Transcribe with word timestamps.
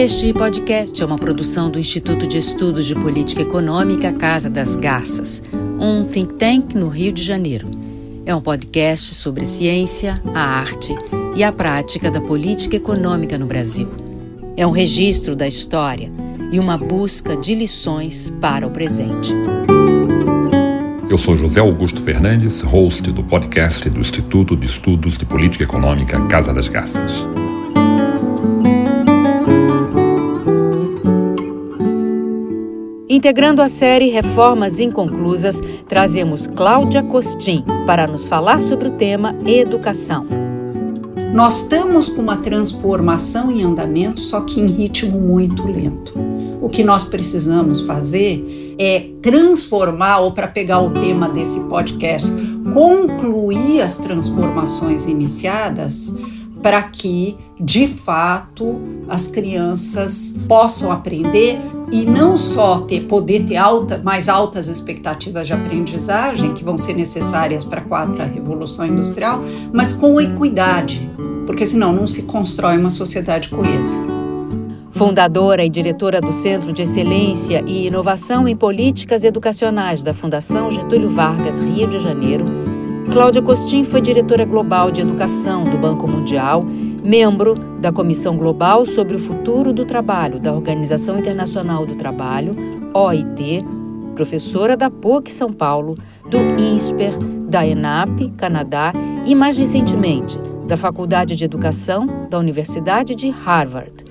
Este 0.00 0.32
podcast 0.32 1.02
é 1.02 1.04
uma 1.04 1.18
produção 1.18 1.68
do 1.68 1.76
Instituto 1.76 2.24
de 2.24 2.38
Estudos 2.38 2.86
de 2.86 2.94
Política 2.94 3.42
Econômica 3.42 4.12
Casa 4.12 4.48
das 4.48 4.76
Garças, 4.76 5.42
um 5.76 6.04
think 6.04 6.34
tank 6.34 6.76
no 6.76 6.88
Rio 6.88 7.12
de 7.12 7.20
Janeiro. 7.20 7.68
É 8.24 8.32
um 8.32 8.40
podcast 8.40 9.12
sobre 9.16 9.44
ciência, 9.44 10.22
a 10.32 10.60
arte 10.60 10.94
e 11.34 11.42
a 11.42 11.50
prática 11.50 12.12
da 12.12 12.20
política 12.20 12.76
econômica 12.76 13.36
no 13.36 13.46
Brasil. 13.46 13.88
É 14.56 14.64
um 14.64 14.70
registro 14.70 15.34
da 15.34 15.48
história 15.48 16.12
e 16.52 16.60
uma 16.60 16.78
busca 16.78 17.36
de 17.36 17.56
lições 17.56 18.32
para 18.40 18.68
o 18.68 18.70
presente. 18.70 19.34
Eu 21.10 21.18
sou 21.18 21.34
José 21.34 21.58
Augusto 21.58 22.00
Fernandes, 22.00 22.60
host 22.60 23.10
do 23.10 23.24
podcast 23.24 23.90
do 23.90 23.98
Instituto 23.98 24.56
de 24.56 24.66
Estudos 24.66 25.18
de 25.18 25.24
Política 25.24 25.64
Econômica 25.64 26.24
Casa 26.28 26.52
das 26.52 26.68
Garças. 26.68 27.26
Integrando 33.18 33.60
a 33.60 33.66
série 33.66 34.10
Reformas 34.10 34.78
Inconclusas, 34.78 35.60
trazemos 35.88 36.46
Cláudia 36.46 37.02
Costin 37.02 37.64
para 37.84 38.06
nos 38.06 38.28
falar 38.28 38.60
sobre 38.60 38.86
o 38.86 38.92
tema 38.92 39.34
educação. 39.44 40.24
Nós 41.34 41.62
estamos 41.62 42.08
com 42.08 42.22
uma 42.22 42.36
transformação 42.36 43.50
em 43.50 43.64
andamento, 43.64 44.20
só 44.20 44.42
que 44.42 44.60
em 44.60 44.66
ritmo 44.68 45.20
muito 45.20 45.66
lento. 45.66 46.14
O 46.62 46.68
que 46.68 46.84
nós 46.84 47.02
precisamos 47.02 47.80
fazer 47.80 48.76
é 48.78 49.08
transformar, 49.20 50.20
ou 50.20 50.30
para 50.30 50.46
pegar 50.46 50.78
o 50.78 50.90
tema 50.90 51.28
desse 51.28 51.58
podcast, 51.64 52.30
concluir 52.72 53.80
as 53.80 53.98
transformações 53.98 55.06
iniciadas 55.06 56.16
para 56.62 56.80
que, 56.84 57.36
de 57.58 57.88
fato, 57.88 58.80
as 59.08 59.26
crianças 59.26 60.38
possam 60.46 60.92
aprender 60.92 61.60
e 61.90 62.04
não 62.04 62.36
só 62.36 62.80
ter 62.80 63.04
poder 63.04 63.44
ter 63.44 63.56
alta, 63.56 64.00
mais 64.04 64.28
altas 64.28 64.68
expectativas 64.68 65.46
de 65.46 65.52
aprendizagem 65.52 66.54
que 66.54 66.64
vão 66.64 66.76
ser 66.76 66.94
necessárias 66.94 67.64
para 67.64 67.80
a 67.80 67.84
quarta 67.84 68.24
revolução 68.24 68.86
industrial, 68.86 69.42
mas 69.72 69.92
com 69.92 70.20
equidade, 70.20 71.10
porque 71.46 71.64
senão 71.64 71.92
não 71.92 72.06
se 72.06 72.22
constrói 72.22 72.76
uma 72.76 72.90
sociedade 72.90 73.48
coesa. 73.48 73.96
Fundadora 74.90 75.64
e 75.64 75.68
diretora 75.68 76.20
do 76.20 76.32
Centro 76.32 76.72
de 76.72 76.82
Excelência 76.82 77.62
e 77.66 77.86
Inovação 77.86 78.48
em 78.48 78.56
Políticas 78.56 79.22
Educacionais 79.22 80.02
da 80.02 80.12
Fundação 80.12 80.70
Getúlio 80.70 81.08
Vargas, 81.08 81.60
Rio 81.60 81.88
de 81.88 82.00
Janeiro, 82.00 82.44
Cláudia 83.12 83.40
Costin 83.40 83.84
foi 83.84 84.02
diretora 84.02 84.44
global 84.44 84.90
de 84.90 85.00
educação 85.00 85.64
do 85.64 85.78
Banco 85.78 86.06
Mundial, 86.06 86.62
membro 87.08 87.54
da 87.80 87.90
Comissão 87.90 88.36
Global 88.36 88.84
sobre 88.84 89.16
o 89.16 89.18
Futuro 89.18 89.72
do 89.72 89.86
Trabalho 89.86 90.38
da 90.38 90.52
Organização 90.52 91.18
Internacional 91.18 91.86
do 91.86 91.94
Trabalho, 91.94 92.52
OIT, 92.92 93.64
professora 94.14 94.76
da 94.76 94.90
PUC 94.90 95.32
São 95.32 95.50
Paulo, 95.50 95.94
do 96.28 96.36
INSPER, 96.60 97.16
da 97.48 97.66
ENAP, 97.66 98.30
Canadá 98.36 98.92
e, 99.24 99.34
mais 99.34 99.56
recentemente, 99.56 100.38
da 100.66 100.76
Faculdade 100.76 101.34
de 101.34 101.46
Educação 101.46 102.26
da 102.28 102.38
Universidade 102.38 103.14
de 103.14 103.30
Harvard. 103.30 104.04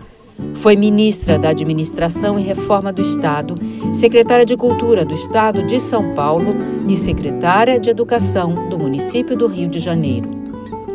Foi 0.55 0.75
ministra 0.75 1.37
da 1.37 1.49
Administração 1.49 2.39
e 2.39 2.41
Reforma 2.41 2.91
do 2.91 3.01
Estado, 3.01 3.53
secretária 3.93 4.45
de 4.45 4.57
Cultura 4.57 5.05
do 5.05 5.13
Estado 5.13 5.61
de 5.67 5.79
São 5.79 6.15
Paulo 6.15 6.49
e 6.87 6.97
secretária 6.97 7.79
de 7.79 7.91
Educação 7.91 8.67
do 8.69 8.79
município 8.79 9.37
do 9.37 9.45
Rio 9.45 9.69
de 9.69 9.77
Janeiro. 9.77 10.36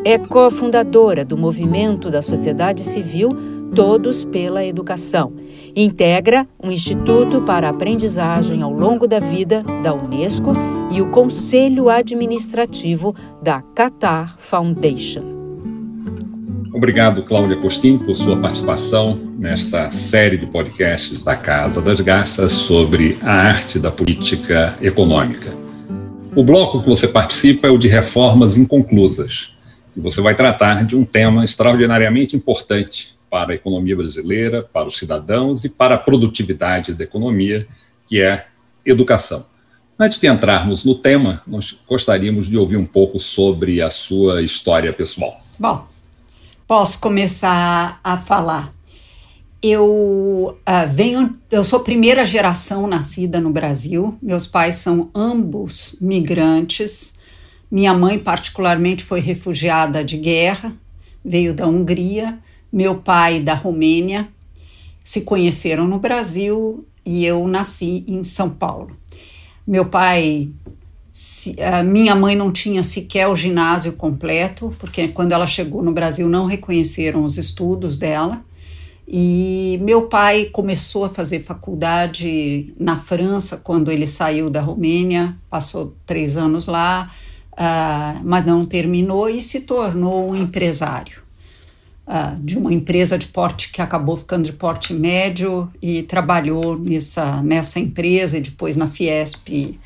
É 0.04 0.18
cofundadora 0.18 1.24
do 1.24 1.36
movimento 1.36 2.10
da 2.10 2.20
sociedade 2.20 2.82
civil 2.82 3.30
Todos 3.72 4.24
pela 4.24 4.64
Educação. 4.64 5.32
Integra 5.76 6.44
o 6.60 6.72
Instituto 6.72 7.40
para 7.42 7.68
Aprendizagem 7.68 8.62
ao 8.62 8.72
Longo 8.72 9.06
da 9.06 9.20
Vida 9.20 9.62
da 9.80 9.94
Unesco 9.94 10.54
e 10.90 11.00
o 11.00 11.08
Conselho 11.08 11.88
Administrativo 11.88 13.14
da 13.40 13.62
Qatar 13.76 14.34
Foundation. 14.38 15.22
Obrigado, 16.74 17.22
Cláudia 17.22 17.56
Costin, 17.58 17.96
por 17.98 18.16
sua 18.16 18.36
participação 18.36 19.16
nesta 19.38 19.88
série 19.92 20.36
de 20.36 20.46
podcasts 20.46 21.22
da 21.22 21.36
Casa 21.36 21.80
das 21.80 22.00
Garças 22.00 22.50
sobre 22.50 23.18
a 23.22 23.32
arte 23.32 23.78
da 23.78 23.92
política 23.92 24.74
econômica. 24.82 25.52
O 26.34 26.42
bloco 26.42 26.82
que 26.82 26.88
você 26.88 27.06
participa 27.06 27.68
é 27.68 27.70
o 27.70 27.78
de 27.78 27.86
reformas 27.86 28.58
inconclusas, 28.58 29.52
você 30.00 30.20
vai 30.20 30.34
tratar 30.34 30.84
de 30.84 30.96
um 30.96 31.04
tema 31.04 31.44
extraordinariamente 31.44 32.34
importante 32.34 33.16
para 33.30 33.52
a 33.52 33.54
economia 33.54 33.96
brasileira, 33.96 34.62
para 34.62 34.86
os 34.86 34.98
cidadãos 34.98 35.64
e 35.64 35.68
para 35.68 35.94
a 35.94 35.98
produtividade 35.98 36.94
da 36.94 37.04
economia, 37.04 37.66
que 38.06 38.20
é 38.20 38.46
educação. 38.84 39.46
Antes 39.98 40.18
de 40.18 40.26
entrarmos 40.26 40.84
no 40.84 40.94
tema, 40.94 41.42
nós 41.46 41.78
gostaríamos 41.88 42.48
de 42.48 42.56
ouvir 42.56 42.76
um 42.76 42.84
pouco 42.84 43.18
sobre 43.18 43.80
a 43.80 43.90
sua 43.90 44.42
história 44.42 44.92
pessoal. 44.92 45.40
Bom, 45.58 45.86
posso 46.66 47.00
começar 47.00 48.00
a 48.02 48.16
falar. 48.16 48.72
Eu 49.62 50.58
uh, 50.66 50.88
venho, 50.88 51.38
eu 51.50 51.62
sou 51.62 51.80
primeira 51.80 52.24
geração 52.24 52.88
nascida 52.88 53.40
no 53.40 53.50
Brasil. 53.50 54.18
Meus 54.20 54.46
pais 54.46 54.76
são 54.76 55.08
ambos 55.14 55.96
migrantes. 56.00 57.20
Minha 57.72 57.94
mãe, 57.94 58.18
particularmente, 58.18 59.02
foi 59.02 59.20
refugiada 59.20 60.04
de 60.04 60.18
guerra, 60.18 60.76
veio 61.24 61.54
da 61.54 61.66
Hungria. 61.66 62.38
Meu 62.70 62.96
pai 62.96 63.40
da 63.40 63.54
Romênia. 63.54 64.28
Se 65.02 65.22
conheceram 65.22 65.88
no 65.88 65.98
Brasil 65.98 66.86
e 67.02 67.24
eu 67.24 67.48
nasci 67.48 68.04
em 68.06 68.22
São 68.22 68.50
Paulo. 68.50 68.94
Meu 69.66 69.86
pai 69.86 70.50
se, 71.10 71.56
minha 71.86 72.14
mãe 72.14 72.36
não 72.36 72.52
tinha 72.52 72.82
sequer 72.82 73.26
o 73.26 73.34
ginásio 73.34 73.94
completo, 73.94 74.74
porque 74.78 75.08
quando 75.08 75.32
ela 75.32 75.46
chegou 75.46 75.82
no 75.82 75.92
Brasil 75.92 76.28
não 76.28 76.44
reconheceram 76.44 77.24
os 77.24 77.38
estudos 77.38 77.96
dela. 77.96 78.44
E 79.08 79.80
meu 79.82 80.08
pai 80.08 80.44
começou 80.44 81.06
a 81.06 81.08
fazer 81.08 81.40
faculdade 81.40 82.74
na 82.78 82.98
França 82.98 83.56
quando 83.56 83.90
ele 83.90 84.06
saiu 84.06 84.50
da 84.50 84.60
Romênia, 84.60 85.34
passou 85.48 85.96
três 86.04 86.36
anos 86.36 86.66
lá, 86.66 87.10
uh, 87.52 88.20
mas 88.24 88.44
não 88.44 88.64
terminou 88.64 89.28
e 89.28 89.40
se 89.40 89.60
tornou 89.60 90.30
um 90.30 90.36
empresário. 90.36 91.22
Uh, 92.04 92.36
de 92.40 92.58
uma 92.58 92.72
empresa 92.72 93.16
de 93.16 93.28
porte 93.28 93.70
que 93.70 93.80
acabou 93.80 94.16
ficando 94.16 94.44
de 94.44 94.52
porte 94.52 94.92
médio 94.92 95.70
e 95.80 96.02
trabalhou 96.02 96.76
nessa, 96.76 97.40
nessa 97.42 97.78
empresa 97.78 98.36
e 98.36 98.40
depois 98.40 98.76
na 98.76 98.88
Fiesp 98.88 99.78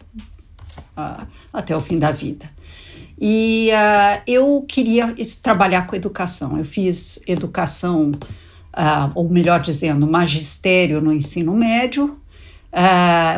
uh, 0.96 1.26
até 1.52 1.76
o 1.76 1.80
fim 1.80 1.98
da 1.98 2.10
vida. 2.10 2.50
E 3.18 3.70
eu 4.26 4.62
queria 4.68 5.14
trabalhar 5.42 5.86
com 5.86 5.96
educação. 5.96 6.58
Eu 6.58 6.66
fiz 6.66 7.22
educação, 7.26 8.12
ou 9.14 9.26
melhor 9.26 9.58
dizendo, 9.58 10.06
magistério 10.06 11.00
no 11.00 11.10
ensino 11.10 11.54
médio. 11.54 12.20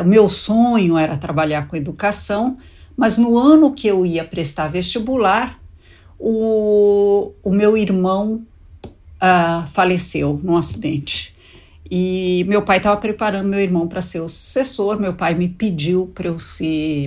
o 0.01 0.03
meu 0.03 0.27
sonho 0.27 0.97
era 0.97 1.15
trabalhar 1.15 1.65
com 1.69 1.77
educação, 1.77 2.57
mas 2.99 3.17
no 3.17 3.37
ano 3.37 3.73
que 3.73 3.87
eu 3.87 4.05
ia 4.05 4.25
prestar 4.25 4.67
vestibular, 4.67 5.57
o, 6.19 7.31
o 7.41 7.49
meu 7.49 7.77
irmão 7.77 8.41
faleceu 9.71 10.37
num 10.43 10.57
acidente. 10.57 11.33
E 11.89 12.43
meu 12.45 12.61
pai 12.61 12.75
estava 12.75 12.99
preparando 12.99 13.47
meu 13.47 13.61
irmão 13.61 13.87
para 13.87 14.01
ser 14.01 14.19
o 14.19 14.27
sucessor. 14.27 14.99
Meu 14.99 15.13
pai 15.13 15.33
me 15.33 15.47
pediu 15.47 16.11
para 16.13 16.27
eu 16.27 16.35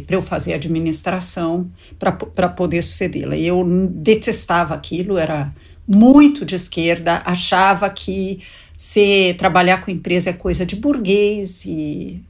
para 0.06 0.16
eu 0.16 0.22
fazer 0.22 0.54
administração 0.54 1.70
para 1.98 2.48
poder 2.48 2.80
sucedê-la. 2.80 3.36
E 3.36 3.46
eu 3.46 3.62
detestava 3.90 4.72
aquilo, 4.72 5.18
era 5.18 5.52
muito 5.86 6.46
de 6.46 6.54
esquerda, 6.54 7.20
achava 7.26 7.90
que 7.90 8.40
ser 8.74 9.36
trabalhar 9.36 9.84
com 9.84 9.90
empresa 9.90 10.30
é 10.30 10.32
coisa 10.32 10.64
de 10.64 10.74
burguês 10.74 11.66
e 11.66 12.22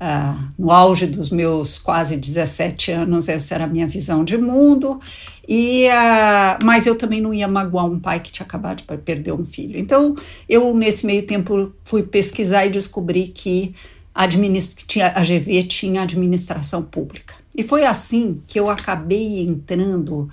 uh, 0.00 0.48
no 0.58 0.70
auge 0.70 1.06
dos 1.06 1.30
meus 1.30 1.78
quase 1.78 2.16
17 2.16 2.92
anos 2.92 3.28
essa 3.28 3.54
era 3.54 3.64
a 3.64 3.68
minha 3.68 3.86
visão 3.86 4.24
de 4.24 4.36
mundo 4.36 5.00
e, 5.48 5.86
uh, 5.88 6.62
mas 6.62 6.86
eu 6.86 6.94
também 6.94 7.22
não 7.22 7.32
ia 7.32 7.48
magoar 7.48 7.86
um 7.86 7.98
pai 7.98 8.20
que 8.20 8.30
tinha 8.30 8.44
acabado 8.44 8.78
de 8.78 8.98
perder 8.98 9.32
um 9.32 9.46
filho. 9.46 9.78
Então, 9.78 10.14
eu, 10.46 10.74
nesse 10.74 11.06
meio 11.06 11.26
tempo, 11.26 11.72
fui 11.84 12.02
pesquisar 12.02 12.66
e 12.66 12.70
descobri 12.70 13.28
que 13.28 13.74
a, 14.14 14.24
a 14.24 15.22
GV 15.22 15.62
tinha 15.62 16.02
administração 16.02 16.82
pública. 16.82 17.34
E 17.56 17.64
foi 17.64 17.86
assim 17.86 18.42
que 18.46 18.60
eu 18.60 18.68
acabei 18.68 19.40
entrando 19.40 20.28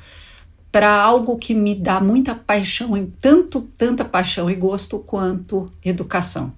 para 0.70 0.94
algo 0.94 1.38
que 1.38 1.54
me 1.54 1.74
dá 1.74 2.02
muita 2.02 2.36
paixão, 2.36 2.92
tanto 3.22 3.62
tanta 3.78 4.04
paixão 4.04 4.50
e 4.50 4.56
gosto 4.56 5.00
quanto 5.00 5.72
educação, 5.84 6.52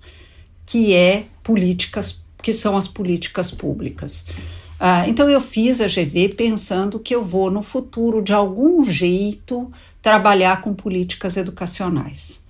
que 0.66 0.96
é 0.96 1.26
políticas, 1.44 2.27
que 2.42 2.54
são 2.54 2.78
as 2.78 2.88
políticas 2.88 3.52
públicas. 3.52 4.28
Ah, 4.80 5.08
então 5.08 5.28
eu 5.30 5.42
fiz 5.42 5.82
a 5.82 5.88
GV 5.88 6.30
pensando 6.36 7.00
que 7.00 7.16
eu 7.16 7.24
vou 7.24 7.50
no 7.50 7.64
futuro 7.64 8.22
de 8.22 8.34
algum 8.34 8.84
jeito 8.84 9.72
trabalhar 10.02 10.62
com 10.62 10.74
políticas 10.74 11.36
educacionais. 11.36 12.48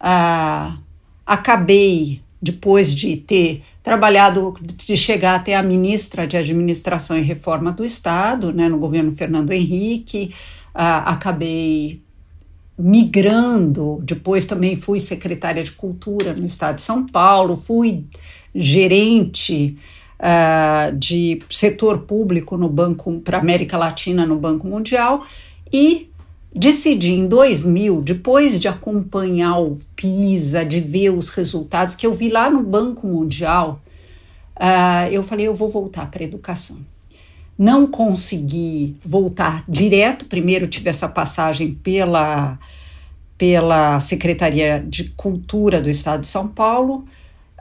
Ah, 0.00 0.76
acabei, 1.26 2.20
depois 2.40 2.94
de 2.94 3.16
ter 3.16 3.62
trabalhado, 3.82 4.54
de 4.60 4.96
chegar 4.96 5.36
até 5.36 5.54
a 5.54 5.62
ministra 5.62 6.26
de 6.26 6.36
Administração 6.36 7.16
e 7.16 7.22
Reforma 7.22 7.70
do 7.72 7.84
Estado, 7.84 8.52
né, 8.52 8.68
no 8.68 8.78
governo 8.78 9.12
Fernando 9.12 9.52
Henrique, 9.52 10.34
uh, 10.74 11.06
acabei 11.06 12.02
migrando, 12.78 14.00
depois 14.02 14.44
também 14.44 14.76
fui 14.76 15.00
secretária 15.00 15.62
de 15.62 15.70
Cultura 15.70 16.34
no 16.34 16.44
Estado 16.44 16.74
de 16.74 16.82
São 16.82 17.06
Paulo, 17.06 17.56
fui 17.56 18.04
gerente 18.56 19.76
uh, 20.18 20.96
de 20.96 21.38
setor 21.50 21.98
público 21.98 22.56
no 22.56 22.68
Banco 22.68 23.20
para 23.20 23.38
América 23.38 23.76
Latina 23.76 24.26
no 24.26 24.36
Banco 24.36 24.66
Mundial 24.66 25.24
e 25.72 26.10
decidi 26.54 27.12
em 27.12 27.26
2000, 27.26 28.00
depois 28.00 28.58
de 28.58 28.66
acompanhar 28.66 29.58
o 29.58 29.78
PISA, 29.94 30.64
de 30.64 30.80
ver 30.80 31.10
os 31.10 31.28
resultados 31.28 31.94
que 31.94 32.06
eu 32.06 32.14
vi 32.14 32.30
lá 32.30 32.48
no 32.48 32.62
Banco 32.62 33.06
Mundial, 33.06 33.80
uh, 34.56 35.06
eu 35.12 35.22
falei, 35.22 35.46
eu 35.46 35.54
vou 35.54 35.68
voltar 35.68 36.10
para 36.10 36.22
a 36.22 36.26
educação. 36.26 36.78
Não 37.58 37.86
consegui 37.86 38.96
voltar 39.04 39.64
direto, 39.68 40.26
primeiro 40.26 40.66
tive 40.66 40.88
essa 40.88 41.08
passagem 41.08 41.74
pela, 41.74 42.58
pela 43.36 44.00
Secretaria 44.00 44.78
de 44.86 45.04
Cultura 45.10 45.80
do 45.80 45.90
Estado 45.90 46.20
de 46.20 46.26
São 46.26 46.48
Paulo, 46.48 47.06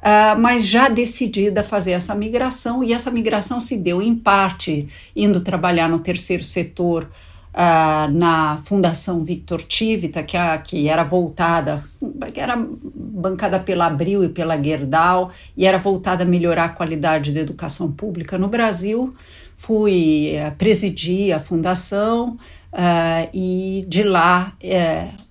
Uh, 0.05 0.39
mas 0.39 0.67
já 0.67 0.87
decidida 0.87 1.61
a 1.61 1.63
fazer 1.63 1.93
essa 1.93 2.13
migração, 2.13 2.83
e 2.83 2.93
essa 2.93 3.09
migração 3.09 3.59
se 3.59 3.75
deu 3.77 4.03
em 4.03 4.13
parte 4.13 4.87
indo 5.15 5.41
trabalhar 5.41 5.89
no 5.89 5.97
terceiro 5.97 6.43
setor 6.43 7.09
uh, 7.51 8.11
na 8.11 8.57
Fundação 8.63 9.23
Victor 9.23 9.63
Tivita, 9.63 10.21
que, 10.21 10.37
a, 10.37 10.59
que 10.59 10.87
era 10.87 11.03
voltada, 11.03 11.83
que 12.31 12.39
era 12.39 12.55
bancada 12.93 13.59
pela 13.59 13.87
Abril 13.87 14.23
e 14.23 14.29
pela 14.29 14.61
Gerdau, 14.61 15.31
e 15.57 15.65
era 15.65 15.79
voltada 15.79 16.23
a 16.23 16.27
melhorar 16.27 16.65
a 16.65 16.69
qualidade 16.69 17.31
da 17.31 17.39
educação 17.39 17.91
pública 17.91 18.37
no 18.37 18.47
Brasil. 18.47 19.11
Fui 19.57 20.33
uh, 20.35 20.55
presidir 20.55 21.35
a 21.35 21.39
fundação 21.39 22.37
uh, 22.73 23.29
e 23.33 23.83
de 23.87 24.03
lá 24.03 24.53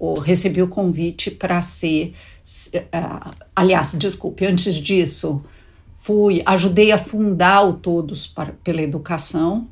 uh, 0.00 0.20
recebi 0.20 0.60
o 0.60 0.66
convite 0.66 1.30
para 1.30 1.62
ser. 1.62 2.12
Uh, 2.44 3.30
aliás, 3.56 3.96
desculpe, 3.98 4.44
antes 4.44 4.74
disso, 4.74 5.42
fui 5.96 6.42
ajudei 6.44 6.92
a 6.92 6.98
fundar 6.98 7.62
o 7.62 7.72
Todos 7.72 8.26
para, 8.26 8.52
pela 8.62 8.82
Educação, 8.82 9.68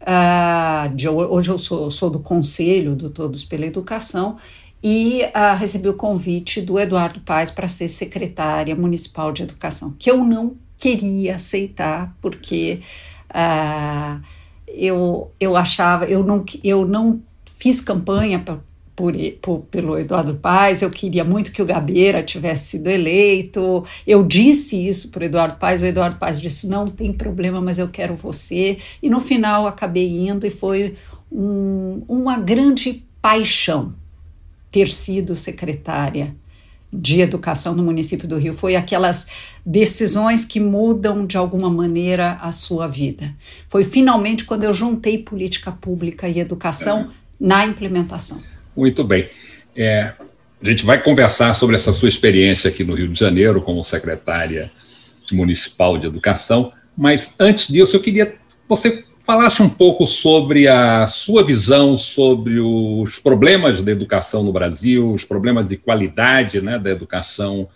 Uh, 0.00 0.94
de, 0.94 1.08
hoje 1.08 1.50
eu 1.50 1.58
sou, 1.58 1.90
sou, 1.90 2.08
do 2.08 2.20
conselho 2.20 2.94
do 2.94 3.10
Todos 3.10 3.44
pela 3.44 3.66
Educação 3.66 4.36
e 4.82 5.22
uh, 5.24 5.56
recebi 5.58 5.88
o 5.88 5.94
convite 5.94 6.62
do 6.62 6.78
Eduardo 6.78 7.20
Paes 7.20 7.50
para 7.50 7.66
ser 7.66 7.88
secretária 7.88 8.74
municipal 8.76 9.32
de 9.32 9.42
educação, 9.42 9.94
que 9.98 10.10
eu 10.10 10.24
não 10.24 10.56
queria 10.78 11.34
aceitar, 11.34 12.16
porque 12.22 12.80
uh, 13.30 14.22
eu, 14.68 15.32
eu 15.40 15.56
achava, 15.56 16.04
eu 16.04 16.22
não, 16.22 16.44
eu 16.62 16.86
não 16.86 17.20
fiz 17.44 17.80
campanha 17.80 18.38
por, 18.98 19.14
por, 19.40 19.60
pelo 19.66 19.96
Eduardo 19.96 20.34
Paes, 20.34 20.82
eu 20.82 20.90
queria 20.90 21.22
muito 21.22 21.52
que 21.52 21.62
o 21.62 21.64
Gabeira 21.64 22.20
tivesse 22.20 22.70
sido 22.70 22.88
eleito. 22.88 23.84
Eu 24.04 24.26
disse 24.26 24.88
isso 24.88 25.12
para 25.12 25.22
o 25.22 25.24
Eduardo 25.24 25.54
Paes, 25.54 25.82
o 25.82 25.86
Eduardo 25.86 26.18
Paes 26.18 26.40
disse: 26.40 26.68
não 26.68 26.88
tem 26.88 27.12
problema, 27.12 27.60
mas 27.60 27.78
eu 27.78 27.86
quero 27.86 28.16
você. 28.16 28.76
E 29.00 29.08
no 29.08 29.20
final 29.20 29.68
acabei 29.68 30.26
indo 30.26 30.44
e 30.44 30.50
foi 30.50 30.96
um, 31.30 32.02
uma 32.08 32.38
grande 32.38 33.06
paixão 33.22 33.94
ter 34.68 34.88
sido 34.88 35.36
secretária 35.36 36.34
de 36.92 37.20
educação 37.20 37.76
no 37.76 37.84
município 37.84 38.26
do 38.26 38.36
Rio. 38.36 38.52
Foi 38.52 38.74
aquelas 38.74 39.28
decisões 39.64 40.44
que 40.44 40.58
mudam 40.58 41.24
de 41.24 41.36
alguma 41.36 41.70
maneira 41.70 42.32
a 42.40 42.50
sua 42.50 42.88
vida. 42.88 43.32
Foi 43.68 43.84
finalmente 43.84 44.44
quando 44.44 44.64
eu 44.64 44.74
juntei 44.74 45.18
política 45.18 45.70
pública 45.70 46.28
e 46.28 46.40
educação 46.40 47.02
é. 47.02 47.06
na 47.38 47.64
implementação. 47.64 48.42
Muito 48.78 49.02
bem. 49.02 49.28
É, 49.74 50.12
a 50.62 50.64
gente 50.64 50.86
vai 50.86 51.02
conversar 51.02 51.52
sobre 51.52 51.74
essa 51.74 51.92
sua 51.92 52.08
experiência 52.08 52.70
aqui 52.70 52.84
no 52.84 52.94
Rio 52.94 53.08
de 53.08 53.18
Janeiro 53.18 53.60
como 53.60 53.82
secretária 53.82 54.70
municipal 55.32 55.98
de 55.98 56.06
educação, 56.06 56.72
mas 56.96 57.34
antes 57.40 57.66
disso 57.66 57.96
eu 57.96 58.00
queria 58.00 58.26
que 58.26 58.36
você 58.68 59.04
falasse 59.26 59.60
um 59.62 59.68
pouco 59.68 60.06
sobre 60.06 60.68
a 60.68 61.08
sua 61.08 61.42
visão 61.42 61.96
sobre 61.96 62.60
os 62.60 63.18
problemas 63.18 63.82
da 63.82 63.90
educação 63.90 64.44
no 64.44 64.52
Brasil, 64.52 65.10
os 65.10 65.24
problemas 65.24 65.66
de 65.66 65.76
qualidade 65.76 66.60
né, 66.60 66.78
da 66.78 66.90
educação 66.90 67.68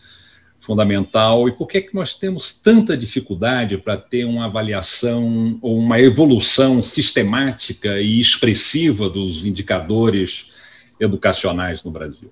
fundamental 0.56 1.49
e 1.49 1.52
por 1.52 1.66
que, 1.66 1.78
é 1.78 1.81
que 1.81 1.96
nós 1.96 2.14
temos 2.14 2.52
tanta 2.52 2.96
dificuldade 2.96 3.76
para 3.76 3.96
ter 3.96 4.25
uma 4.25 4.44
avaliação 4.44 5.58
ou 5.60 5.76
uma 5.76 6.00
evolução 6.00 6.81
sistemática 6.81 8.00
e 8.00 8.20
expressiva 8.20 9.10
dos 9.10 9.44
indicadores 9.44 10.62
educacionais 11.02 11.84
no 11.84 11.90
Brasil? 11.90 12.31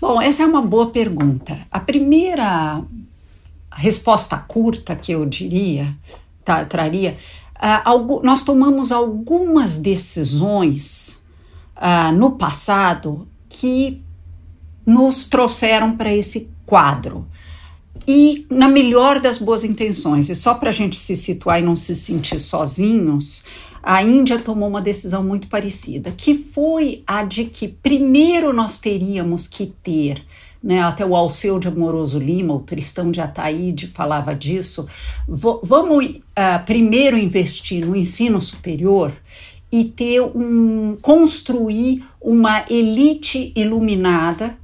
Bom, 0.00 0.20
essa 0.22 0.42
é 0.42 0.46
uma 0.46 0.62
boa 0.62 0.90
pergunta. 0.90 1.58
A 1.70 1.80
primeira 1.80 2.82
resposta 3.72 4.36
curta 4.38 4.96
que 4.96 5.12
eu 5.12 5.26
diria, 5.26 5.96
tá, 6.44 6.64
traria, 6.64 7.16
uh, 7.56 7.82
algo, 7.84 8.20
nós 8.24 8.42
tomamos 8.42 8.92
algumas 8.92 9.78
decisões 9.78 11.24
uh, 11.76 12.12
no 12.12 12.32
passado 12.32 13.26
que 13.48 14.02
nos 14.86 15.26
trouxeram 15.26 15.96
para 15.96 16.14
esse 16.14 16.50
quadro. 16.64 17.26
E 18.06 18.46
na 18.50 18.68
melhor 18.68 19.20
das 19.20 19.38
boas 19.38 19.64
intenções, 19.64 20.30
e 20.30 20.34
só 20.34 20.54
para 20.54 20.70
a 20.70 20.72
gente 20.72 20.96
se 20.96 21.14
situar 21.14 21.60
e 21.60 21.62
não 21.62 21.76
se 21.76 21.94
sentir 21.94 22.38
sozinhos, 22.38 23.44
a 23.82 24.02
Índia 24.02 24.38
tomou 24.38 24.68
uma 24.68 24.82
decisão 24.82 25.22
muito 25.22 25.48
parecida, 25.48 26.12
que 26.16 26.34
foi 26.34 27.02
a 27.06 27.22
de 27.24 27.44
que 27.44 27.68
primeiro 27.68 28.52
nós 28.52 28.78
teríamos 28.78 29.46
que 29.46 29.66
ter 29.82 30.24
né, 30.62 30.82
até 30.82 31.06
o 31.06 31.14
Alceu 31.14 31.58
de 31.58 31.68
Amoroso 31.68 32.18
Lima, 32.18 32.54
o 32.54 32.60
Tristão 32.60 33.10
de 33.10 33.20
Ataíde 33.20 33.86
falava 33.86 34.34
disso. 34.34 34.88
Vamos 35.28 36.06
uh, 36.06 36.64
primeiro 36.66 37.16
investir 37.16 37.86
no 37.86 37.94
ensino 37.94 38.40
superior 38.40 39.12
e 39.70 39.84
ter 39.84 40.20
um 40.20 40.96
construir 41.00 42.04
uma 42.20 42.64
elite 42.68 43.52
iluminada 43.54 44.58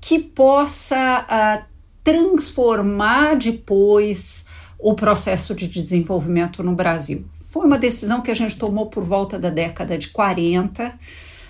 que 0.00 0.18
possa 0.18 1.26
uh, 1.28 1.64
transformar 2.04 3.36
depois 3.36 4.48
o 4.78 4.94
processo 4.94 5.54
de 5.54 5.66
desenvolvimento 5.66 6.62
no 6.62 6.74
Brasil. 6.74 7.24
Foi 7.50 7.66
uma 7.66 7.78
decisão 7.78 8.20
que 8.20 8.30
a 8.30 8.34
gente 8.34 8.56
tomou 8.56 8.86
por 8.86 9.02
volta 9.02 9.36
da 9.36 9.50
década 9.50 9.98
de 9.98 10.10
40. 10.10 10.86
Uh, 10.86 10.92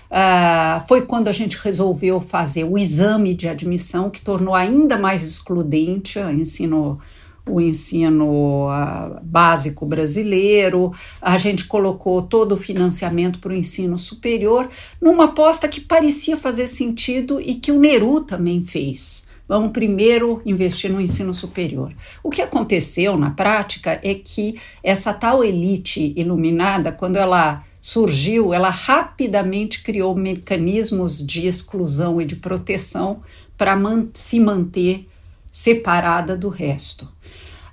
ah, 0.09 0.83
foi 0.87 1.03
quando 1.03 1.27
a 1.27 1.31
gente 1.31 1.55
resolveu 1.61 2.19
fazer 2.19 2.63
o 2.63 2.75
exame 2.75 3.35
de 3.35 3.47
admissão, 3.47 4.09
que 4.09 4.19
tornou 4.19 4.55
ainda 4.55 4.97
mais 4.97 5.21
excludente 5.21 6.17
o 6.17 6.31
ensino, 6.31 6.99
o 7.47 7.61
ensino 7.61 8.67
uh, 8.67 9.19
básico 9.21 9.85
brasileiro. 9.85 10.91
A 11.21 11.37
gente 11.37 11.65
colocou 11.65 12.23
todo 12.23 12.53
o 12.53 12.57
financiamento 12.57 13.37
para 13.37 13.51
o 13.51 13.55
ensino 13.55 13.99
superior 13.99 14.71
numa 14.99 15.25
aposta 15.25 15.67
que 15.67 15.81
parecia 15.81 16.35
fazer 16.35 16.65
sentido 16.65 17.39
e 17.39 17.53
que 17.53 17.71
o 17.71 17.79
Neru 17.79 18.21
também 18.21 18.59
fez 18.59 19.30
vamos 19.51 19.73
primeiro 19.73 20.41
investir 20.45 20.89
no 20.89 21.01
ensino 21.01 21.33
superior. 21.33 21.93
O 22.23 22.29
que 22.29 22.41
aconteceu 22.41 23.17
na 23.17 23.31
prática 23.31 23.99
é 24.01 24.15
que 24.15 24.57
essa 24.81 25.13
tal 25.13 25.43
elite 25.43 26.13
iluminada, 26.15 26.89
quando 26.89 27.17
ela 27.17 27.61
surgiu, 27.81 28.53
ela 28.53 28.69
rapidamente 28.69 29.83
criou 29.83 30.15
mecanismos 30.15 31.27
de 31.27 31.47
exclusão 31.47 32.21
e 32.21 32.25
de 32.25 32.37
proteção 32.37 33.21
para 33.57 33.75
man 33.75 34.07
se 34.13 34.39
manter 34.39 35.05
separada 35.51 36.37
do 36.37 36.47
resto. 36.47 37.11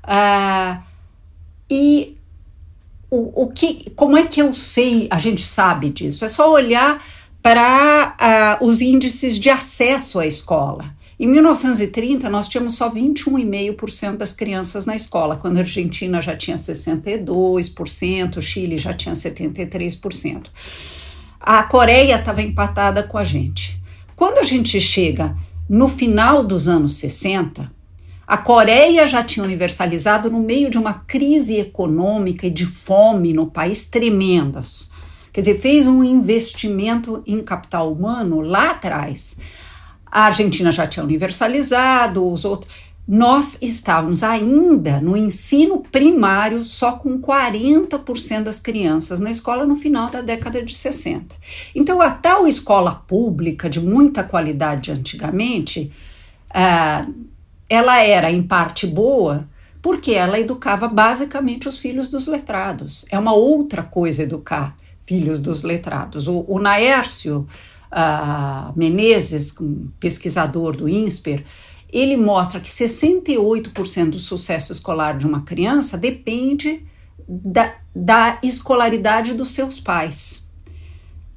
Ah, 0.02 0.82
e 1.70 2.16
o, 3.08 3.44
o 3.44 3.52
que, 3.52 3.88
como 3.94 4.16
é 4.16 4.26
que 4.26 4.42
eu 4.42 4.52
sei, 4.52 5.06
a 5.12 5.18
gente 5.18 5.42
sabe 5.42 5.90
disso? 5.90 6.24
É 6.24 6.28
só 6.28 6.50
olhar 6.50 7.00
para 7.40 8.16
ah, 8.18 8.58
os 8.60 8.80
índices 8.80 9.38
de 9.38 9.48
acesso 9.48 10.18
à 10.18 10.26
escola. 10.26 10.97
Em 11.20 11.26
1930, 11.26 12.30
nós 12.30 12.48
tínhamos 12.48 12.76
só 12.76 12.88
21,5% 12.88 14.16
das 14.18 14.32
crianças 14.32 14.86
na 14.86 14.94
escola, 14.94 15.34
quando 15.34 15.56
a 15.56 15.60
Argentina 15.60 16.20
já 16.20 16.36
tinha 16.36 16.56
62%, 16.56 18.36
o 18.36 18.40
Chile 18.40 18.78
já 18.78 18.94
tinha 18.94 19.16
73%. 19.16 20.44
A 21.40 21.64
Coreia 21.64 22.14
estava 22.14 22.40
empatada 22.40 23.02
com 23.02 23.18
a 23.18 23.24
gente. 23.24 23.82
Quando 24.14 24.38
a 24.38 24.44
gente 24.44 24.80
chega 24.80 25.36
no 25.68 25.88
final 25.88 26.44
dos 26.44 26.68
anos 26.68 26.94
60, 26.98 27.68
a 28.24 28.36
Coreia 28.36 29.04
já 29.04 29.24
tinha 29.24 29.42
universalizado 29.42 30.30
no 30.30 30.38
meio 30.38 30.70
de 30.70 30.78
uma 30.78 30.94
crise 30.94 31.58
econômica 31.58 32.46
e 32.46 32.50
de 32.50 32.64
fome 32.64 33.32
no 33.32 33.48
país 33.48 33.86
tremendas. 33.86 34.92
Quer 35.32 35.40
dizer, 35.40 35.58
fez 35.58 35.88
um 35.88 36.04
investimento 36.04 37.24
em 37.26 37.42
capital 37.42 37.92
humano 37.92 38.40
lá 38.40 38.70
atrás 38.70 39.40
A 40.10 40.22
Argentina 40.22 40.72
já 40.72 40.86
tinha 40.86 41.04
universalizado, 41.04 42.26
os 42.26 42.44
outros. 42.44 42.70
Nós 43.06 43.58
estávamos 43.62 44.22
ainda 44.22 45.00
no 45.00 45.16
ensino 45.16 45.82
primário 45.90 46.62
só 46.62 46.92
com 46.92 47.18
40% 47.18 48.42
das 48.42 48.60
crianças 48.60 49.18
na 49.18 49.30
escola 49.30 49.64
no 49.64 49.76
final 49.76 50.10
da 50.10 50.20
década 50.20 50.62
de 50.62 50.76
60. 50.76 51.34
Então, 51.74 52.02
a 52.02 52.10
tal 52.10 52.46
escola 52.46 52.94
pública 52.94 53.70
de 53.70 53.80
muita 53.80 54.22
qualidade 54.22 54.92
antigamente, 54.92 55.90
ah, 56.52 57.00
ela 57.66 57.98
era 57.98 58.30
em 58.30 58.42
parte 58.42 58.86
boa, 58.86 59.48
porque 59.80 60.12
ela 60.12 60.38
educava 60.38 60.86
basicamente 60.86 61.66
os 61.66 61.78
filhos 61.78 62.08
dos 62.08 62.26
letrados. 62.26 63.06
É 63.10 63.18
uma 63.18 63.32
outra 63.32 63.82
coisa 63.82 64.22
educar 64.22 64.76
filhos 65.00 65.40
dos 65.40 65.62
letrados. 65.62 66.28
O, 66.28 66.44
o 66.46 66.58
Naércio 66.58 67.48
uh, 67.92 68.72
Menezes, 68.76 69.58
um 69.60 69.88
pesquisador 69.98 70.76
do 70.76 70.88
INSPER, 70.88 71.44
ele 71.90 72.16
mostra 72.16 72.60
que 72.60 72.68
68% 72.68 74.10
do 74.10 74.18
sucesso 74.18 74.72
escolar 74.72 75.16
de 75.16 75.26
uma 75.26 75.42
criança 75.42 75.96
depende 75.96 76.84
da, 77.26 77.74
da 77.94 78.38
escolaridade 78.42 79.34
dos 79.34 79.50
seus 79.50 79.80
pais. 79.80 80.52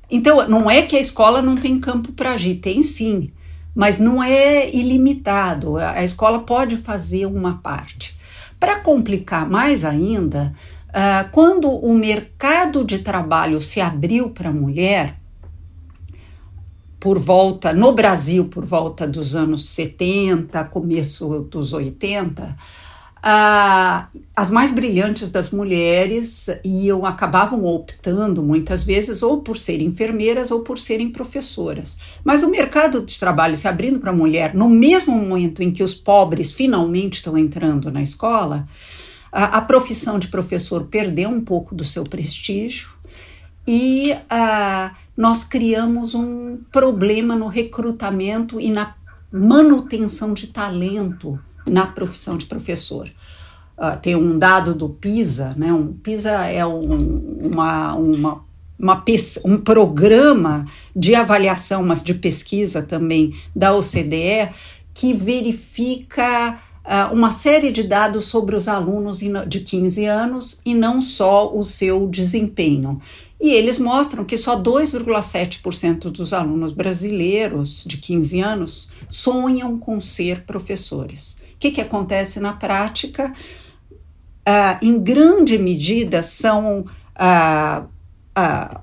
Então, 0.10 0.48
não 0.50 0.70
é 0.70 0.82
que 0.82 0.98
a 0.98 1.00
escola 1.00 1.42
não 1.42 1.56
tem 1.56 1.80
campo 1.80 2.12
para 2.12 2.34
agir, 2.34 2.56
tem 2.56 2.84
sim, 2.84 3.30
mas 3.74 3.98
não 4.00 4.22
é 4.22 4.70
ilimitado. 4.70 5.78
A 5.78 6.04
escola 6.04 6.40
pode 6.40 6.76
fazer 6.76 7.26
uma 7.26 7.58
parte. 7.60 8.18
Para 8.60 8.82
complicar 8.82 9.50
mais 9.50 9.86
ainda, 9.86 10.54
uh, 10.90 11.30
quando 11.32 11.70
o 11.70 11.94
mercado 11.94 12.84
de 12.84 13.00
trabalho 13.00 13.62
se 13.62 13.80
abriu 13.80 14.32
para 14.32 14.50
a 14.50 14.54
mulher, 14.54 15.21
por 17.02 17.18
volta, 17.18 17.74
no 17.74 17.94
Brasil, 17.94 18.46
por 18.46 18.64
volta 18.64 19.08
dos 19.08 19.36
anos 19.36 19.70
70, 19.70 20.64
começo 20.66 21.40
dos 21.50 21.74
80, 21.74 22.56
ah, 23.24 24.08
as 24.36 24.52
mais 24.52 24.72
brilhantes 24.72 25.32
das 25.32 25.50
mulheres 25.50 26.48
iam 26.64 27.04
acabavam 27.04 27.66
optando 27.66 28.44
muitas 28.44 28.84
vezes 28.84 29.24
ou 29.24 29.42
por 29.42 29.58
serem 29.58 29.88
enfermeiras 29.88 30.52
ou 30.52 30.60
por 30.62 30.78
serem 30.78 31.10
professoras. 31.10 31.98
Mas 32.24 32.44
o 32.44 32.52
mercado 32.52 33.02
de 33.02 33.20
trabalho 33.20 33.58
se 33.58 33.68
abrindo 33.68 34.00
para 34.00 34.12
a 34.12 34.16
mulher 34.16 34.54
no 34.54 34.70
mesmo 34.70 35.18
momento 35.18 35.64
em 35.64 35.72
que 35.72 35.82
os 35.82 35.96
pobres 35.96 36.54
finalmente 36.54 37.14
estão 37.14 37.36
entrando 37.36 37.92
na 37.92 38.04
escola, 38.04 38.68
a, 39.32 39.58
a 39.58 39.62
profissão 39.62 40.20
de 40.20 40.28
professor 40.28 40.84
perdeu 40.84 41.30
um 41.30 41.42
pouco 41.42 41.74
do 41.74 41.84
seu 41.84 42.04
prestígio 42.04 42.92
e 43.68 44.16
a 44.30 44.96
nós 45.22 45.44
criamos 45.44 46.16
um 46.16 46.58
problema 46.72 47.36
no 47.36 47.46
recrutamento 47.46 48.60
e 48.60 48.72
na 48.72 48.96
manutenção 49.32 50.34
de 50.34 50.48
talento 50.48 51.40
na 51.70 51.86
profissão 51.86 52.40
de 52.40 52.48
professor. 52.48 53.08
Uh, 53.78 54.00
tem 54.02 54.16
um 54.16 54.40
dado 54.40 54.74
do 54.74 54.90
PISA, 54.90 55.54
né? 55.56 55.72
Um, 55.72 55.94
PISA 55.94 56.32
é 56.48 56.66
um, 56.66 57.38
uma, 57.40 57.94
uma, 57.94 58.44
uma, 58.80 59.06
um 59.46 59.58
programa 59.60 60.66
de 60.96 61.14
avaliação, 61.14 61.84
mas 61.84 62.02
de 62.02 62.16
pesquisa 62.16 62.82
também 62.82 63.36
da 63.56 63.76
OCDE, 63.76 64.50
que 64.92 65.14
verifica 65.14 66.60
uh, 66.84 67.14
uma 67.14 67.30
série 67.30 67.72
de 67.72 67.84
dados 67.84 68.26
sobre 68.26 68.56
os 68.56 68.68
alunos 68.68 69.20
de 69.48 69.60
15 69.60 70.04
anos 70.04 70.64
e 70.66 70.74
não 70.74 71.00
só 71.00 71.56
o 71.56 71.64
seu 71.64 72.08
desempenho. 72.08 73.00
E 73.42 73.56
eles 73.56 73.80
mostram 73.80 74.24
que 74.24 74.38
só 74.38 74.62
2,7% 74.62 76.12
dos 76.12 76.32
alunos 76.32 76.72
brasileiros 76.72 77.84
de 77.88 77.98
15 77.98 78.40
anos 78.40 78.92
sonham 79.10 79.80
com 79.80 80.00
ser 80.00 80.44
professores. 80.44 81.42
O 81.56 81.58
que, 81.60 81.72
que 81.72 81.82
acontece 81.82 82.40
na 82.40 82.54
prática? 82.54 83.34
Ah, 84.46 84.80
em 84.80 85.00
grande 85.00 85.58
medida, 85.58 86.22
são 86.22 86.86
ah, 87.16 87.86
ah, 88.36 88.82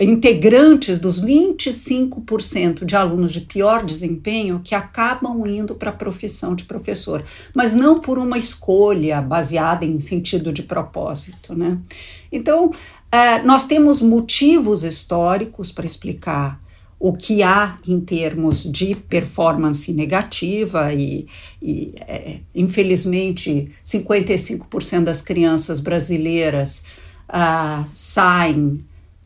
integrantes 0.00 0.98
dos 0.98 1.22
25% 1.22 2.86
de 2.86 2.96
alunos 2.96 3.32
de 3.32 3.42
pior 3.42 3.84
desempenho 3.84 4.62
que 4.64 4.74
acabam 4.74 5.46
indo 5.46 5.74
para 5.74 5.90
a 5.90 5.94
profissão 5.94 6.54
de 6.54 6.64
professor, 6.64 7.22
mas 7.54 7.74
não 7.74 7.98
por 7.98 8.18
uma 8.18 8.38
escolha 8.38 9.20
baseada 9.20 9.84
em 9.84 10.00
sentido 10.00 10.54
de 10.54 10.62
propósito. 10.62 11.54
Né? 11.54 11.78
Então, 12.30 12.72
Uh, 13.12 13.46
nós 13.46 13.66
temos 13.66 14.00
motivos 14.00 14.84
históricos 14.84 15.70
para 15.70 15.84
explicar 15.84 16.62
o 16.98 17.12
que 17.12 17.42
há 17.42 17.76
em 17.86 18.00
termos 18.00 18.62
de 18.62 18.94
performance 18.94 19.92
negativa 19.92 20.94
e, 20.94 21.26
e 21.60 21.92
é, 22.06 22.38
infelizmente 22.54 23.72
55% 23.84 25.02
das 25.02 25.20
crianças 25.20 25.80
brasileiras 25.80 26.86
uh, 27.28 27.84
saem 27.92 28.78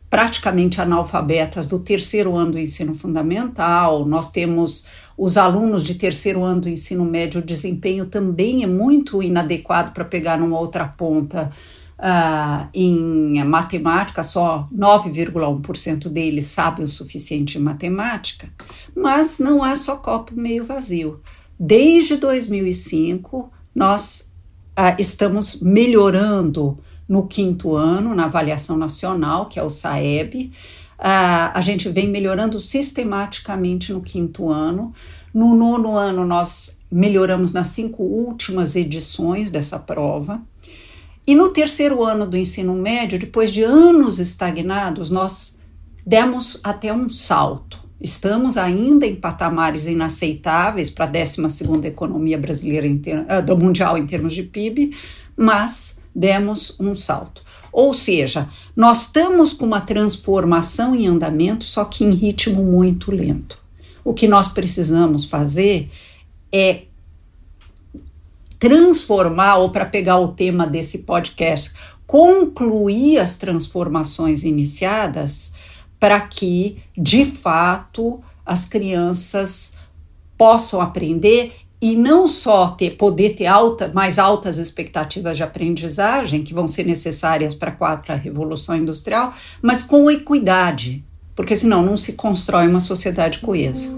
praticamente 0.09 0.81
analfabetas 0.81 1.67
do 1.67 1.79
terceiro 1.79 2.35
ano 2.35 2.53
do 2.53 2.59
ensino 2.59 2.95
fundamental. 2.95 4.05
Nós 4.05 4.31
temos 4.31 4.87
os 5.17 5.37
alunos 5.37 5.83
de 5.83 5.95
terceiro 5.95 6.43
ano 6.43 6.61
do 6.61 6.69
ensino 6.69 7.05
médio, 7.05 7.41
o 7.41 7.45
desempenho 7.45 8.05
também 8.05 8.63
é 8.63 8.67
muito 8.67 9.21
inadequado 9.21 9.93
para 9.93 10.03
pegar 10.03 10.37
numa 10.37 10.59
outra 10.59 10.87
ponta 10.87 11.51
Uh, 11.99 12.69
em 12.75 13.43
matemática, 13.43 14.21
só 14.21 14.67
9,1% 14.71 16.09
deles 16.09 16.45
sabem 16.45 16.85
o 16.85 16.87
suficiente 16.87 17.57
em 17.57 17.61
matemática, 17.61 18.47
mas 18.95 19.39
não 19.39 19.63
há 19.63 19.73
só 19.73 19.95
copo 19.95 20.35
meio 20.35 20.63
vazio. 20.63 21.19
Desde 21.59 22.17
2005, 22.17 23.51
nós 23.73 24.35
uh, 24.77 24.95
estamos 24.99 25.61
melhorando 25.61 26.77
no 27.07 27.25
quinto 27.25 27.75
ano, 27.75 28.13
na 28.13 28.25
avaliação 28.25 28.77
nacional, 28.77 29.47
que 29.47 29.59
é 29.59 29.63
o 29.63 29.69
SAEB. 29.69 30.51
Uh, 30.99 31.51
a 31.53 31.61
gente 31.61 31.89
vem 31.89 32.09
melhorando 32.09 32.59
sistematicamente 32.59 33.93
no 33.93 34.01
quinto 34.01 34.49
ano. 34.49 34.93
No 35.33 35.55
nono 35.55 35.95
ano, 35.95 36.25
nós 36.25 36.85
melhoramos 36.91 37.53
nas 37.53 37.69
cinco 37.69 38.03
últimas 38.03 38.75
edições 38.75 39.49
dessa 39.51 39.79
prova. 39.79 40.41
E 41.27 41.35
no 41.35 41.49
terceiro 41.49 42.05
ano 42.05 42.25
do 42.25 42.37
ensino 42.37 42.73
médio, 42.73 43.19
depois 43.19 43.51
de 43.51 43.61
anos 43.61 44.17
estagnados, 44.17 45.11
nós 45.11 45.59
demos 46.05 46.61
até 46.63 46.93
um 46.93 47.09
salto. 47.09 47.77
Estamos 47.99 48.55
ainda 48.55 49.05
em 49.05 49.13
patamares 49.13 49.87
inaceitáveis 49.87 50.89
para 50.89 51.03
a 51.03 51.09
12 51.09 51.41
economia 51.83 52.37
brasileira 52.37 52.87
uh, 52.87 53.45
do 53.45 53.57
mundial 53.57 53.97
em 53.97 54.05
termos 54.05 54.33
de 54.33 54.43
PIB, 54.43 54.95
mas 55.35 56.05
demos 56.15 56.79
um 56.79 56.95
salto. 56.95 57.41
Ou 57.73 57.93
seja, 57.93 58.47
nós 58.73 59.01
estamos 59.01 59.51
com 59.51 59.65
uma 59.65 59.81
transformação 59.81 60.95
em 60.95 61.07
andamento, 61.07 61.65
só 61.65 61.83
que 61.83 62.05
em 62.05 62.11
ritmo 62.11 62.63
muito 62.63 63.11
lento. 63.11 63.59
O 64.01 64.13
que 64.13 64.29
nós 64.29 64.47
precisamos 64.47 65.25
fazer 65.25 65.89
é 66.51 66.86
transformar, 68.59 69.57
ou 69.57 69.69
para 69.69 69.85
pegar 69.85 70.17
o 70.19 70.29
tema 70.29 70.65
desse 70.65 70.99
podcast, 70.99 71.73
concluir 72.05 73.19
as 73.19 73.37
transformações 73.37 74.43
iniciadas 74.43 75.55
para 75.99 76.19
que, 76.21 76.77
de 76.97 77.25
fato, 77.25 78.21
as 78.45 78.65
crianças 78.65 79.79
possam 80.37 80.79
aprender 80.79 81.53
e 81.79 81.95
não 81.95 82.27
só 82.27 82.69
ter, 82.69 82.91
poder 82.91 83.35
ter 83.35 83.45
alta, 83.45 83.91
mais 83.93 84.17
altas 84.17 84.57
expectativas 84.57 85.37
de 85.37 85.43
aprendizagem, 85.43 86.43
que 86.43 86.53
vão 86.53 86.67
ser 86.67 86.85
necessárias 86.85 87.53
para 87.53 87.69
a 87.69 87.75
quarta 87.75 88.15
revolução 88.15 88.75
industrial, 88.75 89.33
mas 89.61 89.83
com 89.83 90.09
equidade, 90.09 91.03
porque 91.35 91.55
senão 91.55 91.83
não 91.83 91.95
se 91.95 92.13
constrói 92.13 92.67
uma 92.67 92.79
sociedade 92.79 93.39
coesa. 93.39 93.95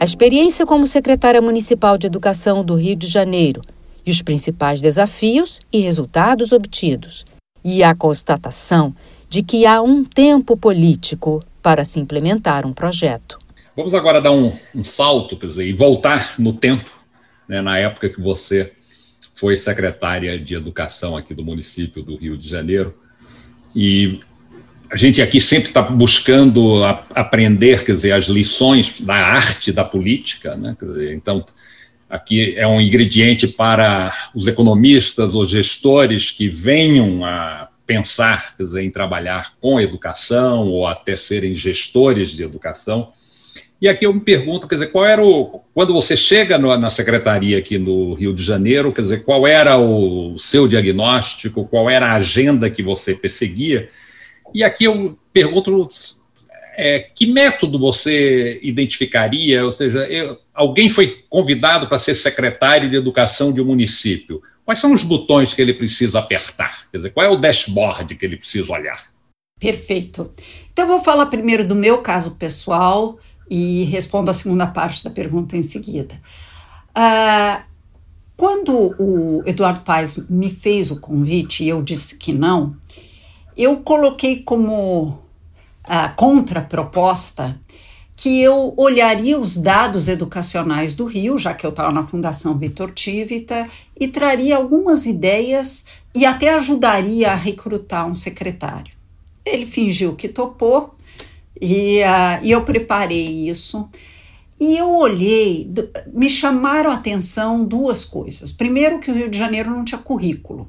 A 0.00 0.04
experiência 0.04 0.64
como 0.64 0.86
secretária 0.86 1.42
municipal 1.42 1.98
de 1.98 2.06
Educação 2.06 2.64
do 2.64 2.76
Rio 2.76 2.94
de 2.94 3.08
Janeiro 3.08 3.60
e 4.06 4.10
os 4.12 4.22
principais 4.22 4.80
desafios 4.80 5.60
e 5.72 5.80
resultados 5.80 6.52
obtidos, 6.52 7.26
e 7.64 7.82
a 7.82 7.94
constatação 7.96 8.94
de 9.28 9.42
que 9.42 9.66
há 9.66 9.82
um 9.82 10.04
tempo 10.04 10.56
político 10.56 11.44
para 11.60 11.84
se 11.84 11.98
implementar 11.98 12.64
um 12.64 12.72
projeto. 12.72 13.38
Vamos 13.76 13.92
agora 13.92 14.20
dar 14.20 14.30
um, 14.30 14.52
um 14.72 14.84
salto, 14.84 15.36
quer 15.36 15.46
dizer, 15.46 15.66
e 15.66 15.72
voltar 15.72 16.36
no 16.38 16.54
tempo, 16.54 16.90
né, 17.48 17.60
na 17.60 17.76
época 17.78 18.08
que 18.08 18.20
você 18.20 18.72
foi 19.34 19.56
secretária 19.56 20.38
de 20.38 20.54
Educação 20.54 21.16
aqui 21.16 21.34
do 21.34 21.44
município 21.44 22.04
do 22.04 22.16
Rio 22.16 22.38
de 22.38 22.48
Janeiro, 22.48 22.94
e 23.74 24.20
a 24.90 24.96
gente 24.96 25.20
aqui 25.20 25.40
sempre 25.40 25.68
está 25.68 25.82
buscando 25.82 26.82
a, 26.82 27.04
aprender, 27.14 27.84
quer 27.84 27.92
dizer, 27.92 28.12
as 28.12 28.26
lições 28.26 29.00
da 29.00 29.14
arte 29.14 29.70
da 29.70 29.84
política, 29.84 30.56
né? 30.56 30.76
Dizer, 30.80 31.14
então 31.14 31.44
aqui 32.08 32.54
é 32.56 32.66
um 32.66 32.80
ingrediente 32.80 33.46
para 33.46 34.30
os 34.34 34.46
economistas 34.46 35.34
ou 35.34 35.46
gestores 35.46 36.30
que 36.30 36.48
venham 36.48 37.24
a 37.24 37.68
pensar 37.86 38.54
dizer, 38.58 38.82
em 38.82 38.90
trabalhar 38.90 39.54
com 39.60 39.80
educação 39.80 40.66
ou 40.68 40.86
até 40.86 41.16
serem 41.16 41.54
gestores 41.54 42.30
de 42.30 42.42
educação. 42.42 43.12
E 43.80 43.88
aqui 43.88 44.06
eu 44.06 44.12
me 44.12 44.20
pergunto, 44.20 44.66
quer 44.66 44.74
dizer, 44.74 44.88
qual 44.88 45.04
era 45.04 45.22
o. 45.22 45.62
Quando 45.72 45.92
você 45.92 46.16
chega 46.16 46.58
no, 46.58 46.76
na 46.76 46.90
secretaria 46.90 47.58
aqui 47.58 47.78
no 47.78 48.14
Rio 48.14 48.34
de 48.34 48.42
Janeiro, 48.42 48.92
quer 48.92 49.02
dizer, 49.02 49.22
qual 49.22 49.46
era 49.46 49.78
o 49.78 50.36
seu 50.36 50.66
diagnóstico, 50.66 51.64
qual 51.66 51.88
era 51.88 52.08
a 52.08 52.14
agenda 52.14 52.68
que 52.68 52.82
você 52.82 53.14
perseguia? 53.14 53.88
E 54.54 54.64
aqui 54.64 54.84
eu 54.84 55.18
pergunto 55.32 55.88
é, 56.76 57.00
que 57.00 57.26
método 57.26 57.78
você 57.78 58.60
identificaria? 58.62 59.64
Ou 59.64 59.72
seja, 59.72 60.00
eu, 60.06 60.38
alguém 60.54 60.88
foi 60.88 61.24
convidado 61.28 61.88
para 61.88 61.98
ser 61.98 62.14
secretário 62.14 62.88
de 62.88 62.96
educação 62.96 63.52
de 63.52 63.60
um 63.60 63.64
município. 63.64 64.40
Quais 64.64 64.78
são 64.78 64.92
os 64.92 65.02
botões 65.02 65.54
que 65.54 65.62
ele 65.62 65.74
precisa 65.74 66.18
apertar? 66.18 66.88
Quer 66.90 66.98
dizer, 66.98 67.10
qual 67.10 67.26
é 67.26 67.28
o 67.28 67.36
dashboard 67.36 68.14
que 68.14 68.24
ele 68.24 68.36
precisa 68.36 68.72
olhar? 68.72 69.02
Perfeito. 69.58 70.30
Então, 70.70 70.84
eu 70.84 70.88
vou 70.88 71.00
falar 71.00 71.26
primeiro 71.26 71.66
do 71.66 71.74
meu 71.74 71.98
caso 71.98 72.36
pessoal 72.36 73.18
e 73.50 73.84
respondo 73.84 74.30
a 74.30 74.34
segunda 74.34 74.66
parte 74.66 75.02
da 75.02 75.10
pergunta 75.10 75.56
em 75.56 75.62
seguida. 75.62 76.14
Uh, 76.90 77.62
quando 78.36 78.94
o 79.00 79.42
Eduardo 79.46 79.80
Paes 79.80 80.28
me 80.28 80.48
fez 80.48 80.92
o 80.92 81.00
convite 81.00 81.64
e 81.64 81.68
eu 81.68 81.82
disse 81.82 82.16
que 82.18 82.32
não, 82.32 82.76
eu 83.58 83.78
coloquei 83.78 84.42
como 84.44 85.08
uh, 85.08 86.14
contraproposta 86.14 87.60
que 88.16 88.40
eu 88.40 88.72
olharia 88.76 89.38
os 89.38 89.56
dados 89.56 90.08
educacionais 90.08 90.94
do 90.94 91.04
Rio, 91.04 91.36
já 91.36 91.54
que 91.54 91.66
eu 91.66 91.70
estava 91.70 91.92
na 91.92 92.02
Fundação 92.02 92.56
Vitor 92.56 92.92
Tivita, 92.92 93.68
e 93.98 94.08
traria 94.08 94.56
algumas 94.56 95.06
ideias 95.06 95.86
e 96.14 96.24
até 96.24 96.54
ajudaria 96.54 97.32
a 97.32 97.36
recrutar 97.36 98.06
um 98.06 98.14
secretário. 98.14 98.92
Ele 99.44 99.66
fingiu 99.66 100.14
que 100.14 100.28
topou 100.28 100.94
e, 101.60 102.00
uh, 102.02 102.44
e 102.44 102.52
eu 102.52 102.64
preparei 102.64 103.48
isso. 103.48 103.88
E 104.60 104.76
eu 104.76 104.90
olhei, 104.90 105.68
me 106.12 106.28
chamaram 106.28 106.90
a 106.90 106.94
atenção 106.94 107.64
duas 107.64 108.04
coisas. 108.04 108.50
Primeiro, 108.50 108.98
que 108.98 109.10
o 109.10 109.14
Rio 109.14 109.30
de 109.30 109.38
Janeiro 109.38 109.70
não 109.70 109.84
tinha 109.84 109.98
currículo. 109.98 110.68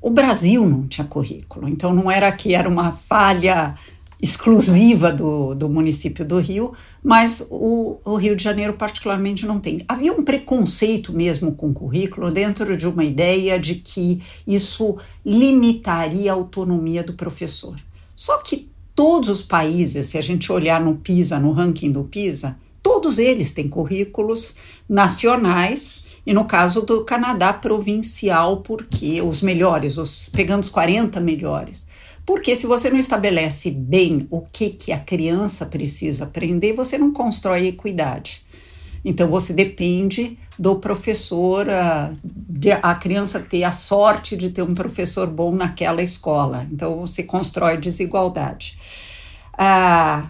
O 0.00 0.10
Brasil 0.10 0.66
não 0.66 0.86
tinha 0.86 1.06
currículo, 1.06 1.68
então 1.68 1.92
não 1.92 2.10
era 2.10 2.30
que 2.30 2.54
era 2.54 2.68
uma 2.68 2.92
falha 2.92 3.74
exclusiva 4.20 5.12
do, 5.12 5.54
do 5.54 5.68
município 5.68 6.24
do 6.24 6.38
Rio, 6.38 6.72
mas 7.02 7.46
o, 7.50 7.98
o, 8.04 8.16
Rio 8.16 8.34
de 8.34 8.42
Janeiro, 8.42 8.72
particularmente, 8.72 9.46
não 9.46 9.60
tem. 9.60 9.84
Havia 9.86 10.12
um 10.12 10.24
preconceito 10.24 11.12
mesmo 11.12 11.52
com 11.52 11.72
currículo, 11.72 12.30
dentro 12.30 12.76
de 12.76 12.86
uma 12.88 13.04
ideia 13.04 13.58
de 13.58 13.76
que 13.76 14.20
isso 14.46 14.98
limitaria 15.24 16.32
a 16.32 16.34
autonomia 16.34 17.04
do 17.04 17.14
professor. 17.14 17.76
Só 18.14 18.38
que 18.38 18.68
todos 18.94 19.28
os 19.28 19.42
países, 19.42 20.06
se 20.06 20.18
a 20.18 20.20
gente 20.20 20.50
olhar 20.50 20.80
no 20.80 20.96
PISA, 20.96 21.38
no 21.38 21.52
ranking 21.52 21.92
do 21.92 22.02
PISA, 22.02 22.58
todos 22.82 23.18
eles 23.18 23.52
têm 23.52 23.68
currículos 23.68 24.56
nacionais 24.88 26.08
e 26.28 26.34
no 26.34 26.44
caso 26.44 26.82
do 26.82 27.06
Canadá 27.06 27.54
provincial, 27.54 28.58
porque 28.58 29.22
os 29.22 29.40
melhores, 29.40 29.96
os 29.96 30.28
pegando 30.28 30.62
os 30.62 30.68
40 30.68 31.18
melhores. 31.20 31.88
Porque 32.26 32.54
se 32.54 32.66
você 32.66 32.90
não 32.90 32.98
estabelece 32.98 33.70
bem 33.70 34.28
o 34.30 34.42
que, 34.42 34.68
que 34.68 34.92
a 34.92 34.98
criança 34.98 35.64
precisa 35.64 36.24
aprender, 36.24 36.74
você 36.74 36.98
não 36.98 37.14
constrói 37.14 37.68
equidade. 37.68 38.44
Então 39.02 39.26
você 39.28 39.54
depende 39.54 40.38
do 40.58 40.76
professor, 40.76 41.70
a, 41.70 42.12
de, 42.22 42.72
a 42.72 42.94
criança 42.94 43.40
ter 43.40 43.64
a 43.64 43.72
sorte 43.72 44.36
de 44.36 44.50
ter 44.50 44.60
um 44.60 44.74
professor 44.74 45.26
bom 45.28 45.50
naquela 45.50 46.02
escola. 46.02 46.68
Então 46.70 47.06
se 47.06 47.24
constrói 47.24 47.78
desigualdade. 47.78 48.78
Ah, 49.56 50.28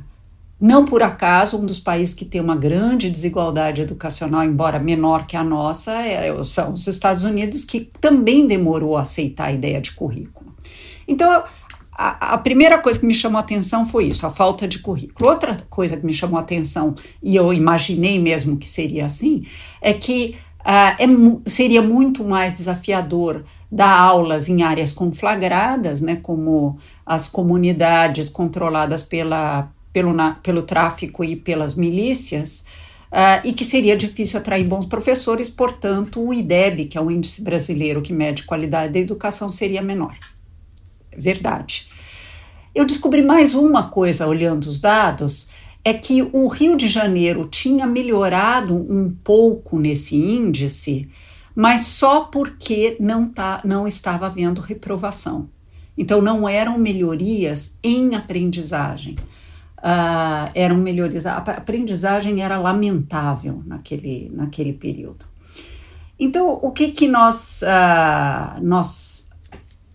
não 0.61 0.85
por 0.85 1.03
acaso, 1.03 1.57
um 1.57 1.65
dos 1.65 1.79
países 1.79 2.15
que 2.15 2.25
tem 2.25 2.41
uma 2.41 2.57
grande 2.57 3.09
desigualdade 3.09 3.81
educacional, 3.81 4.43
embora 4.43 4.81
menor 4.81 5.27
que 5.27 5.37
a 5.37 5.45
nossa, 5.45 5.93
é, 6.03 6.43
são 6.43 6.73
os 6.73 6.87
Estados 6.87 7.23
Unidos, 7.23 7.65
que 7.65 7.81
também 8.01 8.47
demorou 8.47 8.97
a 8.97 9.03
aceitar 9.03 9.47
a 9.47 9.53
ideia 9.53 9.81
de 9.81 9.93
currículo. 9.93 10.53
Então, 11.07 11.45
a, 11.93 12.35
a, 12.35 12.39
primeira 12.39 12.79
coisa 12.79 12.99
que 12.99 13.07
me 13.07 13.15
chamou 13.15 13.39
a 13.39 13.41
atenção 13.41 13.87
foi 13.87 14.05
isso, 14.07 14.27
a 14.27 14.31
falta 14.31 14.67
de 14.67 14.81
currículo. 14.81 15.31
Outra 15.31 15.55
coisa 15.71 15.97
que 15.97 16.05
me 16.05 16.13
chamou 16.13 16.39
a 16.39 16.43
atenção, 16.43 16.97
e 17.23 17.37
eu 17.37 17.53
imaginei 17.53 18.19
mesmo 18.19 18.57
que 18.57 18.69
seria 18.69 19.07
assim, 19.07 19.47
é 19.81 19.93
que 19.93 20.37
uh, 20.61 21.03
é, 21.03 21.07
seria 21.47 21.83
muito 21.83 22.25
mais 22.25 22.53
desafiador 22.53 23.45
dar 23.71 23.97
aulas 23.97 24.49
em 24.49 24.63
áreas 24.63 24.93
conflagradas, 24.93 26.01
né, 26.01 26.17
como 26.17 26.79
as 27.05 27.29
comunidades 27.29 28.29
controladas 28.29 29.03
pela, 29.03 29.71
pelo, 29.99 30.13
na, 30.13 30.35
pelo 30.35 30.63
tráfico 30.63 31.25
e 31.25 31.35
pelas 31.35 31.75
milícias, 31.75 32.67
uh, 33.11 33.45
e 33.45 33.53
que 33.53 33.65
seria 33.65 33.97
difícil 33.97 34.39
atrair 34.39 34.65
bons 34.65 34.87
professores, 34.87 35.51
portanto, 35.51 36.25
o 36.25 36.33
IDEB, 36.33 36.87
que 36.87 36.97
é 36.97 37.01
o 37.01 37.11
índice 37.11 37.43
brasileiro 37.43 38.01
que 38.01 38.13
mede 38.13 38.45
qualidade 38.45 38.93
da 38.93 39.01
educação, 39.01 39.51
seria 39.51 39.83
menor. 39.83 40.17
Verdade. 41.17 41.89
Eu 42.73 42.85
descobri 42.85 43.23
mais 43.23 43.57
uma 43.57 43.89
coisa 43.89 44.29
olhando 44.29 44.67
os 44.67 44.81
dados, 44.81 45.51
é 45.85 45.93
que 45.93 46.23
o 46.23 46.47
Rio 46.47 46.77
de 46.77 46.87
Janeiro 46.87 47.49
tinha 47.51 47.85
melhorado 47.85 48.77
um 48.77 49.11
pouco 49.25 49.81
nesse 49.81 50.15
índice, 50.15 51.09
mas 51.57 51.81
só 51.81 52.21
porque 52.21 52.97
não, 53.01 53.29
tá, 53.29 53.61
não 53.65 53.85
estava 53.85 54.27
havendo 54.27 54.61
reprovação. 54.61 55.49
Então, 55.97 56.23
não 56.23 56.49
eram 56.49 56.79
melhorias 56.79 57.81
em 57.83 58.15
aprendizagem. 58.15 59.17
Uh, 59.79 60.51
eram 60.55 60.77
melhorias. 60.77 61.25
A 61.25 61.37
aprendizagem 61.37 62.43
era 62.43 62.59
lamentável 62.59 63.63
naquele, 63.65 64.31
naquele 64.35 64.73
período. 64.73 65.25
Então, 66.19 66.59
o 66.61 66.73
que 66.73 66.89
que 66.89 67.07
nós, 67.07 67.63
uh, 67.63 68.61
nós 68.61 69.31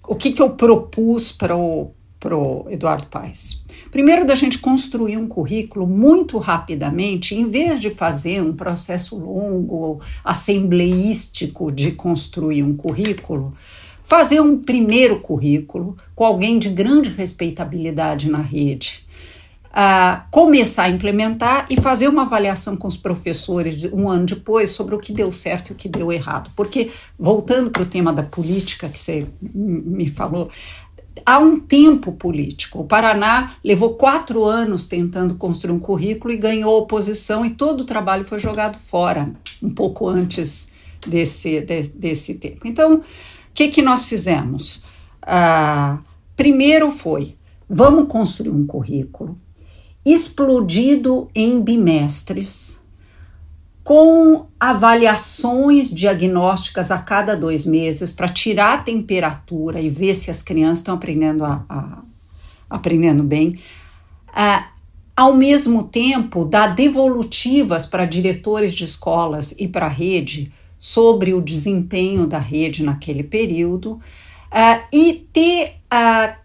o 0.08 0.16
que 0.16 0.32
que 0.32 0.42
eu 0.42 0.52
propus 0.52 1.32
para 1.32 1.56
o 1.56 1.92
pro 2.20 2.66
Eduardo 2.70 3.08
Paes? 3.08 3.66
Primeiro, 3.92 4.26
da 4.26 4.34
gente 4.34 4.58
construir 4.58 5.18
um 5.18 5.28
currículo 5.28 5.86
muito 5.86 6.38
rapidamente, 6.38 7.36
em 7.36 7.50
vez 7.50 7.80
de 7.80 7.90
fazer 7.90 8.42
um 8.42 8.54
processo 8.54 9.18
longo, 9.18 10.00
assembleístico 10.24 11.70
de 11.70 11.92
construir 11.92 12.64
um 12.64 12.76
currículo, 12.76 13.54
fazer 14.02 14.40
um 14.40 14.58
primeiro 14.58 15.20
currículo 15.20 15.98
com 16.16 16.24
alguém 16.26 16.58
de 16.58 16.70
grande 16.70 17.10
respeitabilidade 17.10 18.30
na 18.30 18.42
rede, 18.42 19.03
começar 20.30 20.84
a 20.84 20.90
implementar 20.90 21.66
e 21.70 21.80
fazer 21.80 22.08
uma 22.08 22.24
avaliação 22.24 22.78
com 22.78 22.88
os 22.88 22.96
professores 22.96 23.86
um 23.92 24.08
ano 24.08 24.26
depois 24.26 24.70
sobre 24.70 24.94
o 24.94 25.00
que 25.00 25.12
deu 25.12 25.32
certo 25.32 25.70
e 25.70 25.74
o 25.74 25.76
que 25.76 25.90
deu 25.90 26.12
errado. 26.12 26.52
Porque, 26.56 26.92
voltando 27.18 27.72
para 27.72 27.82
o 27.82 27.86
tema 27.86 28.14
da 28.14 28.22
política 28.22 28.88
que 28.88 29.00
você 29.00 29.28
me 29.42 30.08
falou, 30.08 30.50
há 31.26 31.40
um 31.40 31.60
tempo 31.60 32.12
político. 32.12 32.82
O 32.82 32.86
Paraná 32.86 33.56
levou 33.64 33.96
quatro 33.96 34.44
anos 34.44 34.88
tentando 34.88 35.36
construir 35.36 35.74
um 35.74 35.80
currículo 35.80 36.32
e 36.32 36.38
ganhou 36.38 36.78
oposição, 36.78 37.44
e 37.44 37.50
todo 37.50 37.82
o 37.82 37.86
trabalho 37.86 38.24
foi 38.24 38.38
jogado 38.38 38.78
fora, 38.78 39.32
um 39.62 39.70
pouco 39.70 40.08
antes 40.08 40.74
desse, 41.08 41.62
de, 41.62 41.82
desse 41.90 42.36
tempo. 42.36 42.68
Então, 42.68 42.98
o 42.98 43.02
que, 43.56 43.70
que 43.70 43.82
nós 43.82 44.08
fizemos? 44.08 44.86
Ah, 45.24 45.98
primeiro 46.36 46.92
foi: 46.92 47.36
vamos 47.68 48.08
construir 48.08 48.52
um 48.52 48.68
currículo 48.68 49.36
explodido 50.06 51.30
em 51.34 51.62
bimestres 51.62 52.84
com 53.84 54.46
avaliações 54.60 55.94
diagnósticas 55.94 56.90
a 56.90 56.98
cada 56.98 57.36
dois 57.36 57.66
meses 57.66 58.12
para 58.12 58.30
tirar 58.30 58.76
a 58.76 58.82
temperatura 58.82 59.80
e 59.82 59.90
ver 59.90 60.14
se 60.14 60.32
as 60.32 60.42
crianças 60.42 60.80
estão 60.80 60.96
aprendendo, 60.96 61.44
a, 61.44 61.64
a 61.68 62.02
aprendendo 62.70 63.24
bem. 63.24 63.60
Ah, 64.34 64.70
ao 65.16 65.36
mesmo 65.36 65.84
tempo, 65.84 66.46
dar 66.46 66.74
devolutivas 66.74 67.86
para 67.86 68.06
diretores 68.06 68.74
de 68.74 68.84
escolas 68.84 69.54
e 69.60 69.68
para 69.68 69.86
a 69.86 69.90
rede 69.90 70.52
sobre 70.80 71.34
o 71.34 71.42
desempenho 71.42 72.26
da 72.26 72.40
rede 72.40 72.84
naquele 72.84 73.24
período 73.24 73.94
uh, 73.94 74.84
e 74.92 75.28
ter 75.32 75.76
uh, 75.94 76.43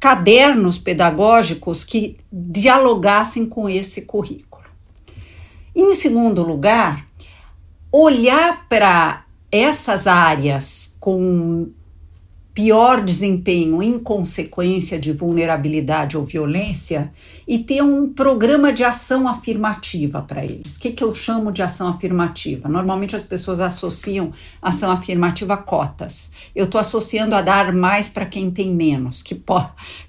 cadernos 0.00 0.78
pedagógicos 0.78 1.84
que 1.84 2.16
dialogassem 2.32 3.46
com 3.46 3.68
esse 3.68 4.02
currículo. 4.02 4.64
Em 5.74 5.92
segundo 5.94 6.42
lugar, 6.42 7.06
olhar 7.90 8.66
para 8.68 9.24
essas 9.50 10.06
áreas 10.06 10.96
com 11.00 11.70
pior 12.58 13.00
desempenho 13.00 13.80
em 13.80 14.00
consequência 14.00 14.98
de 14.98 15.12
vulnerabilidade 15.12 16.16
ou 16.16 16.24
violência 16.24 17.12
e 17.46 17.60
ter 17.60 17.84
um 17.84 18.12
programa 18.12 18.72
de 18.72 18.82
ação 18.82 19.28
afirmativa 19.28 20.20
para 20.22 20.44
eles. 20.44 20.74
O 20.74 20.80
que, 20.80 20.90
que 20.90 21.04
eu 21.04 21.14
chamo 21.14 21.52
de 21.52 21.62
ação 21.62 21.86
afirmativa? 21.86 22.68
Normalmente 22.68 23.14
as 23.14 23.22
pessoas 23.22 23.60
associam 23.60 24.32
ação 24.60 24.90
afirmativa 24.90 25.54
a 25.54 25.56
cotas. 25.56 26.32
Eu 26.52 26.64
estou 26.64 26.80
associando 26.80 27.36
a 27.36 27.40
dar 27.40 27.72
mais 27.72 28.08
para 28.08 28.26
quem 28.26 28.50
tem 28.50 28.74
menos, 28.74 29.22
que, 29.22 29.40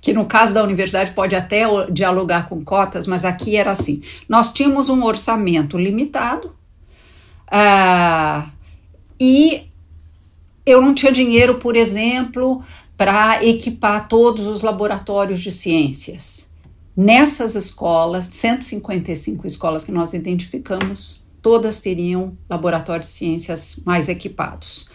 que 0.01 0.12
no 0.12 0.25
caso 0.25 0.55
da 0.55 0.63
universidade 0.63 1.12
pode 1.12 1.35
até 1.35 1.65
dialogar 1.91 2.49
com 2.49 2.63
cotas, 2.63 3.05
mas 3.05 3.25
aqui 3.25 3.57
era 3.57 3.69
assim: 3.69 4.01
nós 4.27 4.51
tínhamos 4.51 4.89
um 4.89 5.03
orçamento 5.03 5.77
limitado 5.77 6.47
uh, 7.53 8.49
e 9.21 9.68
eu 10.69 10.82
não 10.82 10.93
tinha 10.93 11.12
dinheiro, 11.12 11.55
por 11.55 11.75
exemplo, 11.75 12.63
para 12.95 13.43
equipar 13.45 14.08
todos 14.08 14.45
os 14.45 14.62
laboratórios 14.62 15.39
de 15.39 15.51
ciências. 15.51 16.53
Nessas 16.95 17.55
escolas, 17.55 18.27
155 18.27 19.47
escolas 19.47 19.84
que 19.84 19.91
nós 19.91 20.13
identificamos, 20.13 21.25
todas 21.41 21.79
teriam 21.79 22.38
laboratórios 22.49 23.08
de 23.08 23.13
ciências 23.13 23.82
mais 23.86 24.10
equipados. 24.10 24.89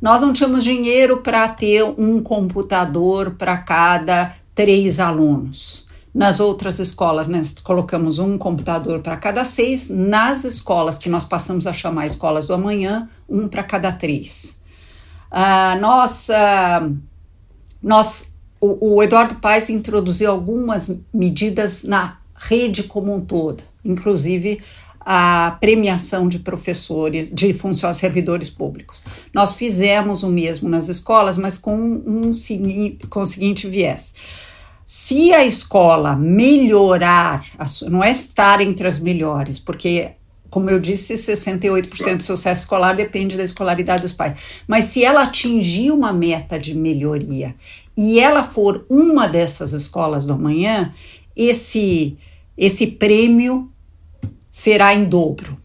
Nós 0.00 0.20
não 0.20 0.32
tínhamos 0.32 0.62
dinheiro 0.62 1.22
para 1.22 1.48
ter 1.48 1.82
um 1.82 2.22
computador 2.22 3.36
para 3.36 3.56
cada 3.56 4.34
três 4.54 5.00
alunos. 5.00 5.86
Nas 6.14 6.40
outras 6.40 6.78
escolas, 6.78 7.28
nós 7.28 7.54
colocamos 7.62 8.18
um 8.18 8.36
computador 8.36 9.00
para 9.00 9.16
cada 9.16 9.44
seis. 9.44 9.90
Nas 9.90 10.44
escolas 10.44 10.98
que 10.98 11.08
nós 11.08 11.24
passamos 11.24 11.66
a 11.66 11.72
chamar 11.72 12.06
escolas 12.06 12.46
do 12.46 12.54
amanhã, 12.54 13.08
um 13.28 13.48
para 13.48 13.62
cada 13.62 13.92
três. 13.92 14.65
Nós, 15.80 16.28
uh, 16.28 16.96
nós 17.82 18.38
o, 18.60 18.96
o, 18.96 19.02
Eduardo 19.02 19.36
Paes 19.36 19.68
introduziu 19.68 20.30
algumas 20.30 21.00
medidas 21.12 21.84
na 21.84 22.18
rede 22.34 22.84
como 22.84 23.14
um 23.14 23.20
todo, 23.20 23.62
inclusive 23.84 24.60
a 25.00 25.56
premiação 25.60 26.28
de 26.28 26.40
professores, 26.40 27.32
de 27.32 27.52
funcionários 27.52 28.00
servidores 28.00 28.50
públicos. 28.50 29.04
Nós 29.32 29.54
fizemos 29.54 30.24
o 30.24 30.30
mesmo 30.30 30.68
nas 30.68 30.88
escolas, 30.88 31.38
mas 31.38 31.56
com 31.56 31.76
um, 31.76 32.28
um 32.28 32.30
com 33.08 33.20
o 33.20 33.26
seguinte 33.26 33.68
viés. 33.68 34.16
Se 34.84 35.32
a 35.32 35.44
escola 35.44 36.16
melhorar, 36.16 37.44
não 37.88 38.02
é 38.02 38.10
estar 38.10 38.60
entre 38.60 38.86
as 38.86 38.98
melhores, 38.98 39.60
porque 39.60 40.12
como 40.56 40.70
eu 40.70 40.80
disse, 40.80 41.12
68% 41.12 42.16
do 42.16 42.22
sucesso 42.22 42.62
escolar 42.62 42.94
depende 42.94 43.36
da 43.36 43.44
escolaridade 43.44 44.00
dos 44.00 44.14
pais. 44.14 44.34
Mas 44.66 44.86
se 44.86 45.04
ela 45.04 45.22
atingir 45.24 45.90
uma 45.90 46.14
meta 46.14 46.58
de 46.58 46.72
melhoria 46.72 47.54
e 47.94 48.18
ela 48.18 48.42
for 48.42 48.86
uma 48.88 49.28
dessas 49.28 49.74
escolas 49.74 50.24
do 50.24 50.32
amanhã, 50.32 50.94
esse, 51.36 52.16
esse 52.56 52.86
prêmio 52.86 53.70
será 54.50 54.94
em 54.94 55.04
dobro. 55.04 55.60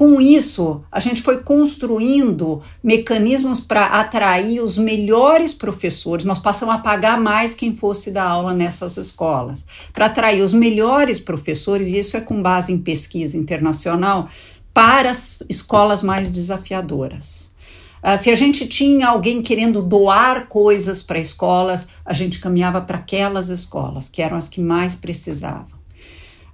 Com 0.00 0.18
isso, 0.18 0.82
a 0.90 0.98
gente 0.98 1.20
foi 1.20 1.42
construindo 1.42 2.62
mecanismos 2.82 3.60
para 3.60 3.84
atrair 3.84 4.62
os 4.62 4.78
melhores 4.78 5.52
professores. 5.52 6.24
Nós 6.24 6.38
passamos 6.38 6.74
a 6.74 6.78
pagar 6.78 7.20
mais 7.20 7.52
quem 7.52 7.74
fosse 7.74 8.10
dar 8.10 8.24
aula 8.24 8.54
nessas 8.54 8.96
escolas, 8.96 9.66
para 9.92 10.06
atrair 10.06 10.40
os 10.40 10.54
melhores 10.54 11.20
professores, 11.20 11.88
e 11.88 11.98
isso 11.98 12.16
é 12.16 12.22
com 12.22 12.40
base 12.40 12.72
em 12.72 12.78
pesquisa 12.78 13.36
internacional, 13.36 14.26
para 14.72 15.10
as 15.10 15.44
escolas 15.50 16.02
mais 16.02 16.30
desafiadoras. 16.30 17.54
Uh, 18.02 18.16
se 18.16 18.30
a 18.30 18.34
gente 18.34 18.66
tinha 18.66 19.06
alguém 19.06 19.42
querendo 19.42 19.82
doar 19.82 20.46
coisas 20.48 21.02
para 21.02 21.18
escolas, 21.18 21.88
a 22.06 22.14
gente 22.14 22.40
caminhava 22.40 22.80
para 22.80 22.96
aquelas 22.96 23.50
escolas, 23.50 24.08
que 24.08 24.22
eram 24.22 24.38
as 24.38 24.48
que 24.48 24.62
mais 24.62 24.94
precisavam. 24.94 25.79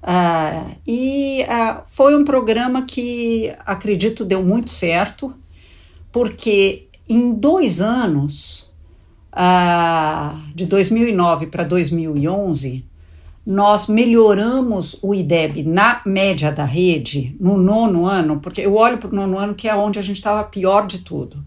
Uh, 0.07 0.77
e 0.87 1.43
uh, 1.43 1.83
foi 1.85 2.15
um 2.15 2.25
programa 2.25 2.83
que 2.83 3.53
acredito 3.67 4.25
deu 4.25 4.41
muito 4.41 4.71
certo, 4.71 5.35
porque 6.13 6.87
em 7.09 7.33
dois 7.33 7.81
anos, 7.81 8.73
uh, 9.33 10.41
de 10.55 10.65
2009 10.67 11.49
para 11.49 11.65
2011, 11.65 12.85
nós 13.45 13.89
melhoramos 13.89 14.99
o 15.03 15.13
IDEB 15.13 15.65
na 15.65 16.01
média 16.07 16.53
da 16.53 16.65
rede, 16.65 17.37
no 17.41 17.57
nono 17.57 18.07
ano, 18.07 18.39
porque 18.39 18.61
eu 18.61 18.77
olho 18.77 18.99
para 18.99 19.11
o 19.11 19.15
nono 19.15 19.37
ano, 19.37 19.55
que 19.57 19.69
é 19.69 19.75
onde 19.75 19.99
a 19.99 20.03
gente 20.03 20.17
estava 20.17 20.45
pior 20.45 20.87
de 20.87 21.01
tudo, 21.01 21.45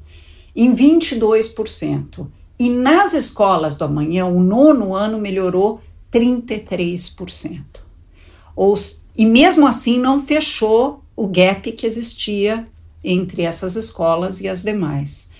em 0.53 0.75
22%. 0.75 2.27
E 2.57 2.69
nas 2.69 3.13
escolas 3.13 3.77
do 3.77 3.85
amanhã, 3.85 4.25
o 4.25 4.41
nono 4.41 4.93
ano 4.93 5.17
melhorou 5.17 5.81
33%. 6.11 7.88
Ou, 8.59 8.75
e 9.15 9.25
mesmo 9.25 9.65
assim 9.65 9.97
não 9.97 10.21
fechou 10.21 11.01
o 11.15 11.25
gap 11.25 11.71
que 11.71 11.87
existia 11.87 12.67
entre 13.01 13.43
essas 13.43 13.77
escolas 13.77 14.41
e 14.41 14.49
as 14.49 14.63
demais. 14.63 15.31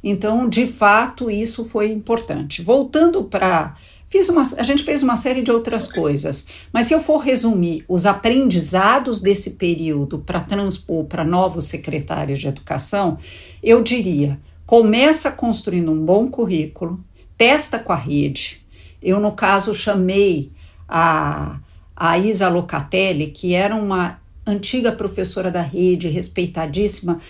Então, 0.00 0.48
de 0.48 0.64
fato, 0.64 1.28
isso 1.28 1.64
foi 1.64 1.90
importante. 1.90 2.62
Voltando 2.62 3.24
para. 3.24 3.74
Fiz 4.06 4.28
uma, 4.28 4.42
a 4.56 4.62
gente 4.62 4.84
fez 4.84 5.02
uma 5.02 5.16
série 5.16 5.42
de 5.42 5.50
outras 5.50 5.90
coisas, 5.90 6.46
mas 6.72 6.86
se 6.86 6.94
eu 6.94 7.00
for 7.00 7.18
resumir 7.18 7.84
os 7.88 8.06
aprendizados 8.06 9.20
desse 9.20 9.54
período 9.54 10.20
para 10.20 10.38
transpor 10.38 11.04
para 11.06 11.24
novos 11.24 11.66
secretários 11.66 12.38
de 12.38 12.46
educação, 12.46 13.18
eu 13.60 13.82
diria: 13.82 14.38
começa 14.64 15.32
construindo 15.32 15.90
um 15.90 16.06
bom 16.06 16.28
currículo, 16.28 17.04
testa 17.36 17.76
com 17.76 17.92
a 17.92 17.96
rede. 17.96 18.64
Eu, 19.02 19.18
no 19.18 19.32
caso, 19.32 19.74
chamei 19.74 20.52
a 20.88 21.58
a 21.98 22.16
Isa 22.16 22.48
Locatelli, 22.48 23.26
que 23.26 23.54
era 23.54 23.74
uma 23.74 24.20
antiga 24.46 24.92
professora 24.92 25.50
da 25.50 25.60
rede, 25.60 26.08
respeitadíssima, 26.08 27.20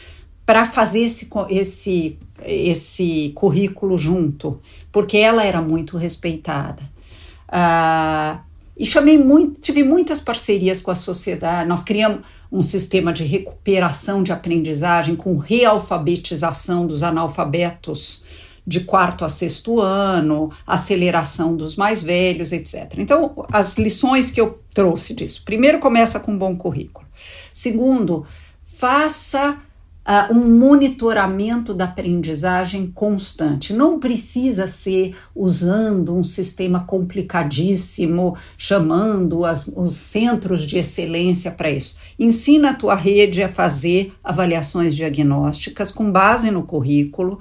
para 0.44 0.66
fazer 0.66 1.00
esse, 1.00 1.28
esse, 1.48 2.18
esse 2.44 3.32
currículo 3.34 3.96
junto, 3.96 4.60
porque 4.92 5.16
ela 5.16 5.42
era 5.42 5.62
muito 5.62 5.96
respeitada. 5.96 6.82
Ah, 7.48 8.40
e 8.78 8.84
chamei 8.84 9.18
muito, 9.18 9.60
tive 9.60 9.82
muitas 9.82 10.20
parcerias 10.20 10.80
com 10.80 10.90
a 10.90 10.94
sociedade. 10.94 11.68
Nós 11.68 11.82
criamos 11.82 12.20
um 12.52 12.62
sistema 12.62 13.12
de 13.12 13.24
recuperação 13.24 14.22
de 14.22 14.32
aprendizagem 14.32 15.16
com 15.16 15.36
realfabetização 15.36 16.86
dos 16.86 17.02
analfabetos 17.02 18.24
de 18.68 18.80
quarto 18.80 19.24
a 19.24 19.30
sexto 19.30 19.80
ano, 19.80 20.50
aceleração 20.66 21.56
dos 21.56 21.74
mais 21.74 22.02
velhos, 22.02 22.52
etc. 22.52 22.96
Então, 22.98 23.32
as 23.50 23.78
lições 23.78 24.30
que 24.30 24.38
eu 24.38 24.62
trouxe 24.74 25.14
disso: 25.14 25.42
primeiro, 25.42 25.78
começa 25.78 26.20
com 26.20 26.32
um 26.32 26.38
bom 26.38 26.54
currículo. 26.54 27.06
Segundo, 27.50 28.26
faça 28.62 29.52
uh, 29.52 30.34
um 30.34 30.58
monitoramento 30.58 31.72
da 31.72 31.86
aprendizagem 31.86 32.92
constante. 32.94 33.72
Não 33.72 33.98
precisa 33.98 34.68
ser 34.68 35.16
usando 35.34 36.14
um 36.14 36.22
sistema 36.22 36.80
complicadíssimo, 36.80 38.36
chamando 38.58 39.46
as, 39.46 39.66
os 39.66 39.94
centros 39.94 40.60
de 40.66 40.76
excelência 40.76 41.52
para 41.52 41.70
isso. 41.70 41.96
Ensina 42.18 42.72
a 42.72 42.74
tua 42.74 42.94
rede 42.94 43.42
a 43.42 43.48
fazer 43.48 44.12
avaliações 44.22 44.94
diagnósticas 44.94 45.90
com 45.90 46.12
base 46.12 46.50
no 46.50 46.64
currículo 46.64 47.38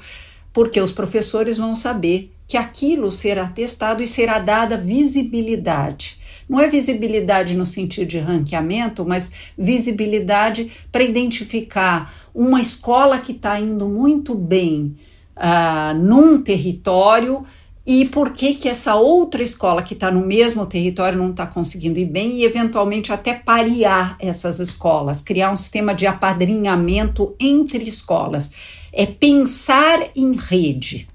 porque 0.58 0.82
os 0.82 0.92
professores 0.92 1.56
vão 1.56 1.76
saber 1.76 2.34
que 2.48 2.58
aquilo 2.58 3.12
será 3.12 3.46
testado 3.46 4.02
e 4.02 4.08
será 4.08 4.40
dada 4.40 4.76
visibilidade. 4.76 6.18
Não 6.50 6.60
é 6.60 6.68
visibilidade 6.68 7.56
no 7.56 7.64
sentido 7.64 8.08
de 8.08 8.18
ranqueamento, 8.18 9.06
mas 9.06 9.32
visibilidade 9.56 10.72
para 10.92 11.04
identificar 11.04 12.12
uma 12.34 12.60
escola 12.60 13.20
que 13.20 13.34
está 13.34 13.60
indo 13.60 13.88
muito 13.88 14.34
bem 14.34 14.98
uh, 15.36 15.96
num 15.96 16.42
território 16.42 17.46
e 17.90 18.04
por 18.04 18.34
que, 18.34 18.54
que 18.54 18.68
essa 18.68 18.96
outra 18.96 19.42
escola 19.42 19.82
que 19.82 19.94
está 19.94 20.12
no 20.12 20.20
mesmo 20.20 20.66
território 20.66 21.18
não 21.18 21.32
está 21.32 21.48
conseguindo 21.48 21.98
ir 21.98 22.06
bem 22.06 22.36
e 22.36 22.44
eventualmente 22.44 23.14
até 23.14 23.34
parear 23.34 24.18
essas 24.20 24.60
escolas, 24.60 25.22
criar 25.22 25.54
um 25.54 25.56
sistema 25.56 25.96
de 25.96 26.06
apadrinhamento 26.06 27.34
entre 27.40 27.88
escolas 27.88 28.52
é 28.92 29.06
pensar 29.06 30.10
em 30.14 30.36
rede. 30.36 31.08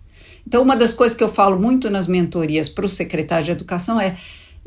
Então, 0.48 0.62
uma 0.62 0.74
das 0.74 0.94
coisas 0.94 1.16
que 1.16 1.22
eu 1.22 1.28
falo 1.28 1.60
muito 1.60 1.90
nas 1.90 2.06
mentorias 2.06 2.70
para 2.70 2.86
o 2.86 2.88
secretário 2.88 3.44
de 3.44 3.50
educação 3.50 4.00
é: 4.00 4.16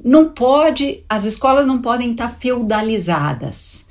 não 0.03 0.29
pode, 0.29 1.03
as 1.09 1.25
escolas 1.25 1.65
não 1.65 1.81
podem 1.81 2.11
estar 2.11 2.29
feudalizadas. 2.29 3.89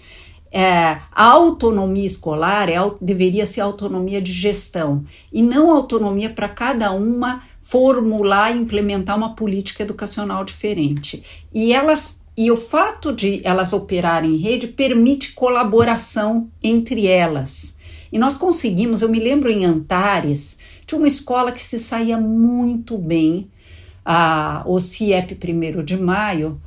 É, 0.52 1.00
a 1.10 1.24
autonomia 1.24 2.06
escolar 2.06 2.70
é, 2.70 2.76
deveria 3.00 3.44
ser 3.44 3.60
autonomia 3.60 4.22
de 4.22 4.30
gestão 4.30 5.04
e 5.32 5.42
não 5.42 5.72
autonomia 5.72 6.30
para 6.30 6.48
cada 6.48 6.92
uma 6.92 7.42
formular 7.64 8.54
e 8.54 8.58
implementar 8.60 9.16
uma 9.16 9.34
política 9.34 9.82
educacional 9.82 10.44
diferente. 10.44 11.24
E 11.52 11.72
elas 11.72 12.22
e 12.36 12.50
o 12.50 12.56
fato 12.56 13.12
de 13.12 13.40
elas 13.44 13.72
operarem 13.72 14.34
em 14.34 14.38
rede 14.38 14.66
permite 14.66 15.32
colaboração 15.32 16.48
entre 16.62 17.06
elas. 17.06 17.78
E 18.12 18.18
nós 18.18 18.34
conseguimos, 18.34 19.02
eu 19.02 19.08
me 19.08 19.20
lembro 19.20 19.50
em 19.50 19.64
Antares, 19.64 20.58
de 20.84 20.94
uma 20.94 21.06
escola 21.06 21.52
que 21.52 21.62
se 21.62 21.78
saía 21.78 22.18
muito 22.18 22.98
bem, 22.98 23.48
a, 24.04 24.62
o 24.66 24.78
CIEP 24.78 25.38
1 25.48 25.84
de 25.84 25.96
Maio, 25.96 26.60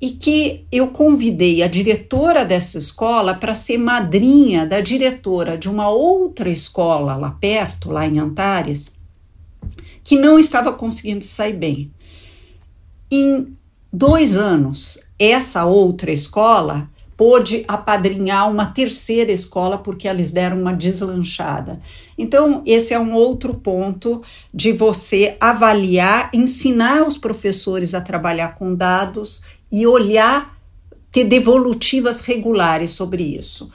e 0.00 0.10
que 0.10 0.64
eu 0.72 0.88
convidei 0.88 1.62
a 1.62 1.68
diretora 1.68 2.44
dessa 2.44 2.78
escola 2.78 3.34
para 3.34 3.54
ser 3.54 3.78
madrinha 3.78 4.66
da 4.66 4.80
diretora 4.80 5.56
de 5.56 5.68
uma 5.68 5.90
outra 5.90 6.48
escola 6.48 7.16
lá 7.16 7.30
perto, 7.30 7.90
lá 7.90 8.06
em 8.06 8.18
Antares, 8.18 8.99
que 10.10 10.18
não 10.18 10.40
estava 10.40 10.72
conseguindo 10.72 11.24
sair 11.24 11.52
bem. 11.52 11.88
Em 13.08 13.56
dois 13.92 14.36
anos, 14.36 14.98
essa 15.16 15.64
outra 15.66 16.10
escola 16.10 16.90
pôde 17.16 17.64
apadrinhar 17.68 18.50
uma 18.50 18.66
terceira 18.66 19.30
escola 19.30 19.78
porque 19.78 20.08
eles 20.08 20.32
deram 20.32 20.60
uma 20.60 20.72
deslanchada. 20.72 21.80
Então, 22.18 22.60
esse 22.66 22.92
é 22.92 22.98
um 22.98 23.14
outro 23.14 23.54
ponto 23.54 24.20
de 24.52 24.72
você 24.72 25.36
avaliar, 25.38 26.28
ensinar 26.34 27.06
os 27.06 27.16
professores 27.16 27.94
a 27.94 28.00
trabalhar 28.00 28.56
com 28.56 28.74
dados 28.74 29.44
e 29.70 29.86
olhar, 29.86 30.58
ter 31.12 31.22
devolutivas 31.22 32.22
regulares 32.22 32.90
sobre 32.90 33.22
isso. 33.22 33.70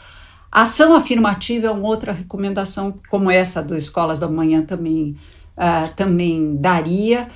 Ação 0.52 0.94
afirmativa 0.94 1.68
é 1.68 1.72
uma 1.72 1.88
outra 1.88 2.12
recomendação, 2.12 2.94
como 3.08 3.32
essa 3.32 3.64
do 3.64 3.74
Escolas 3.74 4.20
da 4.20 4.28
Manhã 4.28 4.62
também, 4.62 5.16
uh, 5.58 5.94
também 5.96 6.56
daria. 6.56 7.30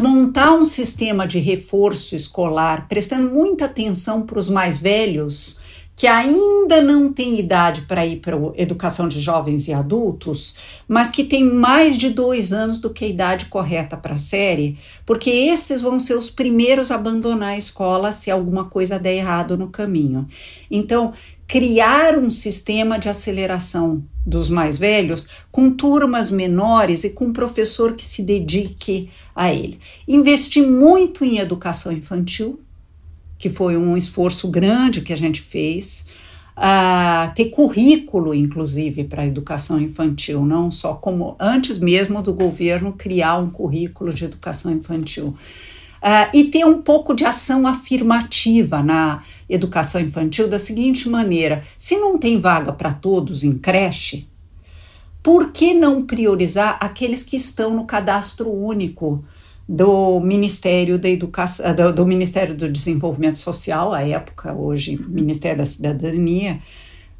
montar 0.00 0.52
um 0.54 0.64
sistema 0.64 1.26
de 1.26 1.38
reforço 1.38 2.14
escolar, 2.14 2.86
prestando 2.88 3.32
muita 3.32 3.64
atenção 3.64 4.22
para 4.22 4.38
os 4.38 4.48
mais 4.48 4.78
velhos, 4.78 5.60
que 5.96 6.06
ainda 6.06 6.82
não 6.82 7.10
tem 7.10 7.40
idade 7.40 7.82
para 7.82 8.04
ir 8.04 8.16
para 8.16 8.36
a 8.36 8.52
educação 8.54 9.08
de 9.08 9.18
jovens 9.18 9.66
e 9.66 9.72
adultos, 9.72 10.56
mas 10.86 11.10
que 11.10 11.24
tem 11.24 11.42
mais 11.42 11.96
de 11.96 12.10
dois 12.10 12.52
anos 12.52 12.78
do 12.78 12.90
que 12.90 13.06
a 13.06 13.08
idade 13.08 13.46
correta 13.46 13.96
para 13.96 14.14
a 14.14 14.18
série, 14.18 14.78
porque 15.06 15.30
esses 15.30 15.80
vão 15.80 15.98
ser 15.98 16.14
os 16.14 16.28
primeiros 16.28 16.90
a 16.90 16.96
abandonar 16.96 17.54
a 17.54 17.56
escola 17.56 18.12
se 18.12 18.30
alguma 18.30 18.66
coisa 18.66 18.98
der 18.98 19.14
errado 19.14 19.56
no 19.56 19.70
caminho. 19.70 20.28
Então, 20.70 21.14
criar 21.46 22.18
um 22.18 22.30
sistema 22.30 22.98
de 22.98 23.08
aceleração 23.08 24.02
dos 24.24 24.50
mais 24.50 24.76
velhos 24.76 25.28
com 25.52 25.70
turmas 25.70 26.30
menores 26.30 27.04
e 27.04 27.10
com 27.10 27.26
um 27.26 27.32
professor 27.32 27.94
que 27.94 28.04
se 28.04 28.22
dedique 28.22 29.08
a 29.34 29.52
eles. 29.52 29.78
Investir 30.08 30.66
muito 30.66 31.24
em 31.24 31.38
educação 31.38 31.92
infantil, 31.92 32.60
que 33.38 33.48
foi 33.48 33.76
um 33.76 33.96
esforço 33.96 34.48
grande 34.48 35.02
que 35.02 35.12
a 35.12 35.16
gente 35.16 35.40
fez, 35.40 36.08
uh, 36.56 37.32
ter 37.34 37.50
currículo, 37.50 38.34
inclusive, 38.34 39.04
para 39.04 39.22
a 39.22 39.26
educação 39.26 39.80
infantil, 39.80 40.44
não 40.44 40.70
só 40.70 40.94
como 40.94 41.36
antes 41.38 41.78
mesmo 41.78 42.20
do 42.22 42.34
governo 42.34 42.94
criar 42.94 43.38
um 43.38 43.50
currículo 43.50 44.12
de 44.12 44.24
educação 44.24 44.72
infantil. 44.72 45.36
Uh, 45.96 46.28
e 46.34 46.44
ter 46.44 46.64
um 46.64 46.82
pouco 46.82 47.14
de 47.14 47.24
ação 47.24 47.66
afirmativa 47.66 48.82
na 48.82 49.22
educação 49.48 50.00
infantil 50.00 50.48
da 50.48 50.58
seguinte 50.58 51.08
maneira: 51.08 51.64
se 51.76 51.98
não 51.98 52.18
tem 52.18 52.38
vaga 52.38 52.72
para 52.72 52.92
todos 52.92 53.44
em 53.44 53.56
creche, 53.56 54.28
por 55.22 55.50
que 55.52 55.74
não 55.74 56.04
priorizar 56.04 56.78
aqueles 56.80 57.22
que 57.22 57.36
estão 57.36 57.74
no 57.74 57.84
cadastro 57.84 58.50
único 58.50 59.24
do 59.68 60.20
Ministério 60.20 60.98
da 60.98 61.08
Educação, 61.08 61.74
do, 61.74 61.92
do, 61.92 62.06
Ministério 62.06 62.54
do 62.54 62.68
Desenvolvimento 62.68 63.36
Social, 63.36 63.92
à 63.92 64.06
época, 64.06 64.52
hoje 64.52 65.00
Ministério 65.08 65.58
da 65.58 65.64
Cidadania, 65.64 66.60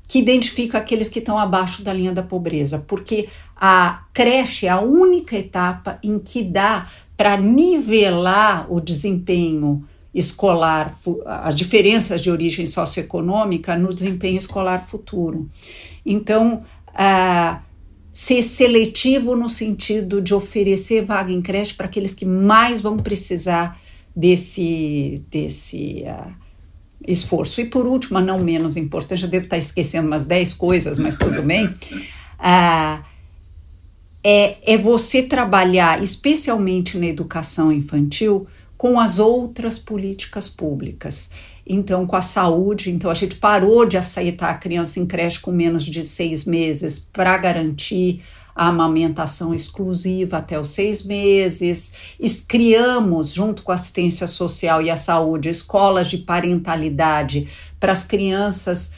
que 0.07 0.21
identifica 0.21 0.79
aqueles 0.79 1.09
que 1.09 1.19
estão 1.19 1.37
abaixo 1.37 1.83
da 1.83 1.93
linha 1.93 2.13
da 2.13 2.23
pobreza, 2.23 2.85
porque 2.87 3.29
a 3.57 4.05
creche 4.15 4.67
é 4.67 4.71
a 4.71 4.81
única 4.81 5.37
etapa 5.37 5.99
em 6.03 6.19
que 6.19 6.45
dá 6.45 6.89
para 7.17 7.37
nivelar 7.37 8.73
o 8.73 8.81
desempenho 8.81 9.85
escolar, 10.17 10.91
as 11.27 11.55
diferenças 11.55 12.23
de 12.23 12.31
origem 12.31 12.65
socioeconômica 12.65 13.77
no 13.77 13.95
desempenho 13.95 14.39
escolar 14.39 14.81
futuro. 14.81 15.47
Então, 16.05 16.63
uh, 16.89 17.61
ser 18.11 18.41
seletivo 18.41 19.37
no 19.37 19.47
sentido 19.47 20.23
de 20.23 20.35
oferecer 20.35 21.05
vaga 21.05 21.31
em 21.31 21.43
creche 21.43 21.75
para 21.75 21.85
aqueles 21.85 22.15
que 22.15 22.25
mais 22.25 22.81
vão 22.81 22.97
precisar 22.97 23.79
desse, 24.17 25.23
desse 25.31 26.03
uh, 26.07 26.33
esforço. 27.07 27.61
E 27.61 27.67
por 27.67 27.87
último, 27.87 28.19
não 28.19 28.39
menos 28.39 28.75
importante, 28.75 29.23
eu 29.23 29.29
devo 29.29 29.45
estar 29.45 29.59
esquecendo 29.59 30.07
umas 30.07 30.25
10 30.25 30.55
coisas, 30.55 30.99
mas 30.99 31.19
tudo 31.19 31.43
bem. 31.43 31.67
Uh, 31.67 33.05
é, 34.25 34.75
é 34.75 34.79
você 34.79 35.23
trabalhar, 35.23 36.03
especialmente 36.03 36.97
na 36.97 37.07
educação 37.07 37.71
infantil, 37.71 38.47
com 38.77 39.01
as 39.01 39.19
outras 39.19 39.79
políticas 39.79 40.49
públicas. 40.49 41.31
Então, 41.67 42.07
com 42.07 42.15
a 42.15 42.23
saúde, 42.23 42.91
então 42.91 43.11
a 43.11 43.15
gente 43.15 43.37
parou 43.37 43.85
de 43.85 43.97
aceitar 43.97 44.51
a 44.51 44.55
criança 44.55 45.01
em 45.01 45.07
creche 45.07 45.41
com 45.41 45.51
menos 45.51 45.85
de 45.85 46.05
seis 46.05 46.45
meses 46.45 46.99
para 46.99 47.37
garantir 47.39 48.23
a 48.55 48.69
amamentação 48.69 49.53
exclusiva 49.53 50.39
até 50.39 50.59
os 50.59 50.69
seis 50.69 51.05
meses. 51.05 52.17
Criamos, 52.49 53.33
junto 53.33 53.63
com 53.63 53.73
a 53.73 53.75
assistência 53.75 54.27
social 54.27 54.81
e 54.81 54.91
a 54.91 54.97
saúde, 54.97 55.49
escolas 55.49 56.09
de 56.09 56.19
parentalidade 56.19 57.49
para 57.79 57.93
as 57.93 58.05
crianças 58.05 58.95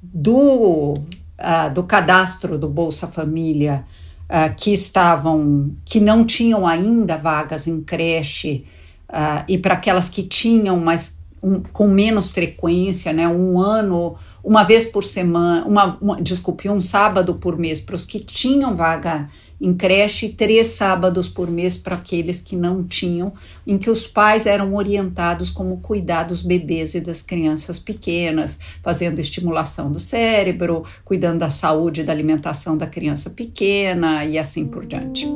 do, 0.00 0.92
uh, 0.92 1.74
do 1.74 1.82
cadastro 1.82 2.56
do 2.56 2.68
Bolsa 2.68 3.08
Família 3.08 3.84
uh, 4.24 4.54
que 4.56 4.72
estavam, 4.72 5.74
que 5.84 5.98
não 5.98 6.24
tinham 6.24 6.66
ainda 6.66 7.16
vagas 7.16 7.66
em 7.66 7.80
creche, 7.80 8.64
uh, 9.12 9.44
e 9.48 9.58
para 9.58 9.74
aquelas 9.74 10.08
que 10.08 10.22
tinham, 10.22 10.78
mas 10.78 11.20
um, 11.42 11.60
com 11.60 11.88
menos 11.88 12.30
frequência, 12.30 13.12
né, 13.12 13.28
um 13.28 13.60
ano, 13.60 14.16
uma 14.42 14.62
vez 14.62 14.86
por 14.86 15.04
semana, 15.04 15.66
uma, 15.66 15.98
uma 16.00 16.22
desculpe, 16.22 16.68
um 16.68 16.80
sábado 16.80 17.34
por 17.34 17.58
mês 17.58 17.80
para 17.80 17.96
os 17.96 18.04
que 18.04 18.20
tinham 18.20 18.74
vaga 18.74 19.28
em 19.62 19.72
creche 19.72 20.30
três 20.30 20.68
sábados 20.68 21.28
por 21.28 21.48
mês 21.48 21.76
para 21.76 21.94
aqueles 21.94 22.40
que 22.40 22.56
não 22.56 22.82
tinham, 22.82 23.32
em 23.64 23.78
que 23.78 23.88
os 23.88 24.04
pais 24.08 24.44
eram 24.44 24.74
orientados 24.74 25.50
como 25.50 25.80
cuidar 25.80 26.24
dos 26.24 26.42
bebês 26.42 26.96
e 26.96 27.00
das 27.00 27.22
crianças 27.22 27.78
pequenas, 27.78 28.58
fazendo 28.82 29.20
estimulação 29.20 29.92
do 29.92 30.00
cérebro, 30.00 30.84
cuidando 31.04 31.38
da 31.38 31.50
saúde 31.50 32.00
e 32.00 32.04
da 32.04 32.12
alimentação 32.12 32.76
da 32.76 32.88
criança 32.88 33.30
pequena 33.30 34.24
e 34.24 34.36
assim 34.36 34.66
por 34.66 34.84
diante. 34.84 35.28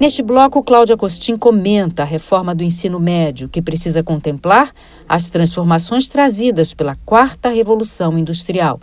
Neste 0.00 0.22
bloco, 0.22 0.62
Cláudia 0.62 0.96
Costin 0.96 1.36
comenta 1.36 2.02
a 2.02 2.04
reforma 2.06 2.54
do 2.54 2.64
ensino 2.64 2.98
médio, 2.98 3.48
que 3.48 3.62
precisa 3.62 4.02
contemplar 4.02 4.72
as 5.08 5.30
transformações 5.30 6.08
trazidas 6.08 6.74
pela 6.74 6.96
quarta 7.06 7.48
revolução 7.48 8.18
industrial 8.18 8.80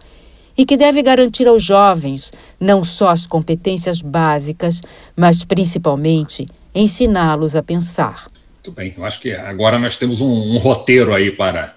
e 0.57 0.65
que 0.65 0.77
deve 0.77 1.01
garantir 1.01 1.47
aos 1.47 1.63
jovens 1.63 2.33
não 2.59 2.83
só 2.83 3.09
as 3.09 3.27
competências 3.27 4.01
básicas, 4.01 4.81
mas 5.15 5.43
principalmente 5.43 6.45
ensiná-los 6.73 7.55
a 7.55 7.61
pensar. 7.61 8.27
Muito 8.55 8.71
bem, 8.71 8.93
eu 8.97 9.03
acho 9.03 9.19
que 9.19 9.31
agora 9.33 9.77
nós 9.77 9.97
temos 9.97 10.21
um, 10.21 10.55
um 10.55 10.57
roteiro 10.57 11.13
aí 11.13 11.31
para 11.31 11.75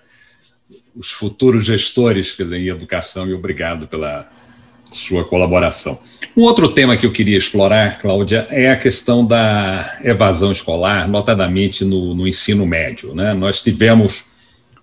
os 0.94 1.11
futuros 1.11 1.64
gestores 1.64 2.38
em 2.38 2.68
educação 2.68 3.27
e 3.27 3.35
obrigado 3.35 3.88
pela 3.88 4.31
sua 4.94 5.24
colaboração. 5.24 5.98
Um 6.37 6.42
outro 6.42 6.68
tema 6.68 6.96
que 6.96 7.07
eu 7.07 7.12
queria 7.12 7.37
explorar, 7.37 7.98
Cláudia, 7.98 8.46
é 8.50 8.70
a 8.70 8.76
questão 8.76 9.24
da 9.24 9.98
evasão 10.02 10.50
escolar, 10.50 11.09
notadamente 11.09 11.85
no, 11.85 12.14
no 12.14 12.26
ensino 12.26 12.66
médio. 12.66 13.14
Né? 13.14 13.35
Nós 13.35 13.62
tivemos 13.62 14.24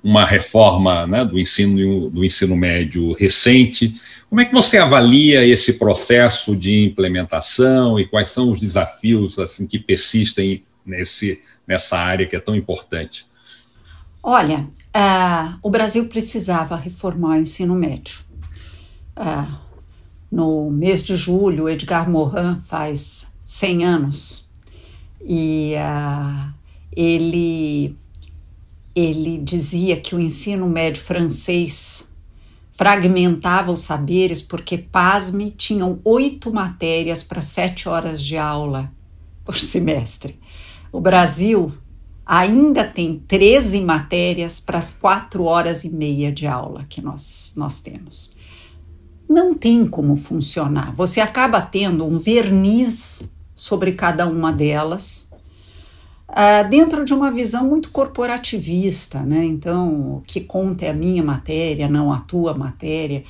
uma 0.03 0.25
reforma 0.25 1.05
né, 1.05 1.23
do, 1.25 1.39
ensino, 1.39 2.09
do 2.09 2.25
ensino 2.25 2.55
médio 2.55 3.13
recente. 3.13 3.93
Como 4.29 4.41
é 4.41 4.45
que 4.45 4.53
você 4.53 4.77
avalia 4.77 5.45
esse 5.45 5.73
processo 5.73 6.55
de 6.55 6.83
implementação 6.85 7.99
e 7.99 8.05
quais 8.05 8.29
são 8.29 8.49
os 8.49 8.59
desafios 8.59 9.37
assim 9.37 9.67
que 9.67 9.77
persistem 9.77 10.63
nesse, 10.85 11.39
nessa 11.67 11.97
área 11.97 12.25
que 12.25 12.35
é 12.35 12.39
tão 12.39 12.55
importante? 12.55 13.25
Olha, 14.23 14.59
uh, 14.95 15.57
o 15.61 15.69
Brasil 15.69 16.07
precisava 16.07 16.75
reformar 16.75 17.37
o 17.37 17.41
ensino 17.41 17.75
médio. 17.75 18.19
Uh, 19.17 19.60
no 20.31 20.71
mês 20.71 21.03
de 21.03 21.15
julho, 21.15 21.67
Edgar 21.67 22.09
Morin 22.09 22.55
faz 22.55 23.39
100 23.45 23.85
anos 23.85 24.49
e 25.23 25.73
uh, 25.75 26.53
ele, 26.95 27.97
ele 28.95 29.37
dizia 29.37 29.99
que 29.99 30.15
o 30.15 30.19
ensino 30.19 30.67
médio 30.67 31.01
francês 31.01 32.13
fragmentava 32.71 33.71
os 33.71 33.81
saberes 33.81 34.41
porque, 34.41 34.77
pasme, 34.77 35.51
tinham 35.51 35.99
oito 36.03 36.53
matérias 36.53 37.21
para 37.21 37.41
sete 37.41 37.89
horas 37.89 38.23
de 38.23 38.37
aula 38.37 38.91
por 39.43 39.59
semestre. 39.59 40.39
O 40.91 40.99
Brasil 40.99 41.73
ainda 42.25 42.85
tem 42.85 43.15
13 43.15 43.81
matérias 43.81 44.59
para 44.59 44.79
as 44.79 44.91
quatro 44.91 45.43
horas 45.43 45.83
e 45.83 45.89
meia 45.89 46.31
de 46.31 46.47
aula 46.47 46.85
que 46.89 47.01
nós, 47.01 47.53
nós 47.57 47.81
temos. 47.81 48.31
Não 49.31 49.53
tem 49.53 49.87
como 49.87 50.17
funcionar. 50.17 50.93
Você 50.93 51.21
acaba 51.21 51.61
tendo 51.61 52.05
um 52.05 52.17
verniz 52.17 53.31
sobre 53.55 53.93
cada 53.93 54.27
uma 54.27 54.51
delas, 54.51 55.31
uh, 56.29 56.69
dentro 56.69 57.05
de 57.05 57.13
uma 57.13 57.31
visão 57.31 57.69
muito 57.69 57.91
corporativista, 57.91 59.21
né? 59.21 59.45
Então, 59.45 60.17
o 60.17 60.21
que 60.27 60.41
conta 60.41 60.85
é 60.85 60.89
a 60.89 60.93
minha 60.93 61.23
matéria, 61.23 61.87
não 61.87 62.11
a 62.11 62.19
tua 62.19 62.53
matéria. 62.53 63.23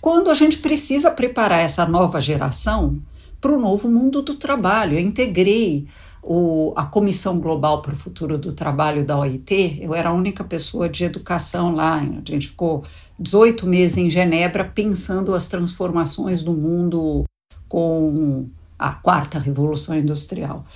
Quando 0.00 0.30
a 0.30 0.34
gente 0.34 0.58
precisa 0.58 1.10
preparar 1.10 1.60
essa 1.60 1.86
nova 1.86 2.20
geração 2.20 3.00
para 3.40 3.52
o 3.52 3.58
novo 3.58 3.88
mundo 3.90 4.22
do 4.22 4.36
trabalho, 4.36 4.94
eu 4.94 5.00
integrei 5.00 5.88
o, 6.22 6.72
a 6.76 6.84
Comissão 6.84 7.40
Global 7.40 7.82
para 7.82 7.94
o 7.94 7.96
Futuro 7.96 8.38
do 8.38 8.52
Trabalho 8.52 9.04
da 9.04 9.18
OIT, 9.18 9.78
eu 9.80 9.92
era 9.92 10.10
a 10.10 10.12
única 10.12 10.44
pessoa 10.44 10.88
de 10.88 11.04
educação 11.04 11.74
lá, 11.74 11.96
a 11.96 12.30
gente 12.30 12.46
ficou 12.46 12.84
18 13.22 13.66
meses 13.66 13.96
em 13.96 14.10
Genebra 14.10 14.64
pensando 14.64 15.34
as 15.34 15.48
transformações 15.48 16.42
do 16.42 16.52
mundo 16.52 17.24
com 17.68 18.48
a 18.78 18.92
quarta 18.92 19.38
revolução 19.38 19.96
industrial. 19.96 20.66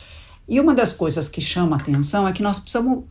E 0.48 0.60
uma 0.60 0.72
das 0.74 0.92
coisas 0.92 1.28
que 1.28 1.40
chama 1.40 1.76
atenção 1.76 2.26
é 2.26 2.32
que 2.32 2.42
nós 2.42 2.60
precisamos 2.60 3.04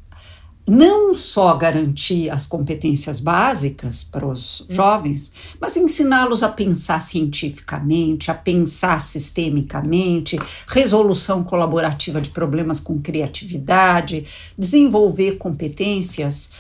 não 0.67 1.13
só 1.13 1.56
garantir 1.56 2.30
as 2.30 2.45
competências 2.45 3.19
básicas 3.19 4.04
para 4.04 4.26
os 4.26 4.65
jovens, 4.69 5.34
mas 5.62 5.78
ensiná-los 5.78 6.41
a 6.41 6.50
pensar 6.50 7.02
cientificamente, 7.02 8.32
a 8.32 8.34
pensar 8.34 9.00
sistemicamente, 9.00 10.39
resolução 10.67 11.43
colaborativa 11.43 12.19
de 12.19 12.32
problemas 12.32 12.80
com 12.80 13.00
criatividade, 13.00 14.26
desenvolver 14.58 15.34
competências 15.38 16.54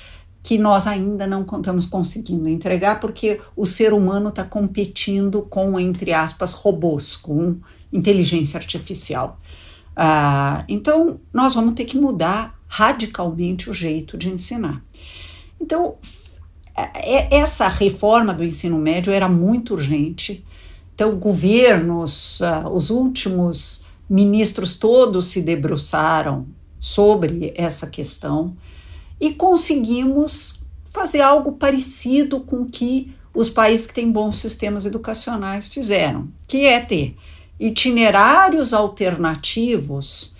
que 0.45 0.59
nós 0.59 0.85
ainda 0.85 1.25
não 1.25 1.41
estamos 1.41 1.87
conseguindo 1.87 2.47
entregar, 2.47 2.99
porque 2.99 3.41
o 3.55 3.65
ser 3.65 3.93
humano 3.93 4.29
está 4.29 4.43
competindo 4.43 5.41
com, 5.41 5.79
entre 5.79 6.13
aspas, 6.13 6.53
robôs, 6.53 7.17
com 7.17 7.57
inteligência 7.91 8.59
artificial. 8.59 9.39
Ah, 9.95 10.63
então, 10.69 11.19
nós 11.33 11.55
vamos 11.55 11.73
ter 11.73 11.85
que 11.85 11.97
mudar 11.97 12.55
radicalmente 12.67 13.71
o 13.71 13.73
jeito 13.73 14.19
de 14.19 14.29
ensinar. 14.29 14.85
Então, 15.59 15.95
é, 16.77 16.91
é, 16.93 17.37
essa 17.37 17.67
reforma 17.67 18.31
do 18.31 18.43
ensino 18.43 18.77
médio 18.77 19.11
era 19.11 19.27
muito 19.27 19.73
urgente. 19.73 20.45
Então, 20.93 21.15
governos, 21.17 22.43
ah, 22.43 22.69
os 22.69 22.91
últimos 22.91 23.87
ministros 24.07 24.77
todos 24.77 25.25
se 25.25 25.41
debruçaram 25.41 26.45
sobre 26.79 27.51
essa 27.57 27.87
questão 27.87 28.55
e 29.19 29.33
conseguimos 29.33 30.65
fazer 30.85 31.21
algo 31.21 31.53
parecido 31.53 32.39
com 32.39 32.61
o 32.61 32.65
que 32.65 33.13
os 33.33 33.49
países 33.49 33.87
que 33.87 33.93
têm 33.93 34.11
bons 34.11 34.37
sistemas 34.37 34.85
educacionais 34.85 35.67
fizeram, 35.67 36.27
que 36.47 36.65
é 36.65 36.79
ter 36.79 37.15
itinerários 37.59 38.73
alternativos 38.73 40.35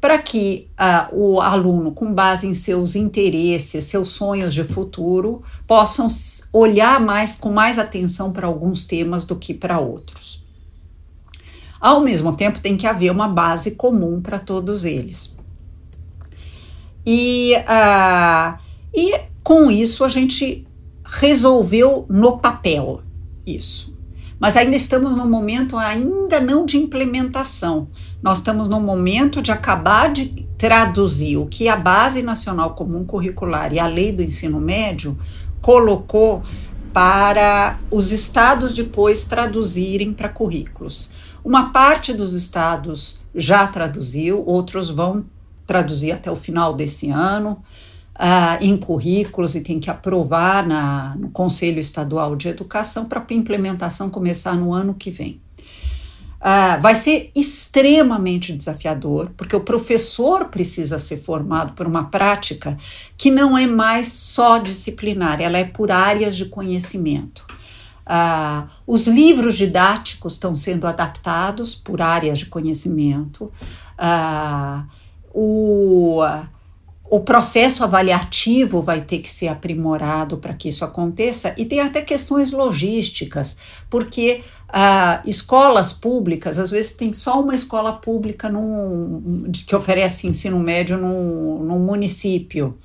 para 0.00 0.16
que 0.18 0.68
uh, 0.78 1.14
o 1.14 1.40
aluno, 1.40 1.90
com 1.90 2.12
base 2.12 2.46
em 2.46 2.54
seus 2.54 2.94
interesses, 2.94 3.84
seus 3.84 4.10
sonhos 4.10 4.54
de 4.54 4.62
futuro, 4.62 5.42
possam 5.66 6.06
olhar 6.52 7.00
mais 7.00 7.34
com 7.34 7.50
mais 7.50 7.78
atenção 7.78 8.32
para 8.32 8.46
alguns 8.46 8.86
temas 8.86 9.24
do 9.24 9.34
que 9.34 9.52
para 9.52 9.80
outros. 9.80 10.44
Ao 11.80 12.00
mesmo 12.00 12.34
tempo, 12.36 12.60
tem 12.60 12.76
que 12.76 12.86
haver 12.86 13.10
uma 13.10 13.28
base 13.28 13.72
comum 13.72 14.20
para 14.20 14.38
todos 14.38 14.84
eles. 14.84 15.38
E, 17.10 17.54
uh, 17.56 18.58
e 18.94 19.18
com 19.42 19.70
isso 19.70 20.04
a 20.04 20.10
gente 20.10 20.66
resolveu 21.02 22.04
no 22.06 22.36
papel 22.36 23.00
isso. 23.46 23.98
Mas 24.38 24.58
ainda 24.58 24.76
estamos 24.76 25.16
no 25.16 25.24
momento 25.24 25.78
ainda 25.78 26.38
não 26.38 26.66
de 26.66 26.76
implementação. 26.76 27.88
Nós 28.22 28.38
estamos 28.38 28.68
no 28.68 28.78
momento 28.78 29.40
de 29.40 29.50
acabar 29.50 30.12
de 30.12 30.46
traduzir 30.58 31.38
o 31.38 31.46
que 31.46 31.66
a 31.66 31.76
Base 31.76 32.20
Nacional 32.20 32.74
Comum 32.74 33.06
Curricular 33.06 33.72
e 33.72 33.78
a 33.78 33.86
Lei 33.86 34.12
do 34.12 34.22
Ensino 34.22 34.60
Médio 34.60 35.16
colocou 35.62 36.42
para 36.92 37.78
os 37.90 38.12
estados 38.12 38.74
depois 38.74 39.24
traduzirem 39.24 40.12
para 40.12 40.28
currículos. 40.28 41.12
Uma 41.42 41.70
parte 41.70 42.12
dos 42.12 42.34
estados 42.34 43.22
já 43.34 43.66
traduziu, 43.66 44.44
outros 44.46 44.90
vão 44.90 45.24
traduzir 45.68 46.12
até 46.12 46.30
o 46.30 46.34
final 46.34 46.72
desse 46.72 47.10
ano 47.10 47.62
uh, 48.18 48.64
em 48.64 48.74
currículos 48.74 49.54
e 49.54 49.60
tem 49.60 49.78
que 49.78 49.90
aprovar 49.90 50.66
na, 50.66 51.14
no 51.16 51.30
Conselho 51.30 51.78
Estadual 51.78 52.34
de 52.34 52.48
Educação 52.48 53.04
para 53.04 53.20
a 53.20 53.34
implementação 53.34 54.08
começar 54.08 54.54
no 54.54 54.72
ano 54.72 54.94
que 54.94 55.10
vem. 55.10 55.40
Uh, 56.40 56.80
vai 56.80 56.94
ser 56.94 57.30
extremamente 57.34 58.52
desafiador, 58.52 59.30
porque 59.36 59.54
o 59.54 59.60
professor 59.60 60.46
precisa 60.46 60.98
ser 60.98 61.18
formado 61.18 61.72
por 61.74 61.86
uma 61.86 62.04
prática 62.04 62.78
que 63.16 63.30
não 63.30 63.58
é 63.58 63.66
mais 63.66 64.12
só 64.12 64.56
disciplinar, 64.56 65.42
ela 65.42 65.58
é 65.58 65.64
por 65.64 65.90
áreas 65.90 66.34
de 66.34 66.46
conhecimento. 66.46 67.44
Uh, 68.06 68.66
os 68.86 69.06
livros 69.06 69.58
didáticos 69.58 70.34
estão 70.34 70.54
sendo 70.54 70.86
adaptados 70.86 71.74
por 71.74 72.00
áreas 72.00 72.38
de 72.38 72.46
conhecimento. 72.46 73.52
Uh, 73.98 74.97
o, 75.34 76.20
o 77.10 77.20
processo 77.20 77.84
avaliativo 77.84 78.82
vai 78.82 79.00
ter 79.00 79.18
que 79.18 79.30
ser 79.30 79.48
aprimorado 79.48 80.38
para 80.38 80.54
que 80.54 80.68
isso 80.68 80.84
aconteça, 80.84 81.54
e 81.56 81.64
tem 81.64 81.80
até 81.80 82.02
questões 82.02 82.52
logísticas, 82.52 83.58
porque 83.88 84.42
ah, 84.68 85.22
escolas 85.24 85.92
públicas, 85.92 86.58
às 86.58 86.70
vezes 86.70 86.94
tem 86.94 87.12
só 87.12 87.40
uma 87.40 87.54
escola 87.54 87.92
pública 87.92 88.48
num, 88.48 89.50
que 89.66 89.74
oferece 89.74 90.26
ensino 90.26 90.58
médio 90.58 90.98
num, 90.98 91.62
num 91.64 91.78
município 91.78 92.76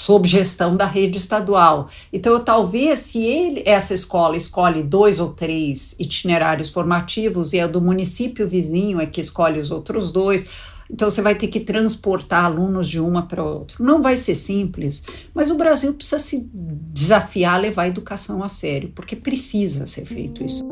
sob 0.00 0.26
gestão 0.26 0.76
da 0.76 0.86
rede 0.86 1.18
estadual. 1.18 1.90
Então, 2.10 2.42
talvez 2.42 3.00
se 3.00 3.22
ele, 3.22 3.62
essa 3.66 3.92
escola 3.92 4.34
escolhe 4.34 4.82
dois 4.82 5.20
ou 5.20 5.30
três 5.30 5.98
itinerários 6.00 6.70
formativos 6.70 7.52
e 7.52 7.58
é 7.58 7.68
do 7.68 7.82
município 7.82 8.48
vizinho 8.48 8.98
é 8.98 9.04
que 9.04 9.20
escolhe 9.20 9.60
os 9.60 9.70
outros 9.70 10.10
dois, 10.10 10.46
então 10.92 11.08
você 11.08 11.22
vai 11.22 11.34
ter 11.34 11.46
que 11.46 11.60
transportar 11.60 12.44
alunos 12.44 12.88
de 12.88 12.98
uma 12.98 13.22
para 13.22 13.42
outra. 13.42 13.76
Não 13.80 14.02
vai 14.02 14.16
ser 14.16 14.34
simples, 14.34 15.04
mas 15.32 15.50
o 15.50 15.56
Brasil 15.56 15.94
precisa 15.94 16.18
se 16.18 16.50
desafiar 16.52 17.54
a 17.54 17.58
levar 17.58 17.82
a 17.82 17.88
educação 17.88 18.42
a 18.42 18.48
sério, 18.48 18.90
porque 18.94 19.14
precisa 19.14 19.86
ser 19.86 20.04
feito 20.04 20.44
isso. 20.44 20.62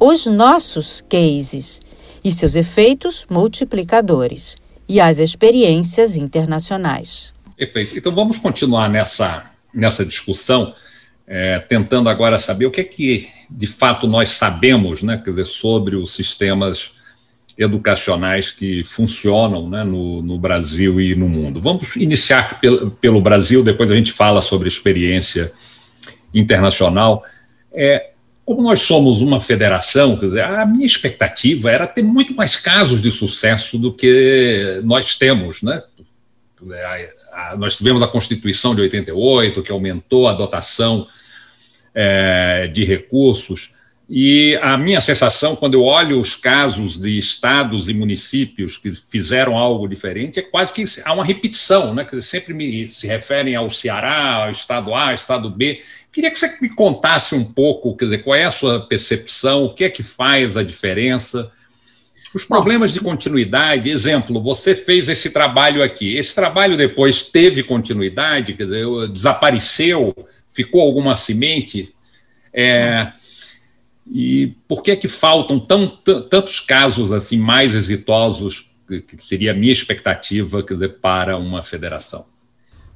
Os 0.00 0.26
nossos 0.26 1.02
cases 1.02 1.80
e 2.22 2.30
seus 2.30 2.54
efeitos 2.54 3.26
multiplicadores 3.28 4.56
e 4.88 5.00
as 5.00 5.18
experiências 5.18 6.16
internacionais. 6.16 7.32
Perfeito. 7.56 7.98
Então 7.98 8.14
vamos 8.14 8.38
continuar 8.38 8.88
nessa, 8.88 9.50
nessa 9.72 10.04
discussão 10.04 10.74
é, 11.26 11.58
tentando 11.58 12.08
agora 12.08 12.38
saber 12.38 12.66
o 12.66 12.70
que 12.70 12.80
é 12.80 12.84
que 12.84 13.26
de 13.50 13.66
fato 13.66 14.06
nós 14.06 14.30
sabemos 14.30 15.02
né, 15.02 15.20
quer 15.22 15.30
dizer, 15.30 15.46
sobre 15.46 15.96
os 15.96 16.12
sistemas 16.12 16.92
educacionais 17.56 18.50
que 18.50 18.82
funcionam 18.84 19.68
né, 19.68 19.84
no, 19.84 20.20
no, 20.20 20.38
Brasil 20.38 21.00
e 21.00 21.14
no 21.14 21.28
mundo. 21.28 21.60
Vamos 21.60 21.94
iniciar 21.96 22.60
pelo, 22.60 22.90
pelo, 22.90 23.20
Brasil, 23.20 23.62
depois 23.62 23.90
a 23.90 23.94
gente 23.94 24.12
fala 24.12 24.42
sobre 24.42 24.68
experiência 24.68 25.52
internacional. 26.32 27.22
É, 27.72 28.10
como 28.44 28.62
nós 28.62 28.80
somos 28.80 29.20
uma 29.20 29.38
federação, 29.38 30.16
quer 30.16 30.26
dizer, 30.26 30.44
a 30.44 30.66
minha 30.66 30.84
expectativa 30.84 31.70
era 31.70 31.86
ter 31.86 32.02
muito 32.02 32.34
mais 32.34 32.56
casos 32.56 33.00
de 33.00 33.10
sucesso 33.10 33.78
do 33.78 33.92
que 33.92 34.80
nós 34.82 35.16
temos, 35.16 35.62
né? 35.62 35.82
Nós 37.56 37.76
tivemos 37.76 38.02
a 38.02 38.08
Constituição 38.08 38.74
de 38.74 38.82
88, 38.82 39.62
que 39.62 39.72
aumentou 39.72 40.28
a 40.28 40.32
dotação 40.32 41.06
é, 41.94 42.68
de 42.72 42.84
recursos, 42.84 43.74
e 44.08 44.58
a 44.60 44.76
minha 44.76 45.00
sensação, 45.00 45.56
quando 45.56 45.74
eu 45.74 45.82
olho 45.82 46.20
os 46.20 46.36
casos 46.36 46.98
de 46.98 47.16
estados 47.16 47.88
e 47.88 47.94
municípios 47.94 48.76
que 48.76 48.94
fizeram 48.94 49.56
algo 49.56 49.88
diferente, 49.88 50.38
é 50.38 50.42
quase 50.42 50.74
que 50.74 50.84
há 51.02 51.12
uma 51.12 51.24
repetição, 51.24 51.94
né? 51.94 52.04
que 52.04 52.20
sempre 52.20 52.52
me, 52.52 52.90
se 52.90 53.06
referem 53.06 53.56
ao 53.56 53.70
Ceará, 53.70 54.44
ao 54.44 54.50
estado 54.50 54.92
A, 54.94 55.08
ao 55.08 55.14
estado 55.14 55.48
B. 55.48 55.80
Queria 56.12 56.30
que 56.30 56.38
você 56.38 56.54
me 56.60 56.68
contasse 56.68 57.34
um 57.34 57.44
pouco, 57.44 57.96
quer 57.96 58.04
dizer, 58.04 58.18
qual 58.18 58.36
é 58.36 58.44
a 58.44 58.50
sua 58.50 58.86
percepção, 58.86 59.64
o 59.64 59.74
que 59.74 59.84
é 59.84 59.88
que 59.88 60.02
faz 60.02 60.54
a 60.58 60.62
diferença, 60.62 61.50
os 62.34 62.44
problemas 62.44 62.92
de 62.92 62.98
continuidade, 62.98 63.88
exemplo, 63.88 64.42
você 64.42 64.74
fez 64.74 65.08
esse 65.08 65.30
trabalho 65.30 65.84
aqui, 65.84 66.16
esse 66.16 66.34
trabalho 66.34 66.76
depois 66.76 67.30
teve 67.30 67.62
continuidade, 67.62 68.54
quer 68.54 68.64
dizer, 68.64 69.08
desapareceu, 69.08 70.12
ficou 70.48 70.80
alguma 70.80 71.14
semente? 71.14 71.94
É, 72.52 73.12
e 74.10 74.56
por 74.66 74.82
que 74.82 74.96
que 74.96 75.06
faltam 75.06 75.60
tão, 75.60 75.86
tantos 75.86 76.58
casos 76.58 77.12
assim 77.12 77.38
mais 77.38 77.72
exitosos, 77.72 78.74
que 78.88 79.16
seria 79.22 79.52
a 79.52 79.54
minha 79.54 79.72
expectativa 79.72 80.60
quer 80.64 80.74
dizer, 80.74 80.98
para 81.00 81.36
uma 81.36 81.62
federação? 81.62 82.26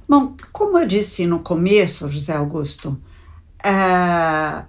Bom, 0.07 0.35
como 0.51 0.77
eu 0.77 0.85
disse 0.85 1.25
no 1.25 1.39
começo, 1.39 2.11
José 2.11 2.33
Augusto, 2.33 3.01
uh, 3.65 4.65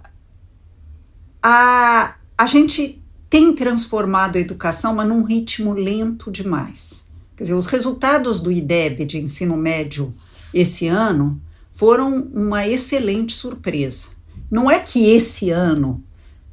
a, 1.43 2.15
a 2.37 2.45
gente 2.45 3.00
tem 3.31 3.55
transformado 3.55 4.35
a 4.35 4.41
educação, 4.41 4.93
mas 4.93 5.07
num 5.07 5.23
ritmo 5.23 5.71
lento 5.71 6.29
demais. 6.29 7.09
Quer 7.37 7.43
dizer, 7.45 7.53
os 7.53 7.65
resultados 7.65 8.41
do 8.41 8.51
IDEB 8.51 9.05
de 9.05 9.19
ensino 9.19 9.55
médio 9.55 10.13
esse 10.53 10.89
ano 10.89 11.41
foram 11.71 12.27
uma 12.33 12.67
excelente 12.67 13.33
surpresa. 13.33 14.09
Não 14.51 14.69
é 14.69 14.79
que 14.79 15.09
esse 15.11 15.49
ano 15.49 16.03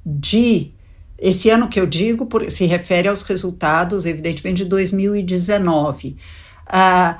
de 0.06 0.70
esse 1.18 1.50
ano 1.50 1.66
que 1.66 1.80
eu 1.80 1.86
digo 1.86 2.26
por, 2.26 2.48
se 2.48 2.64
refere 2.64 3.08
aos 3.08 3.22
resultados, 3.22 4.06
evidentemente, 4.06 4.62
de 4.62 4.70
2019. 4.70 6.16
Ah, 6.64 7.18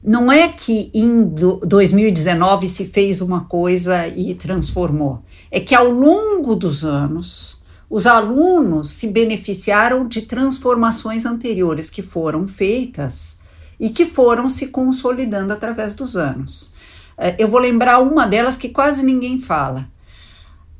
não 0.00 0.30
é 0.30 0.46
que 0.46 0.92
em 0.94 1.24
2019 1.24 2.68
se 2.68 2.84
fez 2.84 3.20
uma 3.20 3.40
coisa 3.40 4.06
e 4.06 4.36
transformou. 4.36 5.24
É 5.50 5.58
que 5.58 5.74
ao 5.74 5.90
longo 5.90 6.54
dos 6.54 6.84
anos, 6.84 7.63
os 7.94 8.08
alunos 8.08 8.90
se 8.90 9.06
beneficiaram 9.12 10.08
de 10.08 10.22
transformações 10.22 11.24
anteriores 11.24 11.88
que 11.88 12.02
foram 12.02 12.44
feitas 12.44 13.44
e 13.78 13.88
que 13.88 14.04
foram 14.04 14.48
se 14.48 14.66
consolidando 14.70 15.52
através 15.52 15.94
dos 15.94 16.16
anos. 16.16 16.74
É, 17.16 17.36
eu 17.38 17.46
vou 17.46 17.60
lembrar 17.60 18.00
uma 18.00 18.26
delas 18.26 18.56
que 18.56 18.70
quase 18.70 19.04
ninguém 19.04 19.38
fala. 19.38 19.88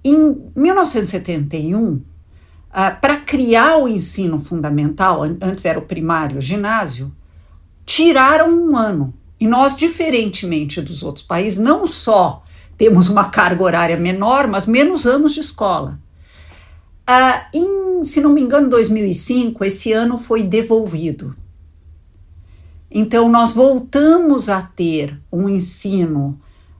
Em 0.02 0.36
1971, 0.56 2.02
ah, 2.72 2.90
para 2.90 3.18
criar 3.18 3.76
o 3.76 3.86
ensino 3.86 4.40
fundamental, 4.40 5.22
antes 5.22 5.64
era 5.64 5.78
o 5.78 5.86
primário, 5.86 6.38
o 6.38 6.42
ginásio, 6.42 7.14
tiraram 7.86 8.50
um 8.50 8.76
ano. 8.76 9.14
E 9.38 9.46
nós, 9.46 9.76
diferentemente 9.76 10.82
dos 10.82 11.04
outros 11.04 11.24
países, 11.24 11.60
não 11.60 11.86
só 11.86 12.42
temos 12.76 13.08
uma 13.08 13.28
carga 13.30 13.62
horária 13.62 13.96
menor, 13.96 14.48
mas 14.48 14.66
menos 14.66 15.06
anos 15.06 15.32
de 15.32 15.38
escola. 15.38 16.02
Ah, 17.06 17.48
em, 17.52 18.02
se 18.02 18.20
não 18.20 18.30
me 18.30 18.40
engano, 18.40 18.68
2005, 18.68 19.64
esse 19.64 19.92
ano 19.92 20.16
foi 20.16 20.42
devolvido. 20.42 21.36
Então, 22.90 23.28
nós 23.28 23.52
voltamos 23.52 24.48
a 24.48 24.62
ter 24.62 25.20
um 25.30 25.48
ensino 25.48 26.38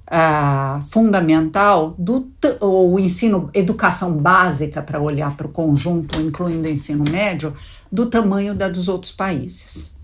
uh, 0.08 0.80
fundamental 0.82 1.94
do 1.98 2.32
o 2.60 2.98
ensino 2.98 3.50
educação 3.52 4.16
básica 4.16 4.82
para 4.82 5.00
olhar 5.00 5.36
para 5.36 5.46
o 5.46 5.52
conjunto, 5.52 6.20
incluindo 6.20 6.68
o 6.68 6.70
ensino 6.70 7.04
médio, 7.10 7.54
do 7.90 8.06
tamanho 8.06 8.54
da 8.54 8.68
dos 8.68 8.88
outros 8.88 9.12
países. 9.12 9.96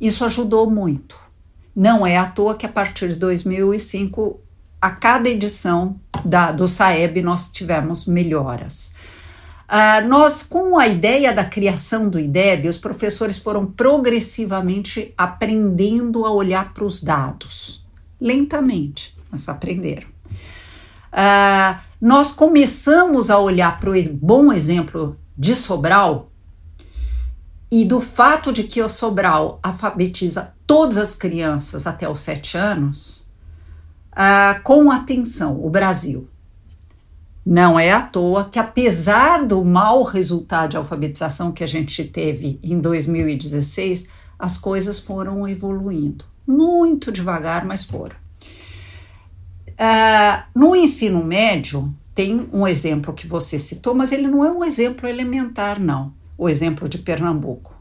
Isso 0.00 0.24
ajudou 0.24 0.70
muito. 0.70 1.16
Não 1.74 2.06
é 2.06 2.16
à 2.16 2.26
toa 2.26 2.54
que 2.54 2.66
a 2.66 2.68
partir 2.68 3.08
de 3.08 3.16
2005 3.16 4.40
a 4.80 4.90
cada 4.90 5.28
edição 5.28 6.00
da, 6.24 6.52
do 6.52 6.66
SAEB 6.66 7.20
nós 7.22 7.50
tivemos 7.50 8.06
melhoras. 8.06 8.94
Uh, 9.70 10.04
nós, 10.08 10.42
com 10.42 10.76
a 10.76 10.88
ideia 10.88 11.32
da 11.32 11.44
criação 11.44 12.08
do 12.08 12.18
IDEB, 12.18 12.66
os 12.66 12.76
professores 12.76 13.38
foram 13.38 13.64
progressivamente 13.64 15.14
aprendendo 15.16 16.26
a 16.26 16.32
olhar 16.32 16.74
para 16.74 16.84
os 16.84 17.00
dados, 17.00 17.86
lentamente, 18.20 19.16
mas 19.30 19.48
aprenderam. 19.48 20.08
Uh, 21.12 21.78
nós 22.00 22.32
começamos 22.32 23.30
a 23.30 23.38
olhar 23.38 23.78
para 23.78 23.90
o 23.90 24.12
bom 24.12 24.52
exemplo 24.52 25.16
de 25.38 25.54
Sobral 25.54 26.32
e 27.70 27.84
do 27.84 28.00
fato 28.00 28.52
de 28.52 28.64
que 28.64 28.82
o 28.82 28.88
Sobral 28.88 29.60
alfabetiza 29.62 30.52
todas 30.66 30.98
as 30.98 31.14
crianças 31.14 31.86
até 31.86 32.08
os 32.08 32.18
sete 32.18 32.58
anos 32.58 33.30
uh, 34.14 34.60
com 34.64 34.90
atenção, 34.90 35.64
o 35.64 35.70
Brasil. 35.70 36.28
Não 37.44 37.80
é 37.80 37.90
à 37.90 38.02
toa 38.02 38.44
que, 38.44 38.58
apesar 38.58 39.46
do 39.46 39.64
mau 39.64 40.02
resultado 40.02 40.70
de 40.70 40.76
alfabetização 40.76 41.52
que 41.52 41.64
a 41.64 41.66
gente 41.66 42.04
teve 42.04 42.58
em 42.62 42.78
2016, 42.78 44.08
as 44.38 44.58
coisas 44.58 44.98
foram 44.98 45.48
evoluindo. 45.48 46.24
Muito 46.46 47.10
devagar, 47.10 47.64
mas 47.64 47.84
foram. 47.84 48.16
Uh, 49.70 50.42
no 50.54 50.76
ensino 50.76 51.24
médio, 51.24 51.94
tem 52.14 52.48
um 52.52 52.66
exemplo 52.66 53.14
que 53.14 53.26
você 53.26 53.58
citou, 53.58 53.94
mas 53.94 54.12
ele 54.12 54.26
não 54.26 54.44
é 54.44 54.52
um 54.52 54.62
exemplo 54.62 55.08
elementar, 55.08 55.80
não. 55.80 56.12
O 56.36 56.48
exemplo 56.48 56.88
de 56.88 56.98
Pernambuco. 56.98 57.74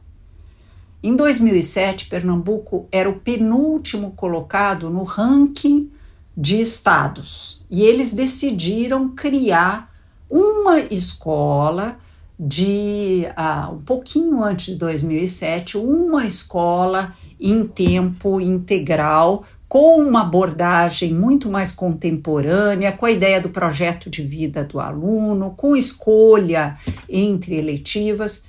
Em 1.01 1.15
2007, 1.15 2.07
Pernambuco 2.07 2.87
era 2.91 3.09
o 3.09 3.19
penúltimo 3.19 4.11
colocado 4.11 4.89
no 4.89 5.03
ranking 5.03 5.91
de 6.39 6.61
estados 6.61 7.65
e 7.69 7.83
eles 7.83 8.13
decidiram 8.13 9.09
criar 9.09 9.93
uma 10.29 10.79
escola 10.79 11.99
de 12.39 13.27
ah, 13.35 13.69
um 13.73 13.79
pouquinho 13.79 14.41
antes 14.41 14.67
de 14.67 14.75
2007, 14.77 15.77
uma 15.77 16.25
escola 16.25 17.13
em 17.37 17.65
tempo 17.65 18.39
integral 18.39 19.43
com 19.67 20.01
uma 20.01 20.21
abordagem 20.21 21.13
muito 21.13 21.51
mais 21.51 21.73
contemporânea, 21.73 22.93
com 22.93 23.05
a 23.05 23.11
ideia 23.11 23.41
do 23.41 23.49
projeto 23.49 24.09
de 24.09 24.23
vida 24.23 24.63
do 24.63 24.79
aluno, 24.79 25.53
com 25.57 25.75
escolha 25.75 26.77
entre 27.09 27.55
eletivas. 27.55 28.45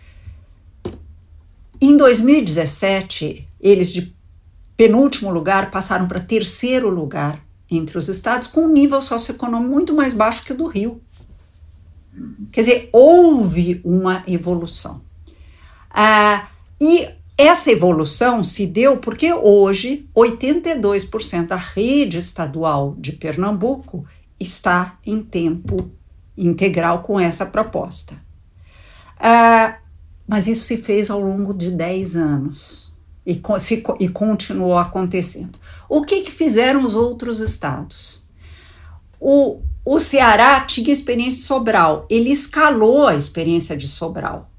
Em 1.80 1.97
2017, 1.97 3.49
eles 3.61 3.93
de 3.93 4.14
penúltimo 4.76 5.28
lugar 5.28 5.72
passaram 5.72 6.07
para 6.07 6.20
terceiro 6.20 6.88
lugar 6.88 7.50
entre 7.71 7.97
os 7.97 8.09
estados 8.09 8.49
com 8.49 8.62
um 8.62 8.73
nível 8.73 9.01
socioeconômico 9.01 9.71
muito 9.71 9.95
mais 9.95 10.12
baixo 10.12 10.45
que 10.45 10.53
o 10.53 10.57
do 10.57 10.66
Rio. 10.66 11.01
Quer 12.53 12.61
dizer, 12.61 12.91
houve 12.93 13.81
uma 13.85 14.23
evolução. 14.27 15.01
Ah, 15.91 16.49
e 16.81 17.09
essa 17.39 17.71
evolução 17.71 18.43
se 18.43 18.66
deu 18.66 18.99
porque 18.99 19.33
hoje 19.33 20.09
82% 20.14 21.47
da 21.47 21.57
rede 21.57 22.18
estadual 22.18 22.95
de 22.99 23.12
Pernambuco 23.12 24.05
está 24.39 24.99
em 25.07 25.23
tempo 25.23 25.91
integral 26.37 27.03
com 27.03 27.18
essa 27.18 27.47
proposta. 27.47 28.14
Ah, 29.18 29.79
mas 30.27 30.47
isso 30.47 30.64
se 30.64 30.77
fez 30.77 31.11
ao 31.11 31.21
longo 31.21 31.55
de 31.55 31.71
10 31.71 32.16
anos 32.16 32.89
e, 33.31 33.61
se, 33.61 33.85
e 34.01 34.09
continuou 34.09 34.76
acontecendo. 34.76 35.59
O 35.89 36.03
que, 36.03 36.22
que 36.22 36.31
fizeram 36.31 36.85
os 36.85 36.95
outros 36.95 37.39
estados? 37.39 38.26
O, 39.20 39.61
o 39.85 39.99
Ceará 39.99 40.61
tinha 40.61 40.93
experiência 40.93 41.39
de 41.39 41.47
Sobral, 41.47 42.07
ele 42.11 42.31
escalou 42.31 43.07
a 43.07 43.14
experiência 43.14 43.76
de 43.76 43.87
Sobral. 43.87 44.51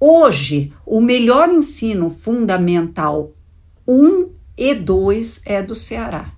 Hoje, 0.00 0.72
o 0.86 1.00
melhor 1.00 1.50
ensino 1.50 2.08
fundamental 2.10 3.32
1 3.86 4.30
e 4.56 4.74
2 4.74 5.42
é 5.46 5.62
do 5.62 5.74
Ceará. 5.74 6.32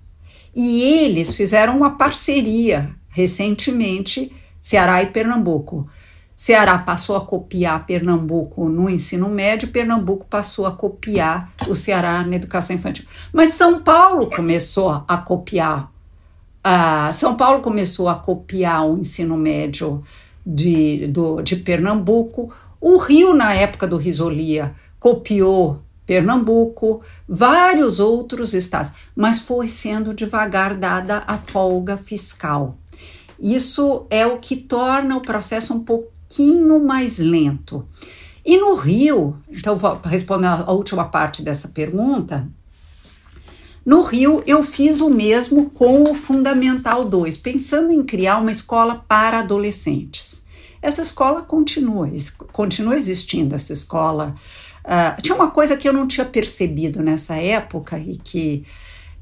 E 0.54 0.82
eles 0.82 1.36
fizeram 1.36 1.76
uma 1.76 1.96
parceria 1.96 2.94
recentemente, 3.08 4.32
Ceará 4.60 5.02
e 5.02 5.06
Pernambuco. 5.06 5.88
Ceará 6.36 6.76
passou 6.76 7.16
a 7.16 7.22
copiar 7.22 7.86
Pernambuco 7.86 8.68
no 8.68 8.90
ensino 8.90 9.26
médio, 9.30 9.68
Pernambuco 9.68 10.26
passou 10.26 10.66
a 10.66 10.70
copiar 10.70 11.50
o 11.66 11.74
Ceará 11.74 12.22
na 12.22 12.36
educação 12.36 12.76
infantil. 12.76 13.06
Mas 13.32 13.54
São 13.54 13.82
Paulo 13.82 14.28
começou 14.28 15.02
a 15.08 15.16
copiar. 15.16 15.90
Uh, 16.58 17.10
São 17.14 17.36
Paulo 17.36 17.62
começou 17.62 18.06
a 18.06 18.16
copiar 18.16 18.86
o 18.86 18.98
ensino 18.98 19.34
médio 19.34 20.02
de, 20.44 21.06
do, 21.06 21.40
de 21.40 21.56
Pernambuco. 21.56 22.52
O 22.78 22.98
Rio, 22.98 23.32
na 23.32 23.54
época 23.54 23.86
do 23.86 23.96
Risolia, 23.96 24.74
copiou 25.00 25.80
Pernambuco, 26.04 27.00
vários 27.26 27.98
outros 27.98 28.52
estados, 28.52 28.92
mas 29.14 29.40
foi 29.40 29.68
sendo 29.68 30.12
devagar 30.12 30.74
dada 30.74 31.22
a 31.26 31.38
folga 31.38 31.96
fiscal. 31.96 32.74
Isso 33.40 34.06
é 34.10 34.26
o 34.26 34.38
que 34.38 34.54
torna 34.56 35.16
o 35.16 35.22
processo 35.22 35.74
um 35.74 35.82
pouco 35.82 36.15
pouquinho 36.26 36.80
mais 36.80 37.18
lento. 37.18 37.86
E 38.44 38.56
no 38.58 38.74
Rio, 38.74 39.36
então 39.48 39.76
vou 39.76 40.00
responder 40.04 40.46
a 40.46 40.72
última 40.72 41.06
parte 41.06 41.42
dessa 41.42 41.68
pergunta. 41.68 42.48
No 43.84 44.02
Rio, 44.02 44.42
eu 44.46 44.62
fiz 44.62 45.00
o 45.00 45.08
mesmo 45.08 45.70
com 45.70 46.10
o 46.10 46.14
Fundamental 46.14 47.04
2, 47.04 47.36
pensando 47.36 47.92
em 47.92 48.04
criar 48.04 48.38
uma 48.38 48.50
escola 48.50 49.04
para 49.08 49.40
adolescentes. 49.40 50.46
Essa 50.82 51.02
escola 51.02 51.42
continua, 51.42 52.08
continua 52.52 52.94
existindo, 52.94 53.54
essa 53.54 53.72
escola. 53.72 54.34
Uh, 54.84 55.20
tinha 55.22 55.34
uma 55.34 55.50
coisa 55.50 55.76
que 55.76 55.88
eu 55.88 55.92
não 55.92 56.06
tinha 56.06 56.24
percebido 56.24 57.02
nessa 57.02 57.36
época 57.36 57.98
e 57.98 58.16
que, 58.16 58.64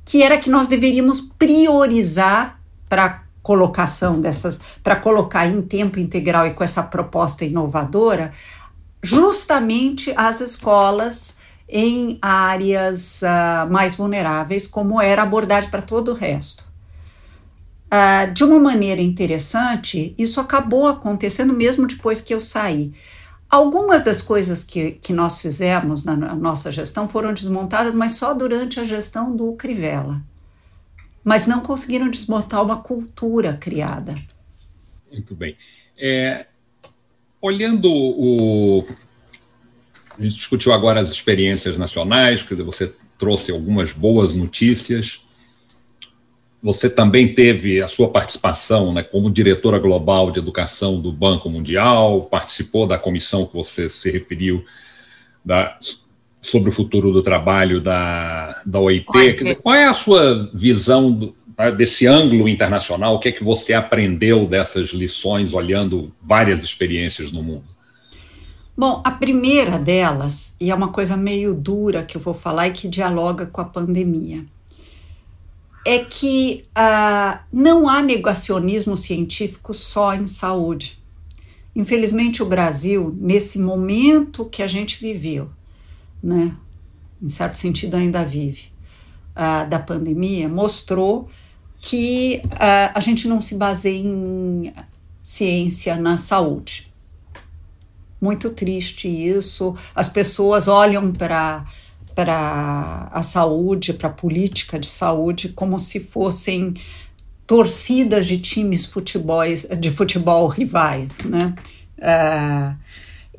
que 0.05 0.22
era 0.22 0.36
que 0.36 0.50
nós 0.50 0.68
deveríamos 0.68 1.20
priorizar 1.20 2.61
para 2.88 3.23
colocação 3.45 4.22
dessas, 4.22 4.59
para 4.82 4.97
colocar 4.97 5.47
em 5.47 5.61
tempo 5.61 6.01
integral 6.01 6.47
e 6.47 6.55
com 6.55 6.64
essa 6.64 6.82
proposta 6.82 7.45
inovadora, 7.45 8.32
justamente 9.03 10.12
as 10.16 10.40
escolas 10.40 11.40
em 11.68 12.18
áreas 12.22 13.20
uh, 13.22 13.70
mais 13.70 13.95
vulneráveis, 13.95 14.66
como 14.66 15.01
era 15.01 15.20
a 15.20 15.26
abordagem 15.26 15.70
para 15.70 15.82
todo 15.82 16.12
o 16.12 16.14
resto. 16.14 16.64
Uh, 17.92 18.32
de 18.32 18.42
uma 18.45 18.59
maneira 18.59 19.03
interessante, 19.03 20.14
isso 20.18 20.40
acabou 20.40 20.88
acontecendo 20.88 21.53
mesmo 21.53 21.86
depois 21.86 22.22
que 22.22 22.32
eu 22.32 22.40
saí. 22.40 22.95
Algumas 23.51 24.03
das 24.03 24.22
coisas 24.22 24.64
que, 24.64 24.92
que 24.92 25.12
nós 25.12 25.42
fizemos 25.42 26.03
na 26.03 26.16
nossa 26.16 26.72
gestão 26.72 27.07
foram 27.07 27.34
desmontadas, 27.34 27.95
mas 27.95 28.12
só 28.12 28.32
durante 28.32 28.80
a 28.80 28.84
gestão 28.84 29.36
do 29.36 29.53
Crivella. 29.53 30.22
Mas 31.24 31.46
não 31.46 31.60
conseguiram 31.60 32.10
desmontar 32.10 32.62
uma 32.62 32.82
cultura 32.82 33.54
criada. 33.54 34.14
Muito 35.10 35.34
bem. 35.34 35.56
É, 35.98 36.46
olhando 37.40 37.90
o. 37.90 38.86
A 40.18 40.22
gente 40.22 40.36
discutiu 40.36 40.72
agora 40.72 41.00
as 41.00 41.08
experiências 41.08 41.76
nacionais, 41.76 42.42
que 42.42 42.54
você 42.54 42.94
trouxe 43.18 43.50
algumas 43.50 43.92
boas 43.92 44.34
notícias. 44.34 45.24
Você 46.62 46.88
também 46.88 47.34
teve 47.34 47.82
a 47.82 47.88
sua 47.88 48.08
participação 48.08 48.92
né, 48.92 49.02
como 49.02 49.30
diretora 49.30 49.78
global 49.78 50.30
de 50.30 50.38
educação 50.38 51.00
do 51.00 51.12
Banco 51.12 51.50
Mundial, 51.50 52.22
participou 52.22 52.86
da 52.86 52.96
comissão 52.96 53.44
que 53.44 53.54
você 53.54 53.88
se 53.88 54.10
referiu 54.10 54.64
da, 55.44 55.78
sobre 56.45 56.68
o 56.68 56.72
futuro 56.72 57.11
do 57.11 57.22
trabalho 57.22 57.80
da, 57.80 58.61
da 58.66 58.78
OIT. 58.78 59.07
Dizer, 59.36 59.55
qual 59.57 59.74
é 59.74 59.86
a 59.86 59.95
sua 59.95 60.51
visão 60.53 61.11
do, 61.11 61.34
tá, 61.57 61.70
desse 61.70 62.07
ângulo 62.07 62.49
internacional? 62.49 63.14
O 63.14 63.18
que 63.18 63.28
é 63.28 63.32
que 63.32 63.42
você 63.42 63.72
aprendeu 63.72 64.47
dessas 64.47 64.90
lições 64.90 65.55
olhando 65.55 66.12
várias 66.22 66.62
experiências 66.62 67.32
no 67.32 67.42
mundo? 67.42 67.64
Bom, 68.76 69.01
a 69.05 69.11
primeira 69.11 69.78
delas, 69.78 70.57
e 70.61 70.70
é 70.70 70.74
uma 70.74 70.88
coisa 70.88 71.16
meio 71.16 71.55
dura 71.55 72.03
que 72.03 72.16
eu 72.16 72.20
vou 72.20 72.34
falar 72.34 72.68
e 72.68 72.72
que 72.72 72.88
dialoga 72.88 73.47
com 73.47 73.61
a 73.61 73.64
pandemia 73.64 74.45
é 75.86 75.99
que 75.99 76.64
uh, 76.70 77.38
não 77.53 77.88
há 77.88 78.01
negacionismo 78.01 78.97
científico 78.97 79.74
só 79.74 80.14
em 80.14 80.26
saúde. 80.26 80.99
Infelizmente, 81.76 82.42
o 82.42 82.47
Brasil, 82.47 83.14
nesse 83.20 83.59
momento 83.59 84.47
que 84.47 84.62
a 84.62 84.66
gente 84.66 84.99
viveu, 84.99 85.51
né, 86.24 86.56
em 87.22 87.28
certo 87.28 87.58
sentido 87.58 87.96
ainda 87.96 88.24
vive, 88.24 88.68
uh, 89.36 89.68
da 89.68 89.78
pandemia, 89.78 90.48
mostrou 90.48 91.28
que 91.80 92.40
uh, 92.46 92.90
a 92.94 93.00
gente 93.00 93.28
não 93.28 93.40
se 93.40 93.56
baseia 93.56 93.98
em 93.98 94.72
ciência 95.22 95.96
na 95.96 96.16
saúde. 96.16 96.90
Muito 98.20 98.48
triste 98.50 99.06
isso. 99.06 99.76
As 99.94 100.08
pessoas 100.08 100.66
olham 100.66 101.12
para 101.12 101.66
para 102.14 103.08
a 103.10 103.24
saúde, 103.24 103.92
para 103.92 104.08
a 104.08 104.12
política 104.12 104.78
de 104.78 104.86
saúde, 104.86 105.48
como 105.48 105.80
se 105.80 105.98
fossem 105.98 106.72
torcidas 107.44 108.24
de 108.24 108.38
times 108.38 108.86
futebols, 108.86 109.66
de 109.80 109.90
futebol 109.90 110.46
rivais, 110.46 111.18
né? 111.24 111.52
Uh, 111.98 112.76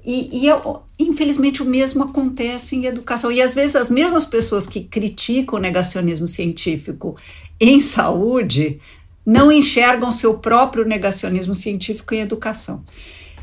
e, 0.05 0.45
e 0.45 0.49
infelizmente 0.97 1.61
o 1.61 1.65
mesmo 1.65 2.03
acontece 2.03 2.75
em 2.75 2.85
educação. 2.85 3.31
E 3.31 3.41
às 3.41 3.53
vezes 3.53 3.75
as 3.75 3.89
mesmas 3.89 4.25
pessoas 4.25 4.65
que 4.65 4.83
criticam 4.83 5.59
o 5.59 5.61
negacionismo 5.61 6.27
científico 6.27 7.15
em 7.59 7.79
saúde 7.79 8.79
não 9.25 9.51
enxergam 9.51 10.11
seu 10.11 10.37
próprio 10.37 10.85
negacionismo 10.85 11.55
científico 11.55 12.13
em 12.13 12.19
educação. 12.19 12.83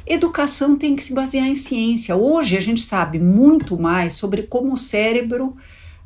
Educação 0.07 0.77
tem 0.77 0.97
que 0.97 1.03
se 1.03 1.15
basear 1.15 1.47
em 1.47 1.55
ciência. 1.55 2.17
Hoje 2.17 2.57
a 2.57 2.61
gente 2.61 2.81
sabe 2.81 3.19
muito 3.19 3.79
mais 3.79 4.15
sobre 4.15 4.43
como 4.43 4.73
o 4.73 4.77
cérebro 4.77 5.57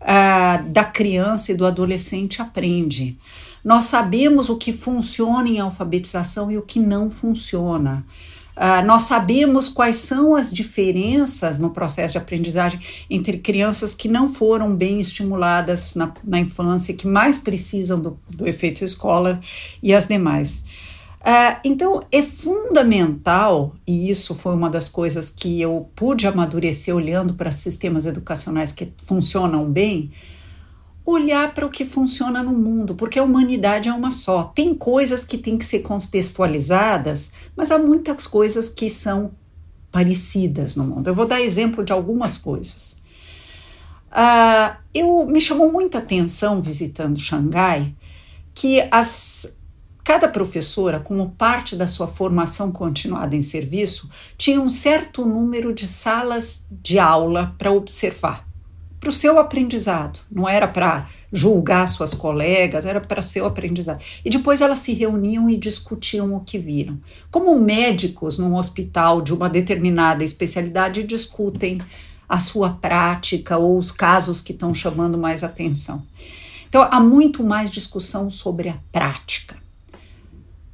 ah, 0.00 0.62
da 0.68 0.84
criança 0.84 1.52
e 1.52 1.56
do 1.56 1.66
adolescente 1.66 2.40
aprende. 2.40 3.16
Nós 3.64 3.84
sabemos 3.84 4.48
o 4.48 4.56
que 4.56 4.72
funciona 4.72 5.48
em 5.48 5.58
alfabetização 5.58 6.50
e 6.50 6.58
o 6.58 6.62
que 6.62 6.78
não 6.78 7.10
funciona. 7.10 8.06
Uh, 8.56 8.84
nós 8.86 9.02
sabemos 9.02 9.68
quais 9.68 9.96
são 9.96 10.34
as 10.34 10.50
diferenças 10.50 11.58
no 11.58 11.70
processo 11.70 12.12
de 12.12 12.18
aprendizagem 12.18 12.80
entre 13.10 13.36
crianças 13.36 13.94
que 13.94 14.08
não 14.08 14.28
foram 14.32 14.74
bem 14.74 14.98
estimuladas 14.98 15.94
na, 15.94 16.10
na 16.24 16.40
infância, 16.40 16.94
que 16.94 17.06
mais 17.06 17.36
precisam 17.38 18.00
do, 18.00 18.18
do 18.30 18.48
efeito 18.48 18.82
escola 18.82 19.38
e 19.82 19.94
as 19.94 20.08
demais. 20.08 20.64
Uh, 21.20 21.58
então, 21.64 22.02
é 22.10 22.22
fundamental, 22.22 23.74
e 23.86 24.08
isso 24.08 24.34
foi 24.34 24.54
uma 24.54 24.70
das 24.70 24.88
coisas 24.88 25.28
que 25.28 25.60
eu 25.60 25.90
pude 25.94 26.26
amadurecer 26.26 26.94
olhando 26.94 27.34
para 27.34 27.50
sistemas 27.50 28.06
educacionais 28.06 28.72
que 28.72 28.90
funcionam 28.96 29.68
bem, 29.70 30.12
olhar 31.06 31.54
para 31.54 31.64
o 31.64 31.70
que 31.70 31.84
funciona 31.84 32.42
no 32.42 32.52
mundo, 32.52 32.94
porque 32.94 33.18
a 33.18 33.22
humanidade 33.22 33.88
é 33.88 33.92
uma 33.92 34.10
só. 34.10 34.42
Tem 34.42 34.74
coisas 34.74 35.24
que 35.24 35.38
têm 35.38 35.56
que 35.56 35.64
ser 35.64 35.80
contextualizadas, 35.80 37.32
mas 37.56 37.70
há 37.70 37.78
muitas 37.78 38.26
coisas 38.26 38.68
que 38.68 38.90
são 38.90 39.30
parecidas 39.92 40.74
no 40.74 40.84
mundo. 40.84 41.08
Eu 41.08 41.14
vou 41.14 41.26
dar 41.26 41.40
exemplo 41.40 41.84
de 41.84 41.92
algumas 41.92 42.36
coisas. 42.36 43.02
Uh, 44.10 44.76
eu 44.92 45.26
me 45.26 45.40
chamou 45.40 45.70
muita 45.70 45.98
atenção 45.98 46.60
visitando 46.60 47.20
Xangai 47.20 47.94
que 48.52 48.80
as 48.90 49.56
Cada 50.06 50.28
professora, 50.28 51.00
como 51.00 51.30
parte 51.30 51.74
da 51.74 51.88
sua 51.88 52.06
formação 52.06 52.70
continuada 52.70 53.34
em 53.34 53.42
serviço, 53.42 54.08
tinha 54.38 54.60
um 54.60 54.68
certo 54.68 55.26
número 55.26 55.74
de 55.74 55.84
salas 55.84 56.68
de 56.80 56.96
aula 56.96 57.56
para 57.58 57.72
observar, 57.72 58.45
para 59.06 59.10
o 59.10 59.12
seu 59.12 59.38
aprendizado. 59.38 60.18
Não 60.28 60.48
era 60.48 60.66
para 60.66 61.06
julgar 61.32 61.86
suas 61.86 62.12
colegas, 62.12 62.84
era 62.84 63.00
para 63.00 63.22
seu 63.22 63.46
aprendizado. 63.46 64.02
E 64.24 64.28
depois 64.28 64.60
elas 64.60 64.78
se 64.78 64.94
reuniam 64.94 65.48
e 65.48 65.56
discutiam 65.56 66.34
o 66.34 66.40
que 66.40 66.58
viram. 66.58 66.98
Como 67.30 67.56
médicos 67.60 68.36
num 68.36 68.56
hospital 68.56 69.22
de 69.22 69.32
uma 69.32 69.48
determinada 69.48 70.24
especialidade 70.24 71.04
discutem 71.04 71.80
a 72.28 72.40
sua 72.40 72.70
prática 72.70 73.56
ou 73.56 73.78
os 73.78 73.92
casos 73.92 74.40
que 74.40 74.50
estão 74.50 74.74
chamando 74.74 75.16
mais 75.16 75.44
atenção. 75.44 76.04
Então, 76.68 76.82
há 76.90 76.98
muito 76.98 77.44
mais 77.44 77.70
discussão 77.70 78.28
sobre 78.28 78.68
a 78.68 78.76
prática. 78.90 79.56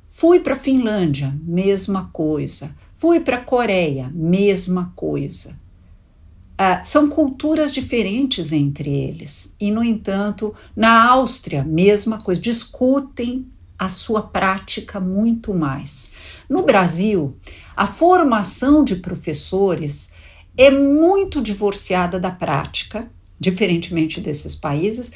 Fui 0.08 0.40
para 0.40 0.54
a 0.54 0.58
Finlândia, 0.58 1.38
mesma 1.42 2.08
coisa. 2.14 2.74
Fui 2.96 3.20
para 3.20 3.36
a 3.36 3.44
Coreia, 3.44 4.10
mesma 4.14 4.90
coisa. 4.96 5.60
Ah, 6.64 6.80
são 6.84 7.08
culturas 7.08 7.72
diferentes 7.72 8.52
entre 8.52 8.88
eles. 8.88 9.56
E, 9.60 9.68
no 9.68 9.82
entanto, 9.82 10.54
na 10.76 11.10
Áustria, 11.10 11.64
mesma 11.64 12.18
coisa. 12.18 12.40
Discutem 12.40 13.48
a 13.76 13.88
sua 13.88 14.22
prática 14.22 15.00
muito 15.00 15.52
mais. 15.52 16.12
No 16.48 16.62
Brasil, 16.62 17.36
a 17.76 17.84
formação 17.84 18.84
de 18.84 18.94
professores 18.94 20.14
é 20.56 20.70
muito 20.70 21.42
divorciada 21.42 22.20
da 22.20 22.30
prática, 22.30 23.10
diferentemente 23.40 24.20
desses 24.20 24.54
países, 24.54 25.10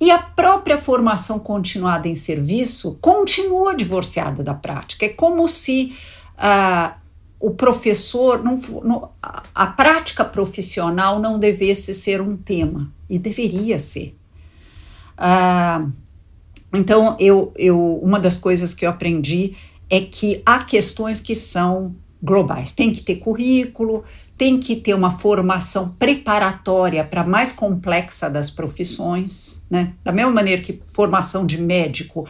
e 0.00 0.08
a 0.08 0.18
própria 0.18 0.78
formação 0.78 1.40
continuada 1.40 2.06
em 2.06 2.14
serviço 2.14 2.96
continua 3.00 3.74
divorciada 3.74 4.40
da 4.44 4.54
prática. 4.54 5.06
É 5.06 5.08
como 5.08 5.48
se 5.48 5.96
uh, 6.38 7.01
o 7.42 7.50
professor, 7.50 8.40
não, 8.44 8.54
não, 8.84 9.10
a, 9.20 9.66
prática 9.66 10.24
profissional 10.24 11.18
não 11.18 11.40
devesse 11.40 11.92
ser 11.92 12.20
um 12.20 12.36
tema, 12.36 12.88
e 13.10 13.18
deveria 13.18 13.80
ser. 13.80 14.16
Uh, 15.18 15.92
então, 16.72 17.16
eu, 17.18 17.52
eu, 17.56 17.98
uma 18.00 18.20
das 18.20 18.38
coisas 18.38 18.72
que 18.72 18.86
eu 18.86 18.90
aprendi 18.90 19.56
é 19.90 20.00
que 20.00 20.40
há 20.46 20.60
questões 20.60 21.18
que 21.18 21.34
são 21.34 21.96
globais. 22.22 22.70
Tem 22.70 22.92
que 22.92 23.02
ter 23.02 23.16
currículo, 23.16 24.04
tem 24.38 24.60
que 24.60 24.76
ter 24.76 24.94
uma 24.94 25.10
formação 25.10 25.88
preparatória 25.98 27.02
para 27.02 27.22
a 27.22 27.26
mais 27.26 27.50
complexa 27.50 28.30
das 28.30 28.52
profissões, 28.52 29.66
né? 29.68 29.94
Da 30.04 30.12
mesma 30.12 30.30
maneira 30.30 30.62
que 30.62 30.80
formação 30.86 31.44
de 31.44 31.60
médico, 31.60 32.24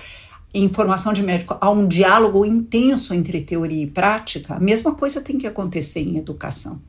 em 0.55 0.69
formação 0.69 1.13
de 1.13 1.23
médico 1.23 1.57
há 1.61 1.71
um 1.71 1.87
diálogo 1.87 2.45
intenso 2.45 3.15
entre 3.15 3.41
teoria 3.41 3.85
e 3.85 3.87
prática, 3.87 4.55
a 4.55 4.61
mesma 4.61 4.95
coisa 4.95 5.21
tem 5.21 5.39
que 5.39 5.47
acontecer 5.47 6.01
em 6.01 6.19
educação. 6.19 6.81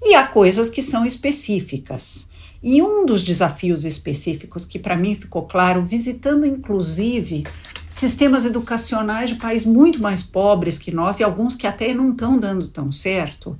E 0.00 0.14
há 0.14 0.26
coisas 0.26 0.70
que 0.70 0.80
são 0.80 1.04
específicas. 1.04 2.30
E 2.62 2.82
um 2.82 3.04
dos 3.04 3.22
desafios 3.22 3.84
específicos 3.84 4.64
que 4.64 4.78
para 4.78 4.96
mim 4.96 5.14
ficou 5.14 5.42
claro, 5.42 5.82
visitando 5.82 6.46
inclusive 6.46 7.44
sistemas 7.88 8.44
educacionais 8.44 9.30
de 9.30 9.36
países 9.36 9.66
muito 9.66 10.00
mais 10.00 10.22
pobres 10.22 10.76
que 10.76 10.92
nós 10.92 11.20
e 11.20 11.24
alguns 11.24 11.54
que 11.54 11.66
até 11.66 11.94
não 11.94 12.10
estão 12.10 12.38
dando 12.38 12.68
tão 12.68 12.92
certo, 12.92 13.58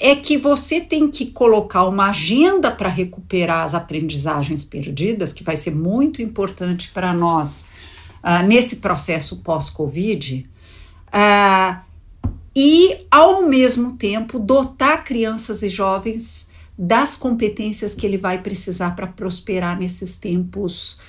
é 0.00 0.16
que 0.16 0.36
você 0.36 0.80
tem 0.80 1.08
que 1.08 1.26
colocar 1.26 1.84
uma 1.84 2.08
agenda 2.08 2.70
para 2.70 2.88
recuperar 2.88 3.64
as 3.64 3.74
aprendizagens 3.74 4.64
perdidas, 4.64 5.32
que 5.32 5.44
vai 5.44 5.56
ser 5.56 5.74
muito 5.74 6.20
importante 6.20 6.90
para 6.92 7.12
nós 7.12 7.68
uh, 8.22 8.46
nesse 8.46 8.76
processo 8.76 9.42
pós-Covid, 9.42 10.48
uh, 11.08 11.76
e, 12.54 13.06
ao 13.10 13.42
mesmo 13.42 13.96
tempo, 13.96 14.38
dotar 14.38 15.04
crianças 15.04 15.62
e 15.62 15.68
jovens 15.68 16.52
das 16.76 17.16
competências 17.16 17.94
que 17.94 18.06
ele 18.06 18.18
vai 18.18 18.42
precisar 18.42 18.94
para 18.94 19.06
prosperar 19.06 19.78
nesses 19.78 20.16
tempos 20.18 21.00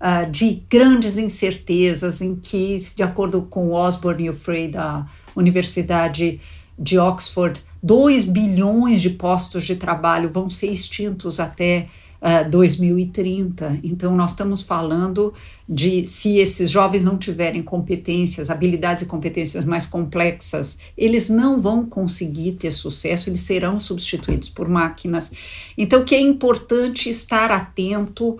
uh, 0.00 0.30
de 0.30 0.62
grandes 0.70 1.16
incertezas, 1.16 2.20
em 2.20 2.36
que, 2.36 2.78
de 2.94 3.02
acordo 3.02 3.42
com 3.42 3.72
Osborne 3.72 4.24
e 4.24 4.30
o 4.30 4.34
Frey 4.34 4.68
da 4.68 5.06
Universidade 5.34 6.40
de 6.78 6.98
Oxford, 6.98 7.60
2 7.82 8.26
bilhões 8.26 9.00
de 9.00 9.10
postos 9.10 9.64
de 9.64 9.76
trabalho 9.76 10.28
vão 10.28 10.48
ser 10.48 10.70
extintos 10.70 11.40
até 11.40 11.88
uh, 12.22 12.48
2030. 12.48 13.80
Então, 13.82 14.14
nós 14.14 14.30
estamos 14.30 14.62
falando 14.62 15.34
de 15.68 16.06
se 16.06 16.38
esses 16.38 16.70
jovens 16.70 17.04
não 17.04 17.18
tiverem 17.18 17.62
competências, 17.62 18.48
habilidades 18.48 19.02
e 19.02 19.06
competências 19.06 19.64
mais 19.64 19.84
complexas, 19.84 20.78
eles 20.96 21.28
não 21.28 21.60
vão 21.60 21.84
conseguir 21.84 22.52
ter 22.52 22.70
sucesso, 22.70 23.28
eles 23.28 23.40
serão 23.40 23.80
substituídos 23.80 24.48
por 24.48 24.68
máquinas. 24.68 25.32
Então, 25.76 26.04
que 26.04 26.14
é 26.14 26.20
importante 26.20 27.10
estar 27.10 27.50
atento 27.50 28.38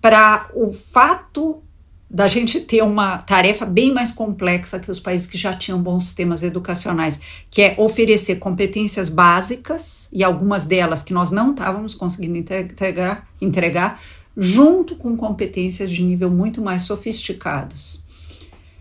para 0.00 0.48
o 0.54 0.72
fato 0.72 1.62
da 2.10 2.26
gente 2.26 2.60
ter 2.60 2.82
uma 2.82 3.18
tarefa 3.18 3.64
bem 3.64 3.94
mais 3.94 4.10
complexa 4.10 4.80
que 4.80 4.90
os 4.90 4.98
países 4.98 5.28
que 5.28 5.38
já 5.38 5.54
tinham 5.54 5.80
bons 5.80 6.06
sistemas 6.06 6.42
educacionais, 6.42 7.20
que 7.48 7.62
é 7.62 7.74
oferecer 7.78 8.40
competências 8.40 9.08
básicas 9.08 10.08
e 10.12 10.24
algumas 10.24 10.64
delas 10.64 11.02
que 11.02 11.14
nós 11.14 11.30
não 11.30 11.52
estávamos 11.52 11.94
conseguindo 11.94 12.36
integrar, 12.36 13.28
entregar, 13.40 14.02
junto 14.36 14.96
com 14.96 15.16
competências 15.16 15.88
de 15.88 16.02
nível 16.02 16.28
muito 16.28 16.60
mais 16.60 16.82
sofisticados. 16.82 18.04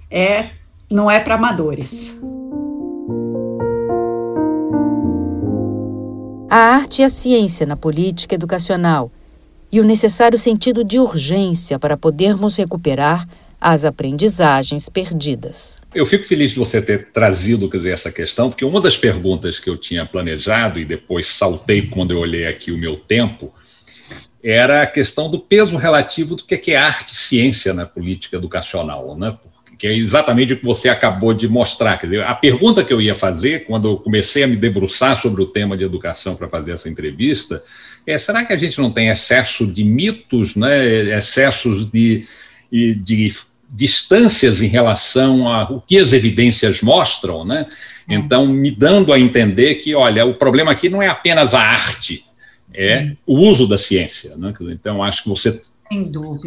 É, 0.09 0.45
não 0.91 1.09
é 1.09 1.19
para 1.19 1.35
amadores. 1.35 2.19
A 6.49 6.57
arte 6.57 7.03
e 7.03 7.05
a 7.05 7.09
ciência 7.09 7.67
na 7.67 7.77
política 7.77 8.33
educacional 8.33 9.11
e 9.71 9.79
o 9.79 9.83
necessário 9.83 10.37
sentido 10.37 10.83
de 10.83 10.99
urgência 10.99 11.77
para 11.77 11.97
podermos 11.97 12.57
recuperar 12.57 13.27
as 13.61 13.83
aprendizagens 13.83 14.87
perdidas. 14.87 15.81
Eu 15.93 16.05
fico 16.05 16.23
feliz 16.23 16.51
de 16.51 16.59
você 16.59 16.81
ter 16.81 17.11
trazido 17.11 17.69
quer 17.69 17.77
dizer, 17.77 17.91
essa 17.91 18.11
questão, 18.11 18.49
porque 18.49 18.63
uma 18.63 18.79
das 18.79 18.97
perguntas 18.97 19.59
que 19.59 19.69
eu 19.69 19.77
tinha 19.77 20.05
planejado 20.05 20.79
e 20.79 20.85
depois 20.85 21.27
saltei 21.27 21.87
quando 21.87 22.11
eu 22.11 22.19
olhei 22.19 22.47
aqui 22.47 22.71
o 22.71 22.77
meu 22.77 22.95
tempo 22.95 23.53
era 24.41 24.83
a 24.83 24.87
questão 24.87 25.29
do 25.29 25.37
peso 25.37 25.75
relativo 25.75 26.35
do 26.35 26.43
que 26.43 26.71
é 26.71 26.77
arte 26.77 27.11
e 27.11 27.15
ciência 27.15 27.73
na 27.73 27.85
política 27.85 28.37
educacional, 28.37 29.17
né? 29.17 29.37
que 29.79 29.87
é 29.87 29.93
exatamente 29.95 30.53
o 30.53 30.57
que 30.57 30.65
você 30.65 30.89
acabou 30.89 31.33
de 31.33 31.47
mostrar. 31.47 31.97
Quer 31.97 32.07
dizer, 32.07 32.23
a 32.23 32.35
pergunta 32.35 32.83
que 32.83 32.91
eu 32.91 33.01
ia 33.01 33.15
fazer 33.15 33.65
quando 33.65 33.87
eu 33.87 33.97
comecei 33.97 34.43
a 34.43 34.47
me 34.47 34.57
debruçar 34.57 35.15
sobre 35.15 35.41
o 35.41 35.45
tema 35.45 35.77
de 35.77 35.85
educação 35.85 36.35
para 36.35 36.49
fazer 36.49 36.73
essa 36.73 36.89
entrevista 36.89 37.63
é, 38.09 38.17
será 38.17 38.43
que 38.43 38.51
a 38.51 38.57
gente 38.57 38.79
não 38.79 38.89
tem 38.89 39.09
excesso 39.09 39.67
de 39.67 39.83
mitos, 39.83 40.55
né, 40.55 41.15
excessos 41.17 41.89
de, 41.89 42.25
de 42.71 43.31
distâncias 43.69 44.61
em 44.61 44.67
relação 44.67 45.47
ao 45.47 45.81
que 45.81 45.97
as 45.97 46.11
evidências 46.11 46.81
mostram, 46.81 47.45
né? 47.45 47.67
Hum. 48.07 48.15
Então, 48.15 48.47
me 48.47 48.71
dando 48.71 49.13
a 49.13 49.19
entender 49.19 49.75
que, 49.75 49.93
olha, 49.93 50.25
o 50.25 50.33
problema 50.33 50.71
aqui 50.71 50.89
não 50.89 51.01
é 51.01 51.07
apenas 51.07 51.53
a 51.53 51.61
arte, 51.61 52.25
é 52.73 53.01
hum. 53.01 53.17
o 53.27 53.37
uso 53.37 53.67
da 53.67 53.77
ciência. 53.77 54.35
Né? 54.37 54.51
Então, 54.71 55.03
acho 55.03 55.23
que 55.23 55.29
você, 55.29 55.61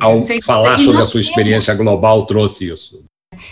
ao 0.00 0.18
falar 0.42 0.78
sobre 0.78 1.00
a 1.00 1.04
sua 1.04 1.20
experiência 1.20 1.74
global, 1.74 2.26
trouxe 2.26 2.68
isso. 2.68 3.04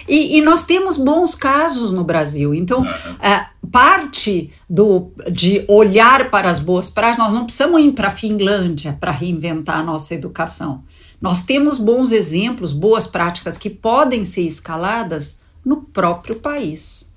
E, 0.09 0.39
e, 0.39 0.43
nós 0.43 0.65
temos 0.65 0.97
bons 0.97 1.35
casos 1.35 1.93
no 1.93 2.05
Brasil. 2.05 2.55
Então, 2.55 2.81
uhum. 2.81 3.69
parte 3.71 4.53
do, 4.69 5.11
de 5.31 5.65
olhar 5.69 6.31
para 6.31 6.51
as 6.51 6.59
boas 6.59 6.91
práticas, 6.91 7.25
nós 7.25 7.33
não 7.33 7.45
precisamos 7.45 7.81
ir 7.81 7.93
para 7.93 8.09
a 8.09 8.13
Finlândia 8.13 8.97
para 9.01 9.11
reinventar 9.11 9.79
a 9.79 9.83
nossa 9.83 10.15
educação. 10.15 10.85
Nós 11.21 11.45
temos 11.45 11.77
bons 11.79 12.13
exemplos, 12.13 12.73
boas 12.73 13.07
práticas 13.07 13.57
que 13.57 13.69
podem 13.69 14.25
ser 14.25 14.43
escaladas 14.43 15.41
no 15.65 15.83
próprio 15.83 16.37
país. 16.37 17.15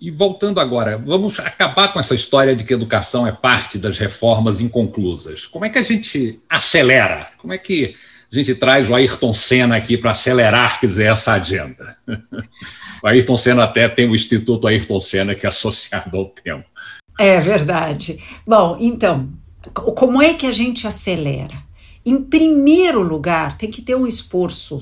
E 0.00 0.10
voltando 0.10 0.60
agora, 0.60 0.96
vamos 0.96 1.40
acabar 1.40 1.92
com 1.92 1.98
essa 1.98 2.14
história 2.14 2.54
de 2.54 2.64
que 2.64 2.72
educação 2.72 3.26
é 3.26 3.32
parte 3.32 3.78
das 3.78 3.98
reformas 3.98 4.60
inconclusas. 4.60 5.46
Como 5.46 5.64
é 5.64 5.68
que 5.68 5.78
a 5.78 5.82
gente 5.82 6.40
acelera? 6.48 7.28
Como 7.38 7.52
é 7.52 7.58
que 7.58 7.96
a 8.30 8.34
gente 8.34 8.54
traz 8.54 8.90
o 8.90 8.94
Ayrton 8.94 9.32
Senna 9.32 9.76
aqui 9.76 9.96
para 9.96 10.10
acelerar, 10.10 10.78
quer 10.78 10.86
dizer, 10.86 11.04
essa 11.04 11.32
agenda. 11.32 11.96
O 13.00 13.06
Ayrton 13.06 13.36
Senna 13.36 13.62
até 13.62 13.88
tem 13.88 14.08
o 14.08 14.14
Instituto 14.14 14.66
Ayrton 14.66 15.00
Senna 15.00 15.32
que 15.32 15.46
é 15.46 15.48
associado 15.48 16.16
ao 16.16 16.26
tema. 16.26 16.64
É 17.16 17.38
verdade. 17.38 18.18
Bom, 18.44 18.76
então, 18.80 19.28
como 19.72 20.20
é 20.20 20.34
que 20.34 20.46
a 20.46 20.50
gente 20.50 20.84
acelera? 20.84 21.62
Em 22.04 22.20
primeiro 22.20 23.00
lugar, 23.00 23.56
tem 23.56 23.70
que 23.70 23.82
ter 23.82 23.94
um 23.94 24.04
esforço 24.04 24.80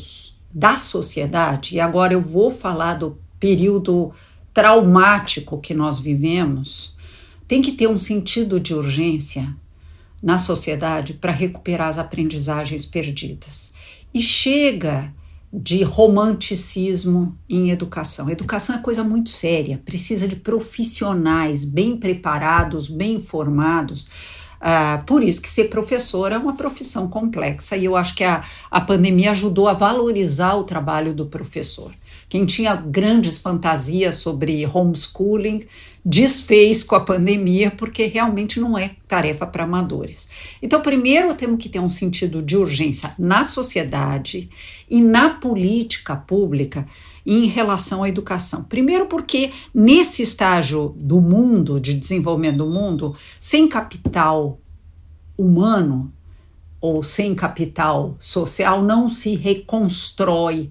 da 0.52 0.76
sociedade, 0.78 1.74
e 1.74 1.80
agora 1.80 2.14
eu 2.14 2.20
vou 2.22 2.50
falar 2.50 2.94
do 2.94 3.18
período 3.38 4.12
traumático 4.54 5.60
que 5.60 5.74
nós 5.74 5.98
vivemos, 5.98 6.96
tem 7.46 7.60
que 7.60 7.72
ter 7.72 7.86
um 7.86 7.98
sentido 7.98 8.58
de 8.58 8.72
urgência 8.72 9.54
na 10.26 10.38
sociedade 10.38 11.14
para 11.14 11.30
recuperar 11.30 11.86
as 11.86 12.00
aprendizagens 12.00 12.84
perdidas. 12.84 13.74
E 14.12 14.20
chega 14.20 15.14
de 15.52 15.84
romanticismo 15.84 17.38
em 17.48 17.70
educação. 17.70 18.28
Educação 18.28 18.74
é 18.74 18.78
coisa 18.80 19.04
muito 19.04 19.30
séria, 19.30 19.80
precisa 19.84 20.26
de 20.26 20.34
profissionais 20.34 21.64
bem 21.64 21.96
preparados, 21.96 22.88
bem 22.88 23.14
informados. 23.14 24.08
Uh, 24.56 25.04
por 25.06 25.22
isso 25.22 25.40
que 25.40 25.48
ser 25.48 25.66
professor 25.66 26.32
é 26.32 26.38
uma 26.38 26.56
profissão 26.56 27.06
complexa 27.06 27.76
e 27.76 27.84
eu 27.84 27.94
acho 27.94 28.16
que 28.16 28.24
a, 28.24 28.42
a 28.68 28.80
pandemia 28.80 29.30
ajudou 29.30 29.68
a 29.68 29.74
valorizar 29.74 30.56
o 30.56 30.64
trabalho 30.64 31.14
do 31.14 31.26
professor. 31.26 31.92
Quem 32.28 32.44
tinha 32.44 32.74
grandes 32.74 33.38
fantasias 33.38 34.16
sobre 34.16 34.66
homeschooling 34.66 35.64
desfez 36.04 36.82
com 36.82 36.94
a 36.94 37.00
pandemia, 37.00 37.70
porque 37.70 38.06
realmente 38.06 38.60
não 38.60 38.78
é 38.78 38.92
tarefa 39.08 39.46
para 39.46 39.64
amadores. 39.64 40.28
Então, 40.62 40.80
primeiro 40.80 41.34
temos 41.34 41.60
que 41.60 41.68
ter 41.68 41.80
um 41.80 41.88
sentido 41.88 42.42
de 42.42 42.56
urgência 42.56 43.12
na 43.18 43.42
sociedade 43.42 44.48
e 44.88 45.00
na 45.00 45.30
política 45.30 46.14
pública 46.14 46.86
em 47.26 47.46
relação 47.46 48.04
à 48.04 48.08
educação. 48.08 48.62
Primeiro, 48.62 49.06
porque 49.06 49.52
nesse 49.74 50.22
estágio 50.22 50.94
do 50.96 51.20
mundo, 51.20 51.80
de 51.80 51.92
desenvolvimento 51.92 52.58
do 52.58 52.66
mundo, 52.66 53.16
sem 53.40 53.66
capital 53.66 54.60
humano 55.36 56.12
ou 56.80 57.02
sem 57.02 57.34
capital 57.34 58.14
social, 58.18 58.80
não 58.80 59.08
se 59.08 59.34
reconstrói 59.34 60.70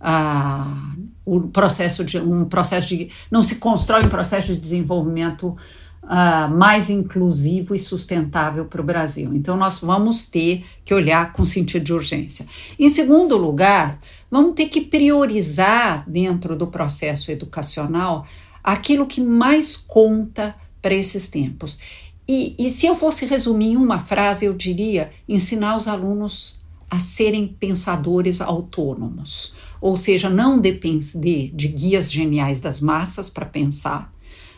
a 0.00 0.94
o 1.30 1.42
processo 1.42 2.04
de 2.04 2.18
um 2.18 2.44
processo 2.44 2.88
de 2.88 3.08
não 3.30 3.40
se 3.40 3.56
constrói 3.56 4.04
um 4.04 4.08
processo 4.08 4.48
de 4.48 4.56
desenvolvimento 4.56 5.56
uh, 6.02 6.50
mais 6.50 6.90
inclusivo 6.90 7.72
e 7.72 7.78
sustentável 7.78 8.64
para 8.64 8.80
o 8.80 8.84
Brasil. 8.84 9.32
Então 9.34 9.56
nós 9.56 9.78
vamos 9.80 10.26
ter 10.28 10.64
que 10.84 10.92
olhar 10.92 11.32
com 11.32 11.44
sentido 11.44 11.84
de 11.84 11.92
urgência. 11.92 12.46
Em 12.76 12.88
segundo 12.88 13.36
lugar, 13.36 14.00
vamos 14.28 14.54
ter 14.54 14.68
que 14.68 14.80
priorizar 14.80 16.08
dentro 16.08 16.56
do 16.56 16.66
processo 16.66 17.30
educacional 17.30 18.26
aquilo 18.62 19.06
que 19.06 19.20
mais 19.20 19.76
conta 19.76 20.56
para 20.82 20.94
esses 20.94 21.28
tempos. 21.28 21.78
E, 22.26 22.54
e 22.58 22.70
se 22.70 22.86
eu 22.86 22.94
fosse 22.94 23.24
resumir 23.26 23.72
em 23.72 23.76
uma 23.76 23.98
frase, 23.98 24.46
eu 24.46 24.54
diria 24.54 25.10
ensinar 25.28 25.76
os 25.76 25.86
alunos 25.86 26.59
a 26.90 26.98
serem 26.98 27.46
pensadores 27.46 28.40
autônomos 28.40 29.54
ou 29.80 29.96
seja, 29.96 30.28
não 30.28 30.58
depender 30.58 31.50
de 31.54 31.68
guias 31.68 32.12
geniais 32.12 32.60
das 32.60 32.80
massas 32.80 33.30
para 33.30 33.46
pensar, 33.46 34.12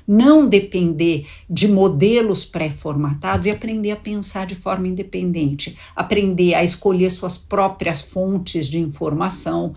não 0.06 0.48
depender 0.48 1.26
de 1.48 1.68
modelos 1.68 2.44
pré-formatados 2.44 3.46
e 3.46 3.50
aprender 3.50 3.92
a 3.92 3.96
pensar 3.96 4.46
de 4.46 4.54
forma 4.56 4.88
independente, 4.88 5.78
aprender 5.94 6.54
a 6.54 6.64
escolher 6.64 7.08
suas 7.08 7.38
próprias 7.38 8.02
fontes 8.02 8.66
de 8.66 8.80
informação, 8.80 9.74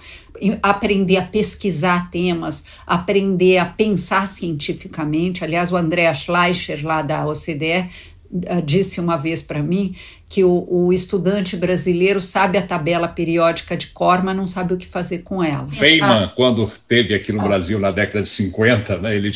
aprender 0.64 1.18
a 1.18 1.28
pesquisar 1.28 2.10
temas, 2.10 2.70
aprender 2.88 3.58
a 3.58 3.66
pensar 3.66 4.28
cientificamente. 4.28 5.44
Aliás, 5.44 5.72
o 5.72 5.78
André 5.78 6.12
Schleicher, 6.12 6.84
lá 6.84 7.04
da 7.04 7.28
OCDE, 7.28 7.88
disse 8.64 9.00
uma 9.00 9.18
vez 9.18 9.42
para 9.42 9.62
mim 9.62 9.96
que 10.28 10.44
o, 10.44 10.68
o, 10.70 10.92
estudante 10.92 11.56
brasileiro 11.56 12.20
sabe 12.20 12.58
a 12.58 12.62
tabela 12.62 13.08
periódica 13.08 13.78
de 13.78 13.88
cor, 13.88 14.24
mas 14.24 14.36
não 14.36 14.48
sabe 14.48 14.74
o 14.74 14.78
que 14.78 14.86
fazer 14.86 15.20
com 15.20 15.44
ela. 15.44 15.68
Feynman, 15.70 16.32
quando 16.36 16.70
teve 16.88 17.14
aqui 17.14 17.32
no 17.32 17.44
Brasil 17.44 17.80
na 17.80 17.92
década 17.92 18.24
de 18.24 18.30
50, 18.30 18.98
né, 18.98 19.16
ele, 19.16 19.32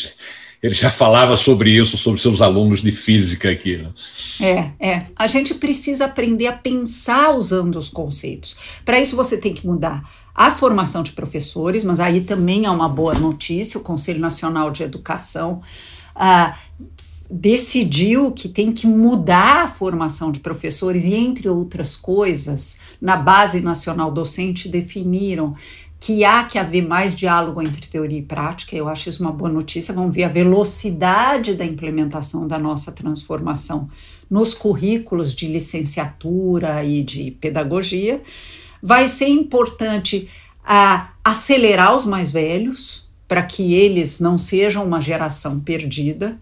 ele 0.62 0.74
já 0.74 0.90
falava 0.90 1.38
sobre 1.38 1.72
isso, 1.72 1.98
sobre 1.98 2.20
seus 2.20 2.42
alunos 2.42 2.82
de 2.82 2.92
física 2.92 3.50
aqui. 3.50 3.78
Né? 3.78 3.90
É, 4.80 4.90
é. 4.90 5.04
A 5.16 5.28
gente 5.28 5.56
precisa 5.56 6.06
aprender 6.06 6.48
a 6.48 6.54
pensar 6.54 7.32
usando 7.32 7.78
os 7.78 7.90
conceitos. 7.90 8.58
Para 8.84 9.00
isso, 9.00 9.16
você 9.16 9.38
tem 9.38 9.54
que 9.54 9.66
mudar 9.66 10.04
a 10.36 10.50
formação 10.50 11.04
de 11.04 11.12
professores, 11.12 11.84
mas 11.84 12.00
aí 12.00 12.22
também 12.22 12.66
é 12.66 12.70
uma 12.70 12.90
boa 12.90 13.14
notícia: 13.14 13.80
o 13.80 13.84
Conselho 13.84 14.20
Nacional 14.20 14.72
de 14.72 14.84
Educação. 14.84 15.62
Uh, 16.16 16.70
decidiu 17.30 18.32
que 18.32 18.50
tem 18.50 18.72
que 18.72 18.88
mudar 18.88 19.64
a 19.64 19.68
formação 19.68 20.32
de 20.32 20.40
professores 20.40 21.06
e, 21.06 21.14
entre 21.14 21.48
outras 21.48 21.96
coisas, 21.96 22.80
na 23.00 23.16
Base 23.16 23.62
Nacional 23.62 24.12
Docente 24.12 24.68
definiram 24.68 25.54
que 26.00 26.24
há 26.24 26.46
que 26.46 26.58
haver 26.58 26.88
mais 26.88 27.16
diálogo 27.16 27.62
entre 27.62 27.88
teoria 27.88 28.20
e 28.20 28.24
prática. 28.24 28.76
Eu 28.76 28.88
acho 28.88 29.10
isso 29.10 29.22
uma 29.22 29.34
boa 29.34 29.52
notícia. 29.52 29.94
Vamos 29.94 30.16
ver 30.16 30.24
a 30.24 30.30
velocidade 30.30 31.56
da 31.56 31.66
implementação 31.66 32.48
da 32.48 32.58
nossa 32.58 32.94
transformação 32.94 33.90
nos 34.30 34.54
currículos 34.54 35.36
de 35.36 35.48
licenciatura 35.48 36.84
e 36.86 37.04
de 37.04 37.32
pedagogia. 37.32 38.22
Vai 38.82 39.08
ser 39.08 39.28
importante 39.28 40.30
acelerar 41.24 41.96
os 41.96 42.06
mais 42.06 42.32
velhos 42.32 43.10
para 43.28 43.44
que 43.44 43.74
eles 43.74 44.20
não 44.20 44.38
sejam 44.38 44.86
uma 44.86 45.02
geração 45.02 45.60
perdida. 45.60 46.40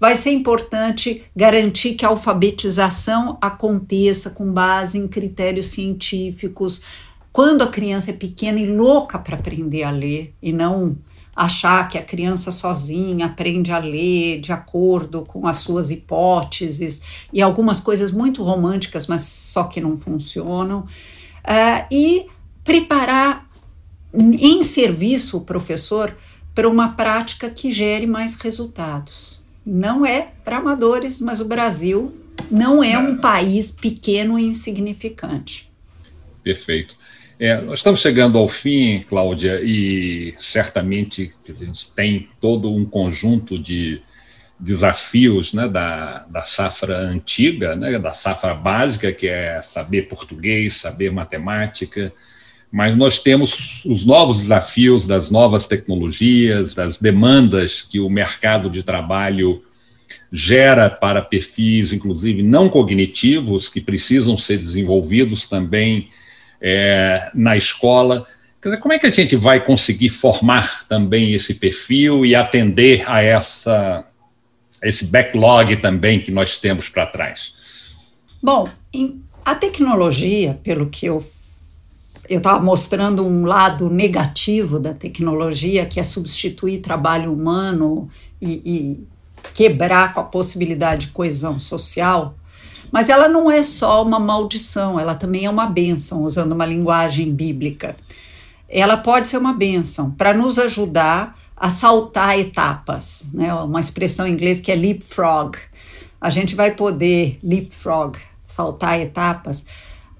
Vai 0.00 0.14
ser 0.14 0.30
importante 0.30 1.24
garantir 1.34 1.94
que 1.94 2.04
a 2.04 2.08
alfabetização 2.08 3.36
aconteça 3.40 4.30
com 4.30 4.52
base 4.52 4.98
em 4.98 5.08
critérios 5.08 5.68
científicos, 5.68 6.82
quando 7.32 7.62
a 7.62 7.68
criança 7.68 8.10
é 8.10 8.14
pequena 8.14 8.60
e 8.60 8.66
louca 8.66 9.18
para 9.18 9.36
aprender 9.36 9.82
a 9.82 9.90
ler 9.90 10.34
e 10.42 10.52
não 10.52 10.96
achar 11.34 11.88
que 11.88 11.96
a 11.96 12.02
criança 12.02 12.50
sozinha 12.50 13.26
aprende 13.26 13.70
a 13.70 13.78
ler 13.78 14.40
de 14.40 14.52
acordo 14.52 15.22
com 15.22 15.46
as 15.46 15.58
suas 15.58 15.92
hipóteses 15.92 17.28
e 17.32 17.40
algumas 17.40 17.78
coisas 17.78 18.10
muito 18.10 18.42
românticas, 18.42 19.06
mas 19.06 19.22
só 19.22 19.64
que 19.64 19.80
não 19.80 19.96
funcionam, 19.96 20.80
uh, 20.80 21.86
e 21.92 22.26
preparar 22.64 23.48
em 24.12 24.62
serviço 24.64 25.38
o 25.38 25.44
professor 25.44 26.16
para 26.54 26.68
uma 26.68 26.88
prática 26.94 27.48
que 27.48 27.70
gere 27.70 28.06
mais 28.06 28.34
resultados. 28.34 29.37
Não 29.70 30.06
é 30.06 30.28
para 30.42 30.56
amadores, 30.56 31.20
mas 31.20 31.42
o 31.42 31.44
Brasil 31.44 32.24
não 32.50 32.82
é 32.82 32.96
um 32.96 33.18
país 33.18 33.70
pequeno 33.70 34.38
e 34.38 34.44
insignificante. 34.44 35.70
Perfeito. 36.42 36.96
É, 37.38 37.60
nós 37.60 37.80
estamos 37.80 38.00
chegando 38.00 38.38
ao 38.38 38.48
fim, 38.48 39.04
Cláudia, 39.06 39.60
e 39.62 40.34
certamente 40.38 41.34
a 41.46 41.52
gente 41.52 41.90
tem 41.90 42.30
todo 42.40 42.74
um 42.74 42.86
conjunto 42.86 43.58
de 43.58 44.00
desafios 44.58 45.52
né, 45.52 45.68
da, 45.68 46.24
da 46.30 46.40
safra 46.44 47.00
antiga, 47.00 47.76
né, 47.76 47.98
da 47.98 48.10
safra 48.10 48.54
básica, 48.54 49.12
que 49.12 49.28
é 49.28 49.60
saber 49.60 50.08
português, 50.08 50.78
saber 50.78 51.12
matemática, 51.12 52.10
mas 52.70 52.96
nós 52.96 53.20
temos 53.20 53.82
os 53.84 54.04
novos 54.04 54.38
desafios 54.38 55.06
das 55.06 55.30
novas 55.30 55.66
tecnologias, 55.66 56.74
das 56.74 56.98
demandas 56.98 57.82
que 57.82 57.98
o 57.98 58.10
mercado 58.10 58.68
de 58.68 58.82
trabalho 58.82 59.62
gera 60.30 60.90
para 60.90 61.22
perfis, 61.22 61.92
inclusive 61.92 62.42
não 62.42 62.68
cognitivos, 62.68 63.68
que 63.68 63.80
precisam 63.80 64.36
ser 64.36 64.58
desenvolvidos 64.58 65.46
também 65.46 66.08
é, 66.60 67.30
na 67.34 67.56
escola. 67.56 68.26
Quer 68.60 68.70
dizer, 68.70 68.80
como 68.80 68.92
é 68.92 68.98
que 68.98 69.06
a 69.06 69.10
gente 69.10 69.36
vai 69.36 69.64
conseguir 69.64 70.10
formar 70.10 70.86
também 70.86 71.32
esse 71.32 71.54
perfil 71.54 72.26
e 72.26 72.34
atender 72.34 73.04
a 73.06 73.22
essa 73.22 74.04
esse 74.80 75.06
backlog 75.06 75.76
também 75.78 76.20
que 76.20 76.30
nós 76.30 76.58
temos 76.58 76.88
para 76.88 77.06
trás? 77.06 77.96
Bom, 78.40 78.68
a 79.44 79.54
tecnologia, 79.56 80.54
pelo 80.62 80.88
que 80.88 81.06
eu 81.06 81.20
eu 82.28 82.38
estava 82.38 82.60
mostrando 82.60 83.24
um 83.24 83.44
lado 83.44 83.88
negativo 83.90 84.78
da 84.78 84.92
tecnologia, 84.92 85.86
que 85.86 86.00
é 86.00 86.02
substituir 86.02 86.80
trabalho 86.80 87.32
humano 87.32 88.08
e, 88.40 88.52
e 88.64 89.06
quebrar 89.54 90.12
com 90.12 90.20
a 90.20 90.24
possibilidade 90.24 91.06
de 91.06 91.12
coesão 91.12 91.58
social. 91.58 92.34
Mas 92.90 93.08
ela 93.08 93.28
não 93.28 93.50
é 93.50 93.62
só 93.62 94.02
uma 94.02 94.18
maldição, 94.18 94.98
ela 94.98 95.14
também 95.14 95.44
é 95.44 95.50
uma 95.50 95.66
bênção, 95.66 96.24
usando 96.24 96.52
uma 96.52 96.66
linguagem 96.66 97.32
bíblica. 97.32 97.96
Ela 98.68 98.96
pode 98.96 99.28
ser 99.28 99.38
uma 99.38 99.52
bênção 99.52 100.10
para 100.12 100.32
nos 100.32 100.58
ajudar 100.58 101.38
a 101.56 101.68
saltar 101.68 102.38
etapas, 102.38 103.30
né? 103.34 103.52
uma 103.54 103.80
expressão 103.80 104.26
em 104.26 104.32
inglês 104.32 104.60
que 104.60 104.70
é 104.70 104.74
leapfrog. 104.74 105.58
A 106.20 106.30
gente 106.30 106.54
vai 106.54 106.70
poder 106.70 107.38
leapfrog, 107.42 108.16
saltar 108.46 109.00
etapas, 109.00 109.66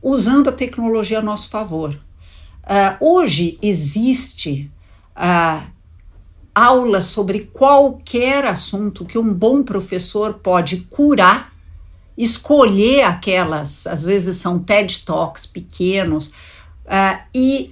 usando 0.03 0.49
a 0.49 0.53
tecnologia 0.53 1.19
a 1.19 1.23
nosso 1.23 1.49
favor. 1.49 1.99
Uh, 2.65 2.97
hoje 3.01 3.59
existe 3.63 4.71
uh, 5.17 5.67
aula 6.55 7.01
sobre 7.01 7.51
qualquer 7.53 8.45
assunto 8.45 9.05
que 9.05 9.19
um 9.19 9.33
bom 9.33 9.63
professor 9.63 10.35
pode 10.35 10.79
curar 10.91 11.53
escolher 12.19 13.05
aquelas, 13.05 13.87
às 13.87 14.03
vezes 14.03 14.37
são 14.37 14.59
TED 14.59 15.05
Talks 15.05 15.47
pequenos, 15.47 16.29
uh, 16.85 17.23
e 17.33 17.71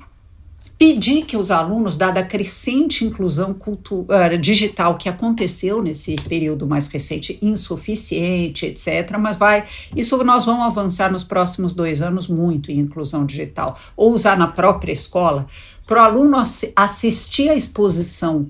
pedir 0.78 1.24
que 1.24 1.36
os 1.36 1.50
alunos, 1.50 1.96
dada 1.96 2.20
a 2.20 2.24
crescente 2.24 3.04
inclusão 3.04 3.52
uh, 3.52 4.38
digital 4.38 4.96
que 4.96 5.08
aconteceu 5.08 5.82
nesse 5.82 6.14
período 6.28 6.66
mais 6.66 6.86
recente, 6.88 7.38
insuficiente, 7.40 8.66
etc., 8.66 9.16
mas 9.18 9.36
vai, 9.36 9.64
isso 9.94 10.22
nós 10.22 10.44
vamos 10.44 10.66
avançar 10.66 11.10
nos 11.10 11.24
próximos 11.24 11.74
dois 11.74 12.02
anos 12.02 12.28
muito 12.28 12.70
em 12.70 12.78
inclusão 12.78 13.24
digital, 13.24 13.78
ou 13.96 14.12
usar 14.12 14.36
na 14.36 14.48
própria 14.48 14.92
escola, 14.92 15.46
para 15.86 16.02
o 16.02 16.04
aluno 16.04 16.36
assistir 16.74 17.48
à 17.48 17.54
exposição 17.54 18.48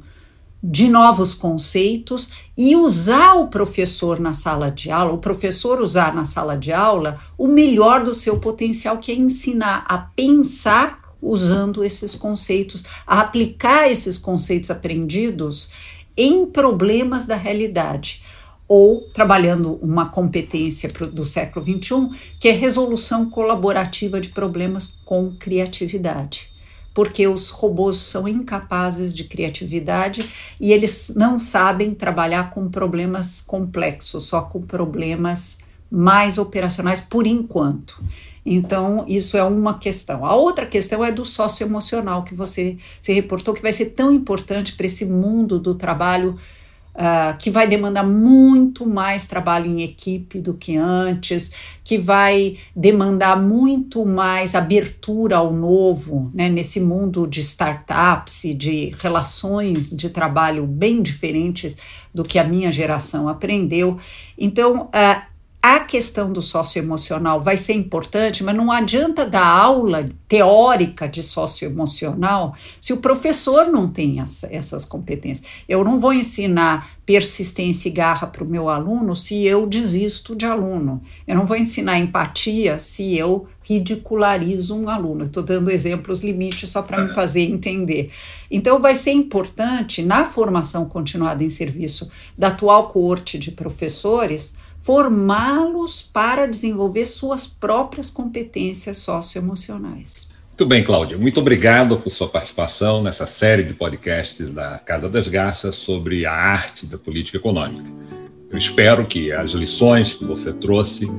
de 0.62 0.88
novos 0.88 1.32
conceitos 1.32 2.32
e 2.56 2.74
usar 2.74 3.34
o 3.34 3.46
professor 3.46 4.18
na 4.18 4.32
sala 4.32 4.68
de 4.68 4.90
aula, 4.90 5.12
o 5.12 5.18
professor 5.18 5.80
usar 5.80 6.12
na 6.12 6.24
sala 6.24 6.56
de 6.56 6.72
aula 6.72 7.18
o 7.38 7.46
melhor 7.46 8.02
do 8.02 8.14
seu 8.14 8.40
potencial, 8.40 8.98
que 8.98 9.12
é 9.12 9.14
ensinar 9.14 9.84
a 9.86 9.98
pensar 9.98 11.05
usando 11.26 11.84
esses 11.84 12.14
conceitos, 12.14 12.84
a 13.06 13.20
aplicar 13.20 13.90
esses 13.90 14.18
conceitos 14.18 14.70
aprendidos 14.70 15.72
em 16.16 16.46
problemas 16.46 17.26
da 17.26 17.36
realidade 17.36 18.22
ou 18.68 19.02
trabalhando 19.02 19.74
uma 19.82 20.06
competência 20.06 20.88
do 20.88 21.24
século 21.24 21.64
XXI, 21.64 22.10
que 22.40 22.48
é 22.48 22.52
resolução 22.52 23.30
colaborativa 23.30 24.20
de 24.20 24.30
problemas 24.30 24.98
com 25.04 25.32
criatividade 25.36 26.56
porque 26.96 27.28
os 27.28 27.50
robôs 27.50 27.98
são 27.98 28.26
incapazes 28.26 29.14
de 29.14 29.24
criatividade 29.24 30.56
e 30.58 30.72
eles 30.72 31.12
não 31.14 31.38
sabem 31.38 31.94
trabalhar 31.94 32.48
com 32.48 32.70
problemas 32.70 33.42
complexos, 33.42 34.28
só 34.28 34.40
com 34.40 34.62
problemas 34.62 35.58
mais 35.90 36.38
operacionais 36.38 37.02
por 37.02 37.26
enquanto. 37.26 38.02
Então, 38.48 39.04
isso 39.08 39.36
é 39.36 39.42
uma 39.42 39.76
questão. 39.76 40.24
A 40.24 40.36
outra 40.36 40.64
questão 40.64 41.04
é 41.04 41.10
do 41.10 41.24
socioemocional, 41.24 42.22
que 42.22 42.32
você 42.32 42.78
se 43.00 43.12
reportou, 43.12 43.52
que 43.52 43.60
vai 43.60 43.72
ser 43.72 43.86
tão 43.86 44.12
importante 44.12 44.76
para 44.76 44.86
esse 44.86 45.04
mundo 45.04 45.58
do 45.58 45.74
trabalho 45.74 46.36
uh, 46.96 47.36
que 47.38 47.50
vai 47.50 47.66
demandar 47.66 48.04
muito 48.04 48.86
mais 48.86 49.26
trabalho 49.26 49.66
em 49.66 49.82
equipe 49.82 50.40
do 50.40 50.54
que 50.54 50.76
antes, 50.76 51.76
que 51.84 51.98
vai 51.98 52.56
demandar 52.74 53.40
muito 53.40 54.04
mais 54.06 54.54
abertura 54.54 55.38
ao 55.38 55.52
novo, 55.52 56.30
né, 56.32 56.48
nesse 56.48 56.80
mundo 56.80 57.26
de 57.26 57.40
startups 57.40 58.44
e 58.44 58.54
de 58.54 58.92
relações 59.02 59.90
de 59.90 60.08
trabalho 60.08 60.66
bem 60.66 61.02
diferentes 61.02 61.76
do 62.14 62.24
que 62.24 62.38
a 62.38 62.44
minha 62.44 62.72
geração 62.72 63.28
aprendeu. 63.28 63.98
Então, 64.38 64.82
uh, 64.84 65.35
a 65.68 65.80
questão 65.80 66.32
do 66.32 66.40
socioemocional 66.40 67.40
vai 67.40 67.56
ser 67.56 67.72
importante, 67.72 68.44
mas 68.44 68.54
não 68.54 68.70
adianta 68.70 69.28
dar 69.28 69.44
aula 69.44 70.04
teórica 70.28 71.08
de 71.08 71.24
socioemocional 71.24 72.54
se 72.80 72.92
o 72.92 72.98
professor 72.98 73.66
não 73.66 73.88
tem 73.88 74.20
essa, 74.20 74.46
essas 74.54 74.84
competências. 74.84 75.48
Eu 75.68 75.82
não 75.82 75.98
vou 75.98 76.12
ensinar 76.12 76.88
persistência 77.04 77.88
e 77.88 77.92
garra 77.92 78.28
para 78.28 78.44
o 78.44 78.48
meu 78.48 78.68
aluno 78.68 79.16
se 79.16 79.44
eu 79.44 79.66
desisto 79.66 80.36
de 80.36 80.46
aluno. 80.46 81.02
Eu 81.26 81.34
não 81.34 81.46
vou 81.46 81.56
ensinar 81.56 81.98
empatia 81.98 82.78
se 82.78 83.18
eu 83.18 83.48
ridicularizo 83.62 84.76
um 84.76 84.88
aluno. 84.88 85.24
Estou 85.24 85.42
dando 85.42 85.68
exemplos 85.68 86.22
limites 86.22 86.70
só 86.70 86.80
para 86.80 87.02
me 87.02 87.08
fazer 87.08 87.42
entender. 87.42 88.12
Então, 88.48 88.78
vai 88.78 88.94
ser 88.94 89.10
importante, 89.10 90.02
na 90.02 90.24
formação 90.24 90.84
continuada 90.84 91.42
em 91.42 91.48
serviço 91.48 92.08
da 92.38 92.48
atual 92.48 92.86
coorte 92.86 93.36
de 93.36 93.50
professores, 93.50 94.54
formá-los 94.86 96.08
para 96.12 96.46
desenvolver 96.46 97.04
suas 97.06 97.44
próprias 97.44 98.08
competências 98.08 98.98
socioemocionais. 98.98 100.30
Muito 100.50 100.64
bem, 100.64 100.84
Cláudia. 100.84 101.18
Muito 101.18 101.40
obrigado 101.40 101.96
por 101.96 102.08
sua 102.08 102.28
participação 102.28 103.02
nessa 103.02 103.26
série 103.26 103.64
de 103.64 103.74
podcasts 103.74 104.48
da 104.52 104.78
Casa 104.78 105.08
das 105.08 105.26
Garças 105.26 105.74
sobre 105.74 106.24
a 106.24 106.32
arte 106.32 106.86
da 106.86 106.96
política 106.96 107.36
econômica. 107.36 107.90
Eu 108.48 108.56
espero 108.56 109.04
que 109.04 109.32
as 109.32 109.50
lições 109.50 110.14
que 110.14 110.24
você 110.24 110.52
trouxe 110.52 111.10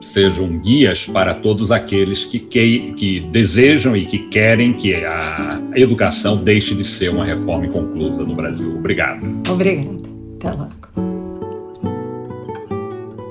sejam 0.00 0.56
guias 0.56 1.06
para 1.06 1.34
todos 1.34 1.72
aqueles 1.72 2.24
que, 2.24 2.38
que, 2.38 2.92
que 2.92 3.18
desejam 3.18 3.96
e 3.96 4.06
que 4.06 4.28
querem 4.28 4.72
que 4.72 4.94
a 4.94 5.60
educação 5.74 6.36
deixe 6.36 6.72
de 6.72 6.84
ser 6.84 7.10
uma 7.10 7.24
reforma 7.24 7.66
inconclusa 7.66 8.24
no 8.24 8.36
Brasil. 8.36 8.78
Obrigado. 8.78 9.26
Obrigada. 9.50 10.08
Até 10.36 10.50
lá. 10.52 10.77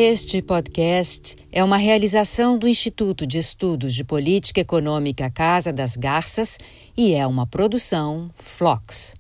Este 0.01 0.41
podcast 0.41 1.35
é 1.51 1.65
uma 1.65 1.77
realização 1.77 2.57
do 2.57 2.69
Instituto 2.69 3.27
de 3.27 3.37
Estudos 3.37 3.93
de 3.97 4.05
Política 4.05 4.61
Econômica 4.61 5.29
Casa 5.29 5.73
das 5.73 5.97
Garças 5.97 6.57
e 6.97 7.15
é 7.15 7.27
uma 7.27 7.49
produção 7.49 8.31
Flox. 8.37 9.18